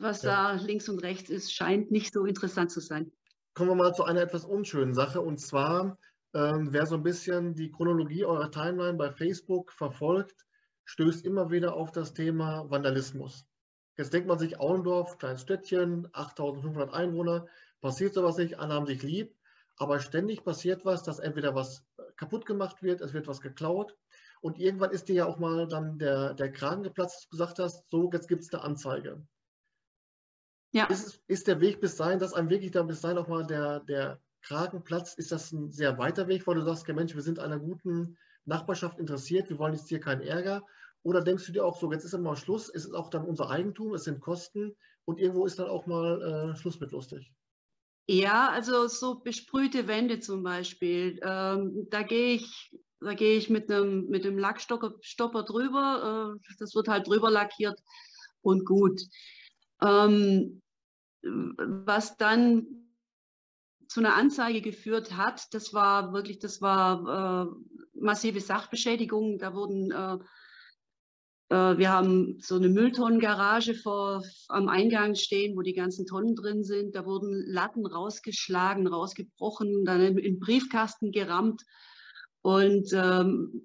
Was 0.00 0.22
ja. 0.22 0.54
da 0.54 0.62
links 0.62 0.88
und 0.88 1.02
rechts 1.02 1.30
ist, 1.30 1.52
scheint 1.52 1.90
nicht 1.90 2.12
so 2.12 2.24
interessant 2.24 2.70
zu 2.70 2.80
sein. 2.80 3.10
Kommen 3.54 3.70
wir 3.70 3.74
mal 3.74 3.94
zu 3.94 4.04
einer 4.04 4.20
etwas 4.20 4.44
unschönen 4.44 4.94
Sache. 4.94 5.20
Und 5.20 5.38
zwar, 5.38 5.98
ähm, 6.34 6.68
wer 6.72 6.86
so 6.86 6.94
ein 6.94 7.02
bisschen 7.02 7.54
die 7.54 7.70
Chronologie 7.70 8.24
eurer 8.24 8.50
Timeline 8.50 8.96
bei 8.96 9.10
Facebook 9.10 9.72
verfolgt, 9.72 10.46
stößt 10.84 11.24
immer 11.24 11.50
wieder 11.50 11.74
auf 11.74 11.90
das 11.90 12.14
Thema 12.14 12.70
Vandalismus. 12.70 13.44
Jetzt 13.96 14.12
denkt 14.12 14.28
man 14.28 14.38
sich, 14.38 14.60
Auendorf, 14.60 15.18
kleines 15.18 15.42
Städtchen, 15.42 16.08
8500 16.12 16.94
Einwohner, 16.94 17.46
passiert 17.80 18.14
sowas 18.14 18.36
nicht, 18.38 18.58
alle 18.60 18.74
haben 18.74 18.86
sich 18.86 19.02
lieb, 19.02 19.34
aber 19.76 19.98
ständig 19.98 20.44
passiert 20.44 20.84
was, 20.84 21.02
dass 21.02 21.18
entweder 21.18 21.54
was 21.54 21.84
kaputt 22.16 22.46
gemacht 22.46 22.82
wird, 22.82 23.00
es 23.00 23.12
wird 23.12 23.26
was 23.26 23.40
geklaut 23.40 23.96
und 24.40 24.58
irgendwann 24.58 24.92
ist 24.92 25.08
dir 25.08 25.16
ja 25.16 25.26
auch 25.26 25.38
mal 25.38 25.66
dann 25.66 25.98
der, 25.98 26.34
der 26.34 26.52
Kragen 26.52 26.84
geplatzt, 26.84 27.16
dass 27.16 27.22
du 27.24 27.30
gesagt 27.30 27.58
hast, 27.58 27.90
so, 27.90 28.10
jetzt 28.12 28.28
gibt 28.28 28.42
es 28.42 28.52
eine 28.52 28.62
Anzeige. 28.62 29.20
Ja. 30.72 30.86
Ist, 30.86 31.22
ist 31.26 31.46
der 31.46 31.60
Weg 31.60 31.80
bis 31.80 31.96
dahin, 31.96 32.18
dass 32.18 32.34
einem 32.34 32.50
wirklich 32.50 32.72
dann 32.72 32.86
bis 32.86 33.00
dahin 33.00 33.18
auch 33.18 33.28
mal 33.28 33.46
der, 33.46 33.80
der 33.80 34.20
Kragen 34.42 34.84
platzt, 34.84 35.18
ist 35.18 35.32
das 35.32 35.52
ein 35.52 35.70
sehr 35.70 35.98
weiter 35.98 36.28
Weg, 36.28 36.46
weil 36.46 36.56
du 36.56 36.62
sagst, 36.62 36.86
Mensch, 36.88 37.14
wir 37.14 37.22
sind 37.22 37.38
einer 37.38 37.58
guten 37.58 38.16
Nachbarschaft 38.44 38.98
interessiert, 38.98 39.48
wir 39.50 39.58
wollen 39.58 39.74
jetzt 39.74 39.88
hier 39.88 40.00
keinen 40.00 40.22
Ärger. 40.22 40.62
Oder 41.02 41.22
denkst 41.22 41.46
du 41.46 41.52
dir 41.52 41.64
auch 41.64 41.78
so, 41.78 41.90
jetzt 41.92 42.04
ist 42.04 42.14
immer 42.14 42.36
Schluss, 42.36 42.68
es 42.68 42.84
ist 42.84 42.94
auch 42.94 43.08
dann 43.08 43.24
unser 43.24 43.50
Eigentum, 43.50 43.94
es 43.94 44.04
sind 44.04 44.20
Kosten 44.20 44.76
und 45.04 45.18
irgendwo 45.18 45.46
ist 45.46 45.58
dann 45.58 45.68
auch 45.68 45.86
mal 45.86 46.52
äh, 46.52 46.56
Schluss 46.56 46.80
mit 46.80 46.92
lustig? 46.92 47.32
Ja, 48.06 48.50
also 48.50 48.88
so 48.88 49.20
besprühte 49.20 49.86
Wände 49.86 50.20
zum 50.20 50.42
Beispiel. 50.42 51.20
Ähm, 51.22 51.86
da 51.90 52.02
gehe 52.02 52.34
ich, 52.36 52.74
da 53.00 53.14
gehe 53.14 53.36
ich 53.36 53.50
mit 53.50 53.70
einem 53.70 54.06
mit 54.08 54.24
dem 54.24 54.38
Lackstopper 54.38 55.42
drüber. 55.42 56.38
Äh, 56.40 56.54
das 56.58 56.74
wird 56.74 56.88
halt 56.88 57.06
drüber 57.06 57.30
lackiert 57.30 57.78
und 58.40 58.64
gut. 58.64 59.02
Ähm, 59.80 60.60
was 61.22 62.16
dann 62.16 62.66
zu 63.88 64.00
einer 64.00 64.14
Anzeige 64.14 64.60
geführt 64.60 65.16
hat, 65.16 65.52
das 65.52 65.72
war 65.72 66.12
wirklich, 66.12 66.38
das 66.38 66.60
war 66.60 67.46
äh, 67.46 67.98
massive 67.98 68.40
Sachbeschädigung. 68.40 69.38
Da 69.38 69.54
wurden 69.54 69.90
äh, 69.90 70.18
äh, 71.50 71.78
wir 71.78 71.90
haben 71.90 72.38
so 72.40 72.56
eine 72.56 72.68
Mülltonnengarage 72.68 73.74
vor, 73.74 74.22
am 74.48 74.68
Eingang 74.68 75.14
stehen, 75.14 75.56
wo 75.56 75.62
die 75.62 75.72
ganzen 75.72 76.06
Tonnen 76.06 76.34
drin 76.34 76.62
sind. 76.62 76.94
Da 76.94 77.06
wurden 77.06 77.44
Latten 77.46 77.86
rausgeschlagen, 77.86 78.86
rausgebrochen, 78.86 79.84
dann 79.84 80.00
in 80.00 80.16
den 80.16 80.40
Briefkasten 80.40 81.10
gerammt 81.10 81.62
und 82.42 82.92
ähm, 82.92 83.62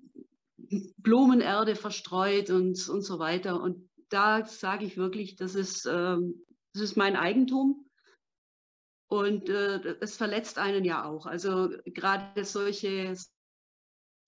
Blumenerde 0.97 1.75
verstreut 1.75 2.49
und, 2.49 2.87
und 2.87 3.01
so 3.01 3.19
weiter. 3.19 3.61
Und 3.61 3.89
da 4.13 4.45
sage 4.45 4.85
ich 4.85 4.95
wirklich, 4.95 5.35
das 5.35 5.55
ist, 5.55 5.85
ähm, 5.85 6.45
das 6.73 6.83
ist 6.83 6.97
mein 6.97 7.15
Eigentum. 7.15 7.89
Und 9.07 9.49
äh, 9.49 9.97
es 10.01 10.17
verletzt 10.17 10.57
einen 10.57 10.85
ja 10.85 11.05
auch. 11.05 11.25
Also 11.25 11.69
gerade 11.85 12.45
solche, 12.45 13.15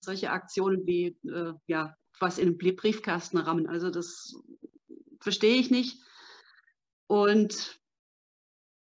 solche 0.00 0.30
Aktionen 0.30 0.86
wie 0.86 1.16
äh, 1.24 1.54
ja, 1.66 1.96
was 2.18 2.38
in 2.38 2.58
den 2.58 2.76
Briefkasten 2.76 3.38
rammen. 3.38 3.68
Also 3.68 3.90
das 3.90 4.34
verstehe 5.20 5.56
ich 5.56 5.70
nicht. 5.70 6.00
Und 7.08 7.80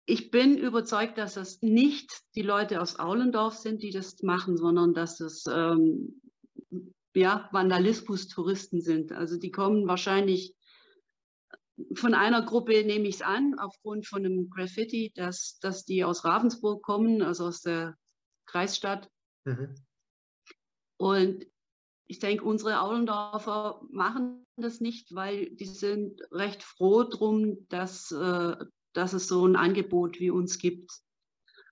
ich 0.05 0.31
bin 0.31 0.57
überzeugt, 0.57 1.17
dass 1.17 1.35
das 1.35 1.61
nicht 1.61 2.11
die 2.35 2.41
Leute 2.41 2.81
aus 2.81 2.99
Aulendorf 2.99 3.55
sind, 3.55 3.81
die 3.81 3.91
das 3.91 4.21
machen, 4.21 4.57
sondern 4.57 4.93
dass 4.93 5.19
es 5.19 5.45
ähm, 5.47 6.21
ja, 7.15 7.49
Vandalismus-Touristen 7.51 8.81
sind. 8.81 9.11
Also 9.11 9.37
die 9.37 9.51
kommen 9.51 9.87
wahrscheinlich 9.87 10.55
von 11.95 12.13
einer 12.13 12.43
Gruppe, 12.43 12.83
nehme 12.83 13.07
ich 13.07 13.15
es 13.15 13.21
an, 13.21 13.57
aufgrund 13.57 14.07
von 14.07 14.25
einem 14.25 14.49
Graffiti, 14.49 15.11
dass, 15.15 15.59
dass 15.59 15.85
die 15.85 16.03
aus 16.03 16.23
Ravensburg 16.23 16.83
kommen, 16.83 17.21
also 17.21 17.45
aus 17.45 17.61
der 17.61 17.97
Kreisstadt. 18.45 19.09
Mhm. 19.45 19.75
Und 20.97 21.45
ich 22.07 22.19
denke, 22.19 22.43
unsere 22.43 22.81
Aulendorfer 22.81 23.81
machen 23.89 24.45
das 24.57 24.81
nicht, 24.81 25.15
weil 25.15 25.49
die 25.55 25.65
sind 25.65 26.21
recht 26.31 26.61
froh 26.61 27.03
drum, 27.03 27.67
dass, 27.69 28.11
äh, 28.11 28.55
dass 28.93 29.13
es 29.13 29.27
so 29.27 29.45
ein 29.47 29.55
Angebot 29.55 30.19
wie 30.19 30.29
uns 30.29 30.59
gibt. 30.59 30.91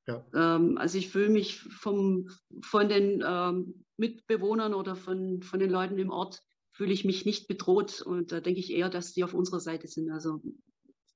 Ja. 0.08 0.26
Ähm, 0.34 0.78
also 0.78 0.98
ich 0.98 1.10
fühle 1.10 1.30
mich 1.30 1.60
vom, 1.60 2.30
von 2.64 2.90
den 2.90 3.24
ähm, 3.26 3.86
Mitbewohnern 3.98 4.74
oder 4.74 4.96
von, 4.96 5.44
von 5.44 5.60
den 5.60 5.70
Leuten 5.70 6.00
im 6.00 6.10
Ort, 6.10 6.42
fühle 6.82 6.94
ich 6.94 7.06
mich 7.06 7.28
nicht 7.28 7.48
bedroht 7.48 8.02
und 8.02 8.32
da 8.32 8.40
denke 8.40 8.60
ich 8.60 8.72
eher, 8.72 8.90
dass 8.90 9.14
die 9.14 9.24
auf 9.24 9.36
unserer 9.36 9.60
Seite 9.60 9.88
sind. 9.88 10.10
Also 10.10 10.42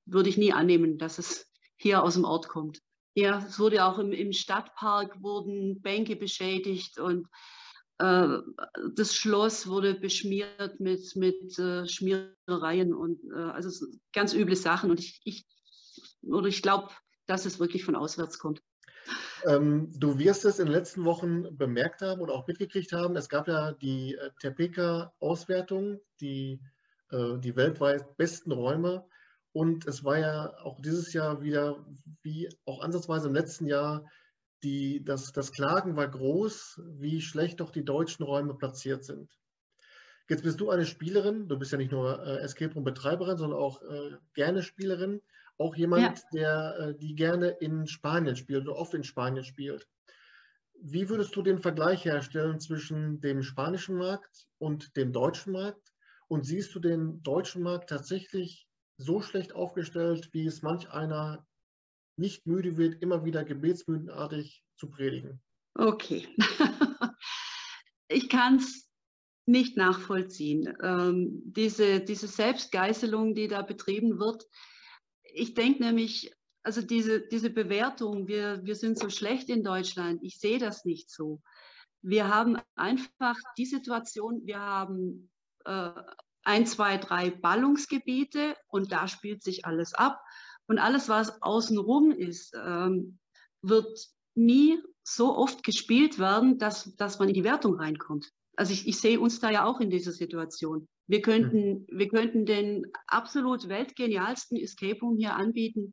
würde 0.04 0.28
ich 0.28 0.36
nie 0.36 0.52
annehmen, 0.52 0.96
dass 0.96 1.18
es 1.18 1.50
hier 1.76 2.04
aus 2.04 2.14
dem 2.14 2.22
Ort 2.22 2.46
kommt. 2.46 2.80
Ja, 3.16 3.44
es 3.44 3.58
wurde 3.58 3.84
auch 3.84 3.98
im, 3.98 4.12
im 4.12 4.32
Stadtpark 4.32 5.20
wurden 5.24 5.82
Bänke 5.82 6.14
beschädigt 6.14 7.00
und 7.00 7.26
äh, 7.98 8.38
das 8.94 9.16
Schloss 9.16 9.66
wurde 9.66 9.94
beschmiert 9.94 10.78
mit, 10.78 11.16
mit 11.16 11.58
äh, 11.58 11.88
Schmierereien 11.88 12.94
und 12.94 13.18
äh, 13.34 13.50
also 13.50 13.88
ganz 14.12 14.34
üble 14.34 14.54
Sachen. 14.54 14.92
Und 14.92 15.00
ich, 15.00 15.20
ich 15.24 15.48
ich 16.46 16.62
glaube, 16.62 16.90
dass 17.26 17.44
es 17.44 17.58
wirklich 17.58 17.84
von 17.84 17.96
auswärts 17.96 18.38
kommt. 18.38 18.62
Ähm, 19.44 19.90
du 19.94 20.18
wirst 20.18 20.44
es 20.44 20.58
in 20.58 20.66
den 20.66 20.74
letzten 20.74 21.04
Wochen 21.04 21.56
bemerkt 21.56 22.02
haben 22.02 22.20
oder 22.20 22.34
auch 22.34 22.46
mitgekriegt 22.46 22.92
haben. 22.92 23.16
Es 23.16 23.28
gab 23.28 23.48
ja 23.48 23.72
die 23.72 24.14
äh, 24.14 24.30
Tepeka-Auswertung, 24.40 26.00
die, 26.20 26.60
äh, 27.10 27.38
die 27.38 27.56
weltweit 27.56 28.16
besten 28.16 28.52
Räume. 28.52 29.04
Und 29.52 29.86
es 29.86 30.04
war 30.04 30.18
ja 30.18 30.54
auch 30.58 30.80
dieses 30.80 31.12
Jahr 31.12 31.42
wieder, 31.42 31.84
wie 32.22 32.48
auch 32.64 32.82
ansatzweise 32.82 33.28
im 33.28 33.34
letzten 33.34 33.66
Jahr, 33.66 34.04
die, 34.62 35.04
das, 35.04 35.32
das 35.32 35.52
Klagen 35.52 35.96
war 35.96 36.08
groß, 36.08 36.82
wie 36.98 37.20
schlecht 37.20 37.60
doch 37.60 37.70
die 37.70 37.84
deutschen 37.84 38.24
Räume 38.24 38.54
platziert 38.54 39.04
sind. 39.04 39.30
Jetzt 40.28 40.42
bist 40.42 40.60
du 40.60 40.70
eine 40.70 40.84
Spielerin, 40.84 41.46
du 41.48 41.56
bist 41.56 41.70
ja 41.70 41.78
nicht 41.78 41.92
nur 41.92 42.20
äh, 42.26 42.38
Escape 42.38 42.74
Room 42.74 42.84
Betreiberin, 42.84 43.38
sondern 43.38 43.60
auch 43.60 43.80
äh, 43.82 44.16
gerne 44.34 44.62
Spielerin, 44.62 45.22
auch 45.58 45.74
jemand, 45.74 46.02
ja. 46.02 46.14
der 46.32 46.78
äh, 46.78 46.98
die 46.98 47.14
gerne 47.14 47.48
in 47.48 47.86
Spanien 47.86 48.36
spielt 48.36 48.66
oder 48.66 48.76
oft 48.76 48.94
in 48.94 49.04
Spanien 49.04 49.44
spielt. 49.44 49.88
Wie 50.80 51.08
würdest 51.08 51.34
du 51.34 51.42
den 51.42 51.60
Vergleich 51.60 52.04
herstellen 52.04 52.60
zwischen 52.60 53.20
dem 53.20 53.42
spanischen 53.42 53.96
Markt 53.96 54.46
und 54.58 54.96
dem 54.96 55.12
deutschen 55.12 55.52
Markt? 55.52 55.92
Und 56.28 56.44
siehst 56.44 56.74
du 56.74 56.80
den 56.80 57.22
deutschen 57.22 57.62
Markt 57.62 57.88
tatsächlich 57.88 58.68
so 58.98 59.20
schlecht 59.20 59.54
aufgestellt, 59.54 60.28
wie 60.32 60.46
es 60.46 60.62
manch 60.62 60.90
einer 60.90 61.46
nicht 62.16 62.46
müde 62.46 62.76
wird, 62.76 63.00
immer 63.02 63.24
wieder 63.24 63.44
gebetsmüdenartig 63.44 64.64
zu 64.76 64.90
predigen? 64.90 65.40
Okay. 65.74 66.28
ich 68.08 68.28
kann 68.28 68.56
es 68.56 68.88
nicht 69.46 69.76
nachvollziehen. 69.76 70.76
Ähm, 70.82 71.42
diese, 71.44 72.00
diese 72.00 72.26
Selbstgeißelung, 72.26 73.34
die 73.34 73.48
da 73.48 73.62
betrieben 73.62 74.18
wird, 74.18 74.44
ich 75.36 75.54
denke 75.54 75.84
nämlich, 75.84 76.32
also 76.62 76.82
diese, 76.82 77.20
diese 77.20 77.50
Bewertung, 77.50 78.26
wir, 78.26 78.64
wir 78.64 78.74
sind 78.74 78.98
so 78.98 79.10
schlecht 79.10 79.48
in 79.48 79.62
Deutschland, 79.62 80.22
ich 80.22 80.38
sehe 80.38 80.58
das 80.58 80.84
nicht 80.84 81.10
so. 81.10 81.40
Wir 82.02 82.28
haben 82.28 82.58
einfach 82.74 83.36
die 83.58 83.66
Situation, 83.66 84.46
wir 84.46 84.58
haben 84.58 85.30
äh, 85.64 85.90
ein, 86.42 86.66
zwei, 86.66 86.96
drei 86.96 87.30
Ballungsgebiete 87.30 88.56
und 88.68 88.92
da 88.92 89.08
spielt 89.08 89.42
sich 89.42 89.64
alles 89.64 89.94
ab. 89.94 90.20
Und 90.68 90.78
alles, 90.78 91.08
was 91.08 91.42
außenrum 91.42 92.10
ist, 92.10 92.54
ähm, 92.56 93.18
wird 93.62 94.08
nie 94.34 94.82
so 95.04 95.36
oft 95.36 95.62
gespielt 95.62 96.18
werden, 96.18 96.58
dass, 96.58 96.96
dass 96.96 97.18
man 97.18 97.28
in 97.28 97.34
die 97.34 97.44
Wertung 97.44 97.76
reinkommt. 97.76 98.32
Also 98.56 98.72
ich, 98.72 98.88
ich 98.88 98.98
sehe 98.98 99.20
uns 99.20 99.38
da 99.38 99.50
ja 99.50 99.64
auch 99.64 99.80
in 99.80 99.90
dieser 99.90 100.12
Situation. 100.12 100.88
Wir 101.06 101.22
könnten, 101.22 101.86
wir 101.88 102.08
könnten 102.08 102.46
den 102.46 102.90
absolut 103.06 103.68
weltgenialsten 103.68 104.56
Escape 104.56 104.98
Room 105.00 105.18
hier 105.18 105.34
anbieten. 105.34 105.92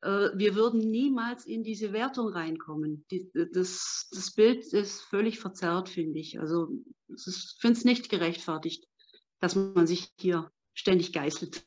Äh, 0.00 0.30
wir 0.34 0.54
würden 0.54 0.80
niemals 0.80 1.44
in 1.44 1.62
diese 1.62 1.92
Wertung 1.92 2.28
reinkommen. 2.28 3.04
Die, 3.10 3.30
das, 3.52 4.08
das 4.10 4.32
Bild 4.32 4.64
ist 4.72 5.02
völlig 5.02 5.38
verzerrt, 5.38 5.88
finde 5.90 6.18
ich. 6.18 6.40
Also 6.40 6.68
ich 7.08 7.56
finde 7.60 7.78
es 7.78 7.84
nicht 7.84 8.08
gerechtfertigt, 8.08 8.88
dass 9.40 9.54
man 9.54 9.86
sich 9.86 10.08
hier 10.18 10.50
ständig 10.74 11.12
geißelt. 11.12 11.62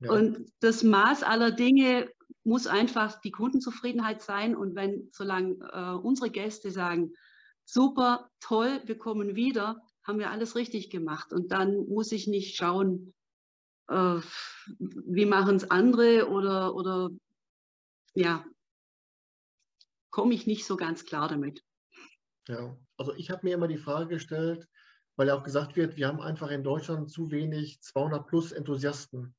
Ja. 0.00 0.10
Und 0.10 0.52
das 0.60 0.82
Maß 0.82 1.22
aller 1.22 1.52
Dinge 1.52 2.10
muss 2.42 2.66
einfach 2.66 3.20
die 3.22 3.30
Kundenzufriedenheit 3.30 4.20
sein. 4.22 4.54
Und 4.54 4.74
wenn, 4.74 5.08
solange 5.12 5.54
äh, 5.72 5.94
unsere 5.94 6.30
Gäste 6.30 6.70
sagen, 6.72 7.14
super, 7.64 8.30
toll, 8.40 8.80
wir 8.84 8.98
kommen 8.98 9.36
wieder, 9.36 9.82
haben 10.02 10.18
wir 10.18 10.30
alles 10.30 10.56
richtig 10.56 10.90
gemacht. 10.90 11.32
Und 11.32 11.52
dann 11.52 11.88
muss 11.88 12.12
ich 12.12 12.26
nicht 12.26 12.56
schauen, 12.56 13.14
äh, 13.88 14.20
wie 14.78 15.26
machen 15.26 15.56
es 15.56 15.70
andere 15.70 16.28
oder, 16.28 16.74
oder 16.74 17.10
ja, 18.14 18.44
komme 20.10 20.34
ich 20.34 20.46
nicht 20.46 20.64
so 20.64 20.76
ganz 20.76 21.04
klar 21.04 21.28
damit. 21.28 21.62
Ja, 22.48 22.76
also 22.96 23.14
ich 23.14 23.30
habe 23.30 23.40
mir 23.44 23.54
immer 23.54 23.68
die 23.68 23.78
Frage 23.78 24.08
gestellt, 24.08 24.68
weil 25.16 25.28
ja 25.28 25.34
auch 25.34 25.42
gesagt 25.42 25.76
wird, 25.76 25.96
wir 25.96 26.08
haben 26.08 26.20
einfach 26.20 26.50
in 26.50 26.62
Deutschland 26.62 27.10
zu 27.10 27.30
wenig 27.30 27.80
200 27.80 28.26
plus 28.26 28.52
Enthusiasten. 28.52 29.34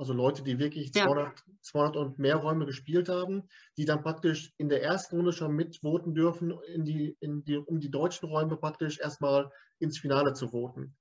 Also 0.00 0.14
Leute, 0.14 0.42
die 0.42 0.58
wirklich 0.58 0.94
200, 0.94 1.26
ja. 1.26 1.54
200 1.60 1.96
und 1.98 2.18
mehr 2.18 2.36
Räume 2.36 2.64
gespielt 2.64 3.10
haben, 3.10 3.42
die 3.76 3.84
dann 3.84 4.02
praktisch 4.02 4.50
in 4.56 4.70
der 4.70 4.82
ersten 4.82 5.16
Runde 5.16 5.34
schon 5.34 5.54
mitvoten 5.54 6.14
dürfen, 6.14 6.58
in 6.68 6.86
die, 6.86 7.18
in 7.20 7.44
die, 7.44 7.58
um 7.58 7.80
die 7.80 7.90
deutschen 7.90 8.30
Räume 8.30 8.56
praktisch 8.56 8.98
erstmal 8.98 9.52
ins 9.78 9.98
Finale 9.98 10.32
zu 10.32 10.48
voten. 10.48 10.96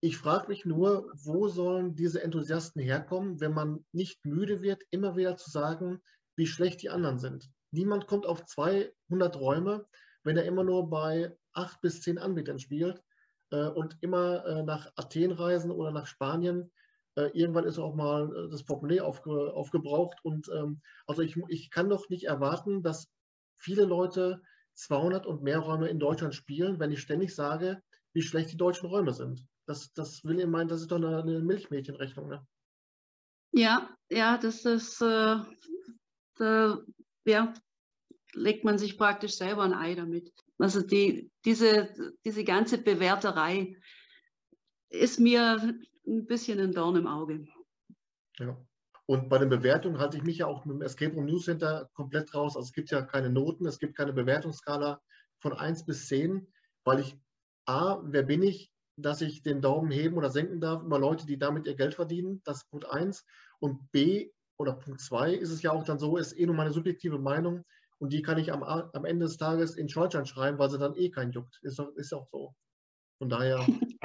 Ich 0.00 0.18
frage 0.18 0.46
mich 0.46 0.64
nur, 0.64 1.10
wo 1.14 1.48
sollen 1.48 1.96
diese 1.96 2.22
Enthusiasten 2.22 2.80
herkommen, 2.80 3.40
wenn 3.40 3.52
man 3.52 3.84
nicht 3.90 4.24
müde 4.24 4.62
wird, 4.62 4.84
immer 4.90 5.16
wieder 5.16 5.36
zu 5.36 5.50
sagen, 5.50 6.00
wie 6.36 6.46
schlecht 6.46 6.80
die 6.82 6.90
anderen 6.90 7.18
sind. 7.18 7.50
Niemand 7.72 8.06
kommt 8.06 8.24
auf 8.24 8.44
200 8.44 9.34
Räume, 9.34 9.84
wenn 10.22 10.36
er 10.36 10.44
immer 10.44 10.62
nur 10.62 10.88
bei 10.88 11.36
8 11.54 11.80
bis 11.80 12.02
10 12.02 12.18
Anbietern 12.18 12.60
spielt 12.60 13.02
äh, 13.50 13.66
und 13.66 13.98
immer 14.00 14.46
äh, 14.46 14.62
nach 14.62 14.92
Athen 14.94 15.32
reisen 15.32 15.72
oder 15.72 15.90
nach 15.90 16.06
Spanien 16.06 16.70
irgendwann 17.26 17.64
ist 17.64 17.78
auch 17.78 17.94
mal 17.94 18.30
äh, 18.34 18.50
das 18.50 18.64
Portemonnaie 18.64 19.00
aufge, 19.00 19.52
aufgebraucht. 19.54 20.18
Und 20.22 20.48
ähm, 20.54 20.80
also 21.06 21.22
ich, 21.22 21.36
ich 21.48 21.70
kann 21.70 21.88
doch 21.88 22.08
nicht 22.08 22.24
erwarten, 22.24 22.82
dass 22.82 23.08
viele 23.56 23.84
Leute 23.84 24.42
200 24.74 25.26
und 25.26 25.42
mehr 25.42 25.58
Räume 25.58 25.88
in 25.88 25.98
Deutschland 25.98 26.34
spielen, 26.34 26.78
wenn 26.78 26.92
ich 26.92 27.00
ständig 27.00 27.34
sage, 27.34 27.82
wie 28.12 28.22
schlecht 28.22 28.52
die 28.52 28.56
deutschen 28.56 28.88
Räume 28.88 29.12
sind. 29.12 29.44
Das, 29.66 29.92
das 29.92 30.24
will 30.24 30.38
ich 30.40 30.46
meinen, 30.46 30.68
das 30.68 30.80
ist 30.80 30.90
doch 30.90 30.96
eine, 30.96 31.20
eine 31.20 31.40
Milchmädchenrechnung. 31.40 32.28
Ne? 32.28 32.46
Ja, 33.52 33.90
ja, 34.10 34.38
das 34.38 34.64
ist, 34.64 35.00
äh, 35.00 35.36
da, 36.36 36.78
ja, 37.24 37.52
legt 38.34 38.64
man 38.64 38.78
sich 38.78 38.96
praktisch 38.96 39.34
selber 39.34 39.62
ein 39.62 39.74
Ei 39.74 39.94
damit. 39.94 40.32
Also 40.58 40.82
die, 40.82 41.30
diese, 41.44 41.92
diese 42.24 42.44
ganze 42.44 42.78
Bewerterei 42.78 43.76
ist 44.90 45.20
mir 45.20 45.78
ein 46.08 46.26
bisschen 46.26 46.58
ein 46.60 46.72
Dorn 46.72 46.96
im 46.96 47.06
Auge. 47.06 47.46
Ja. 48.38 48.56
Und 49.06 49.28
bei 49.28 49.38
den 49.38 49.48
Bewertungen 49.48 49.98
halte 49.98 50.18
ich 50.18 50.22
mich 50.22 50.38
ja 50.38 50.46
auch 50.46 50.64
mit 50.64 50.76
dem 50.76 50.82
Escape 50.82 51.14
Room 51.14 51.26
News 51.26 51.46
Center 51.46 51.88
komplett 51.94 52.34
raus. 52.34 52.56
Also 52.56 52.66
es 52.66 52.72
gibt 52.72 52.90
ja 52.90 53.02
keine 53.02 53.30
Noten, 53.30 53.66
es 53.66 53.78
gibt 53.78 53.96
keine 53.96 54.12
Bewertungsskala 54.12 55.00
von 55.40 55.52
1 55.54 55.86
bis 55.86 56.08
10, 56.08 56.46
weil 56.84 57.00
ich 57.00 57.16
A, 57.64 58.00
wer 58.04 58.22
bin 58.22 58.42
ich, 58.42 58.70
dass 58.96 59.22
ich 59.22 59.42
den 59.42 59.62
Daumen 59.62 59.90
heben 59.90 60.16
oder 60.16 60.30
senken 60.30 60.60
darf 60.60 60.82
über 60.82 60.98
Leute, 60.98 61.26
die 61.26 61.38
damit 61.38 61.66
ihr 61.66 61.74
Geld 61.74 61.94
verdienen. 61.94 62.42
Das 62.44 62.58
ist 62.58 62.70
Punkt 62.70 62.90
1. 62.90 63.24
Und 63.60 63.90
B 63.92 64.30
oder 64.58 64.72
Punkt 64.74 65.00
2 65.00 65.32
ist 65.34 65.50
es 65.50 65.62
ja 65.62 65.72
auch 65.72 65.84
dann 65.84 65.98
so, 65.98 66.16
ist 66.16 66.38
eh 66.38 66.46
nur 66.46 66.54
meine 66.54 66.72
subjektive 66.72 67.18
Meinung 67.18 67.64
und 67.98 68.12
die 68.12 68.22
kann 68.22 68.38
ich 68.38 68.52
am, 68.52 68.62
am 68.62 69.04
Ende 69.04 69.26
des 69.26 69.36
Tages 69.36 69.76
in 69.76 69.88
Schornstein 69.88 70.26
schreiben, 70.26 70.58
weil 70.58 70.70
sie 70.70 70.78
dann 70.78 70.94
eh 70.94 71.10
keinen 71.10 71.32
juckt. 71.32 71.58
Ist, 71.62 71.78
doch, 71.78 71.88
ist 71.96 72.12
auch 72.12 72.28
so. 72.30 72.54
Von 73.18 73.28
daher 73.28 73.58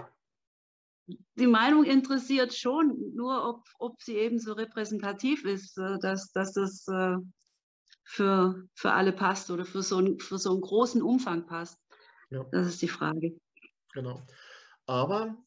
die 1.08 1.48
Meinung 1.48 1.84
interessiert 1.84 2.54
schon, 2.54 3.14
nur 3.16 3.48
ob, 3.48 3.64
ob 3.80 4.02
sie 4.02 4.16
eben 4.16 4.40
so 4.40 4.54
repräsentativ 4.54 5.46
ist, 5.46 5.78
äh, 5.78 5.98
dass, 6.00 6.32
dass 6.32 6.54
das 6.54 6.88
äh, 6.88 7.18
für, 8.04 8.68
für 8.74 8.92
alle 8.92 9.14
passt 9.14 9.52
oder 9.52 9.66
für 9.66 9.82
so, 9.82 10.00
ein, 10.00 10.20
für 10.20 10.38
so 10.38 10.52
einen 10.52 10.62
großen 10.62 11.02
Umfang 11.02 11.46
passt. 11.46 11.80
Ja. 12.30 12.46
Das 12.52 12.68
ist 12.68 12.82
die 12.82 12.88
Frage. 12.88 13.38
Genau. 13.94 14.26
Aber 14.86 15.38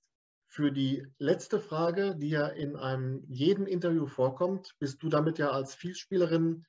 für 0.46 0.72
die 0.72 1.06
letzte 1.18 1.60
Frage, 1.60 2.16
die 2.16 2.30
ja 2.30 2.46
in 2.46 2.76
einem 2.76 3.24
jedem 3.28 3.66
Interview 3.66 4.06
vorkommt, 4.06 4.74
bist 4.78 5.02
du 5.02 5.08
damit 5.08 5.38
ja 5.38 5.50
als 5.50 5.74
Vielspielerin 5.74 6.64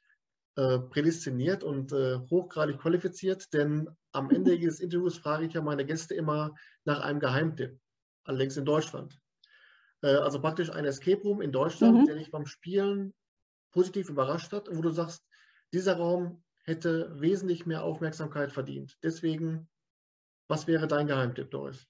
äh, 0.56 0.80
prädestiniert 0.80 1.64
und 1.64 1.94
äh, 1.94 2.18
hochgradig 2.30 2.80
qualifiziert, 2.80 3.54
denn 3.54 3.90
am 4.12 4.30
Ende 4.30 4.54
jedes 4.56 4.80
Interviews 4.80 5.18
frage 5.18 5.46
ich 5.46 5.54
ja 5.54 5.62
meine 5.62 5.86
Gäste 5.86 6.16
immer 6.16 6.54
nach 6.84 7.02
einem 7.02 7.20
Geheimtipp 7.20 7.80
allerdings 8.28 8.58
in 8.58 8.66
Deutschland. 8.66 9.20
Äh, 10.02 10.16
also 10.16 10.40
praktisch 10.40 10.70
ein 10.70 10.86
Escape 10.86 11.22
Room 11.22 11.42
in 11.42 11.52
Deutschland, 11.52 12.02
mhm. 12.02 12.06
der 12.06 12.16
dich 12.16 12.32
beim 12.32 12.46
Spielen 12.46 13.14
positiv 13.72 14.10
überrascht 14.10 14.52
hat, 14.54 14.70
wo 14.72 14.82
du 14.82 14.92
sagst, 14.92 15.24
dieser 15.74 15.98
Raum 15.98 16.44
hätte 16.64 17.12
wesentlich 17.20 17.66
mehr 17.66 17.84
Aufmerksamkeit 17.84 18.52
verdient. 18.52 18.98
Deswegen, 19.04 19.70
was 20.48 20.68
wäre 20.68 20.88
dein 20.88 21.08
Geheimtipp, 21.08 21.52
Doris? 21.52 21.88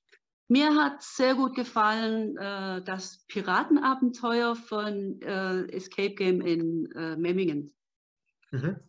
Mir 0.49 0.75
hat 0.75 1.03
sehr 1.03 1.35
gut 1.35 1.55
gefallen 1.55 2.37
äh, 2.37 2.81
das 2.81 3.25
Piratenabenteuer 3.27 4.55
von 4.55 5.21
äh, 5.21 5.65
Escape 5.75 6.15
Game 6.15 6.41
in 6.41 6.89
äh, 6.93 7.17
Memmingen. 7.17 7.75
Mhm. 8.51 8.79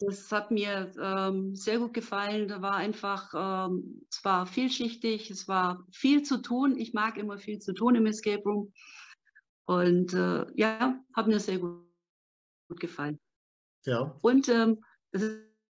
Das 0.00 0.32
hat 0.32 0.50
mir 0.50 0.92
ähm, 1.00 1.54
sehr 1.54 1.78
gut 1.78 1.94
gefallen. 1.94 2.48
Da 2.48 2.60
war 2.60 2.74
einfach, 2.74 3.32
ähm, 3.34 4.02
es 4.10 4.24
war 4.24 4.46
vielschichtig, 4.46 5.30
es 5.30 5.46
war 5.46 5.86
viel 5.92 6.22
zu 6.22 6.42
tun. 6.42 6.76
Ich 6.76 6.92
mag 6.92 7.16
immer 7.16 7.38
viel 7.38 7.60
zu 7.60 7.72
tun 7.72 7.94
im 7.94 8.06
Escape 8.06 8.42
Room. 8.42 8.72
Und 9.66 10.12
äh, 10.12 10.46
ja, 10.54 11.00
hat 11.14 11.26
mir 11.26 11.38
sehr 11.38 11.58
gut, 11.58 11.86
gut 12.68 12.80
gefallen. 12.80 13.20
Ja. 13.86 14.18
Und 14.22 14.48
ähm, 14.48 14.82
es 15.12 15.22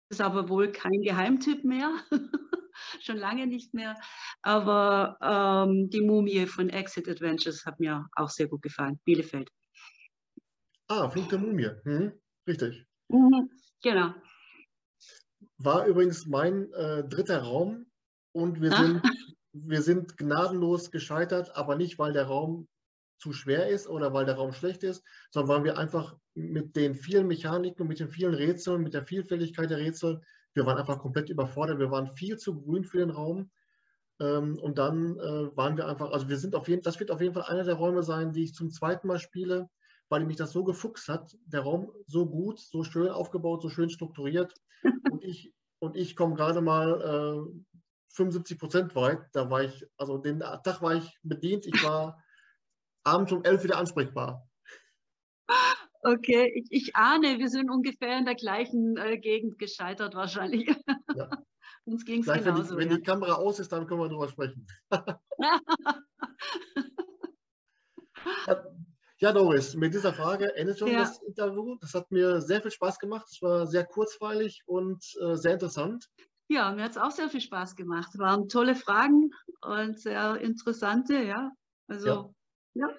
ist 0.08 0.20
aber 0.20 0.48
wohl 0.48 0.72
kein 0.72 1.02
Geheimtipp 1.02 1.64
mehr. 1.64 1.92
Schon 3.00 3.18
lange 3.18 3.46
nicht 3.46 3.74
mehr. 3.74 3.96
Aber 4.42 5.18
ähm, 5.20 5.90
die 5.90 6.00
Mumie 6.00 6.46
von 6.46 6.70
Exit 6.70 7.08
Adventures 7.08 7.66
hat 7.66 7.78
mir 7.78 8.06
auch 8.14 8.30
sehr 8.30 8.48
gut 8.48 8.62
gefallen. 8.62 8.98
Bielefeld. 9.04 9.50
Ah, 10.88 11.08
Flug 11.08 11.28
der 11.28 11.38
Mumie. 11.38 11.70
Hm, 11.84 12.12
richtig. 12.46 12.86
Mhm. 13.08 13.50
Genau. 13.84 14.14
War 15.58 15.86
übrigens 15.86 16.26
mein 16.26 16.72
äh, 16.72 17.04
dritter 17.06 17.42
Raum 17.42 17.86
und 18.32 18.62
wir 18.62 18.72
sind, 18.72 19.02
wir 19.52 19.82
sind 19.82 20.16
gnadenlos 20.16 20.90
gescheitert, 20.90 21.54
aber 21.54 21.76
nicht, 21.76 21.98
weil 21.98 22.14
der 22.14 22.24
Raum 22.24 22.66
zu 23.18 23.32
schwer 23.32 23.68
ist 23.68 23.86
oder 23.86 24.12
weil 24.14 24.24
der 24.24 24.36
Raum 24.36 24.54
schlecht 24.54 24.82
ist, 24.82 25.04
sondern 25.30 25.56
weil 25.56 25.64
wir 25.64 25.78
einfach 25.78 26.16
mit 26.34 26.74
den 26.76 26.94
vielen 26.94 27.28
Mechaniken 27.28 27.86
mit 27.86 28.00
den 28.00 28.08
vielen 28.08 28.34
Rätseln, 28.34 28.82
mit 28.82 28.94
der 28.94 29.04
Vielfältigkeit 29.04 29.70
der 29.70 29.78
Rätsel, 29.78 30.22
wir 30.54 30.64
waren 30.64 30.78
einfach 30.78 30.98
komplett 30.98 31.28
überfordert. 31.28 31.78
Wir 31.78 31.90
waren 31.90 32.16
viel 32.16 32.38
zu 32.38 32.60
grün 32.60 32.84
für 32.84 32.98
den 32.98 33.10
Raum. 33.10 33.50
Ähm, 34.20 34.58
und 34.60 34.78
dann 34.78 35.18
äh, 35.18 35.56
waren 35.56 35.76
wir 35.76 35.86
einfach, 35.86 36.10
also 36.10 36.28
wir 36.28 36.38
sind 36.38 36.54
auf 36.54 36.68
jeden 36.68 36.82
das 36.82 37.00
wird 37.00 37.10
auf 37.10 37.20
jeden 37.20 37.34
Fall 37.34 37.44
einer 37.44 37.64
der 37.64 37.74
Räume 37.74 38.02
sein, 38.02 38.32
die 38.32 38.44
ich 38.44 38.54
zum 38.54 38.70
zweiten 38.70 39.08
Mal 39.08 39.18
spiele, 39.18 39.68
weil 40.08 40.24
mich 40.24 40.36
das 40.36 40.52
so 40.52 40.64
gefuchst 40.64 41.08
hat. 41.08 41.36
Der 41.46 41.62
Raum 41.62 41.92
so 42.06 42.26
gut, 42.26 42.60
so 42.60 42.84
schön 42.84 43.08
aufgebaut, 43.08 43.62
so 43.62 43.68
schön 43.68 43.90
strukturiert. 43.90 44.54
Und 45.10 45.24
ich, 45.24 45.52
und 45.78 45.96
ich 45.96 46.14
komme 46.16 46.34
gerade 46.34 46.60
mal 46.60 47.00
äh, 47.00 47.62
75 48.14 48.58
Prozent 48.58 48.94
weit. 48.94 49.20
Da 49.32 49.50
war 49.50 49.62
ich, 49.62 49.86
also 49.96 50.18
den 50.18 50.40
Tag 50.40 50.80
war 50.82 50.94
ich 50.94 51.18
bedient. 51.22 51.66
Ich 51.66 51.82
war 51.84 52.22
abends 53.04 53.32
um 53.32 53.44
elf 53.44 53.64
wieder 53.64 53.78
ansprechbar. 53.78 54.48
Okay, 56.02 56.52
ich, 56.54 56.66
ich, 56.70 56.96
ahne, 56.96 57.38
wir 57.38 57.48
sind 57.48 57.70
ungefähr 57.70 58.18
in 58.18 58.24
der 58.24 58.34
gleichen 58.34 58.96
äh, 58.98 59.18
Gegend 59.18 59.58
gescheitert 59.58 60.14
wahrscheinlich. 60.14 60.74
Ja. 61.14 61.30
Uns 61.86 62.04
ging 62.04 62.20
es 62.20 62.26
genauso. 62.26 62.44
Wenn, 62.46 62.64
die, 62.64 62.76
wenn 62.76 62.90
ja. 62.90 62.96
die 62.96 63.02
Kamera 63.02 63.34
aus 63.34 63.58
ist, 63.58 63.72
dann 63.72 63.86
können 63.86 64.00
wir 64.00 64.08
darüber 64.08 64.28
sprechen. 64.28 64.66
Ja, 69.24 69.32
Doris, 69.32 69.74
mit 69.74 69.94
dieser 69.94 70.12
Frage 70.12 70.54
endet 70.54 70.78
schon 70.78 70.88
ja. 70.88 70.98
das 70.98 71.22
Interview. 71.22 71.78
Das 71.80 71.94
hat 71.94 72.10
mir 72.12 72.42
sehr 72.42 72.60
viel 72.60 72.70
Spaß 72.70 72.98
gemacht. 72.98 73.26
Es 73.30 73.40
war 73.40 73.66
sehr 73.66 73.86
kurzweilig 73.86 74.62
und 74.66 75.02
äh, 75.18 75.34
sehr 75.36 75.54
interessant. 75.54 76.10
Ja, 76.48 76.70
mir 76.72 76.82
hat 76.82 76.90
es 76.90 76.98
auch 76.98 77.10
sehr 77.10 77.30
viel 77.30 77.40
Spaß 77.40 77.74
gemacht. 77.74 78.10
Es 78.12 78.18
waren 78.18 78.50
tolle 78.50 78.74
Fragen 78.74 79.30
und 79.62 79.98
sehr 79.98 80.36
interessante, 80.42 81.22
ja. 81.22 81.50
Also, 81.88 82.34
ja. 82.74 82.86
ja. 82.86 82.98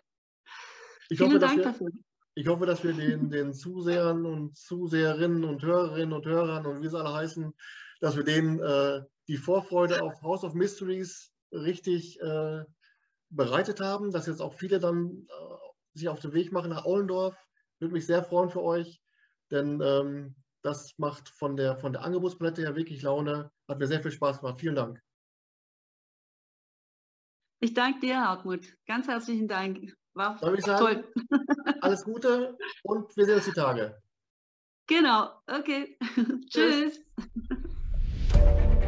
Ich 1.10 1.20
Vielen 1.20 1.30
hoffe, 1.30 1.40
Dank 1.40 1.58
wir, 1.58 1.64
dafür. 1.66 1.90
Ich 2.34 2.48
hoffe, 2.48 2.66
dass 2.66 2.84
wir 2.84 2.94
den, 2.94 3.30
den 3.30 3.54
Zusehern 3.54 4.26
und 4.26 4.58
Zuseherinnen 4.58 5.44
und 5.44 5.62
Hörerinnen 5.62 6.12
und 6.12 6.26
Hörern 6.26 6.66
und 6.66 6.82
wie 6.82 6.90
sie 6.90 7.00
alle 7.00 7.14
heißen, 7.14 7.54
dass 8.00 8.16
wir 8.16 8.24
denen 8.24 8.60
äh, 8.60 9.04
die 9.28 9.38
Vorfreude 9.38 10.02
auf 10.02 10.20
House 10.24 10.44
of 10.44 10.56
Mysteries 10.56 11.32
richtig 11.52 12.20
äh, 12.20 12.64
bereitet 13.30 13.80
haben, 13.80 14.12
dass 14.12 14.26
jetzt 14.26 14.42
auch 14.42 14.56
viele 14.56 14.80
dann 14.80 15.28
äh, 15.30 15.65
sich 15.96 16.10
auf 16.10 16.20
den 16.20 16.34
Weg 16.34 16.52
machen 16.52 16.70
nach 16.70 16.86
Ollendorf. 16.86 17.36
Würde 17.80 17.94
mich 17.94 18.06
sehr 18.06 18.24
freuen 18.24 18.50
für 18.50 18.62
euch, 18.62 19.02
denn 19.52 19.82
ähm, 19.82 20.36
das 20.62 20.98
macht 20.98 21.30
von 21.30 21.58
der, 21.58 21.78
von 21.78 21.94
der 21.94 22.04
Angebotspalette 22.04 22.62
her 22.62 22.76
wirklich 22.76 23.02
Laune. 23.02 23.52
Hat 23.68 23.80
mir 23.80 23.88
sehr 23.88 24.02
viel 24.02 24.12
Spaß 24.12 24.40
gemacht. 24.40 24.60
Vielen 24.60 24.76
Dank. 24.76 25.02
Ich 27.60 27.74
danke 27.74 28.00
dir, 28.00 28.20
Hartmut. 28.20 28.76
Ganz 28.86 29.08
herzlichen 29.08 29.48
Dank. 29.48 29.96
War 30.14 30.38
Darf 30.40 30.54
ich 30.54 30.64
sagen, 30.64 30.86
toll. 30.86 31.14
Alles 31.82 32.04
Gute 32.04 32.58
und 32.84 33.16
wir 33.18 33.26
sehen 33.26 33.36
uns 33.36 33.46
die 33.46 33.52
Tage. 33.52 34.02
Genau, 34.88 35.32
okay. 35.48 35.98
Tschüss. 36.50 37.02
Tschüss. 37.20 38.76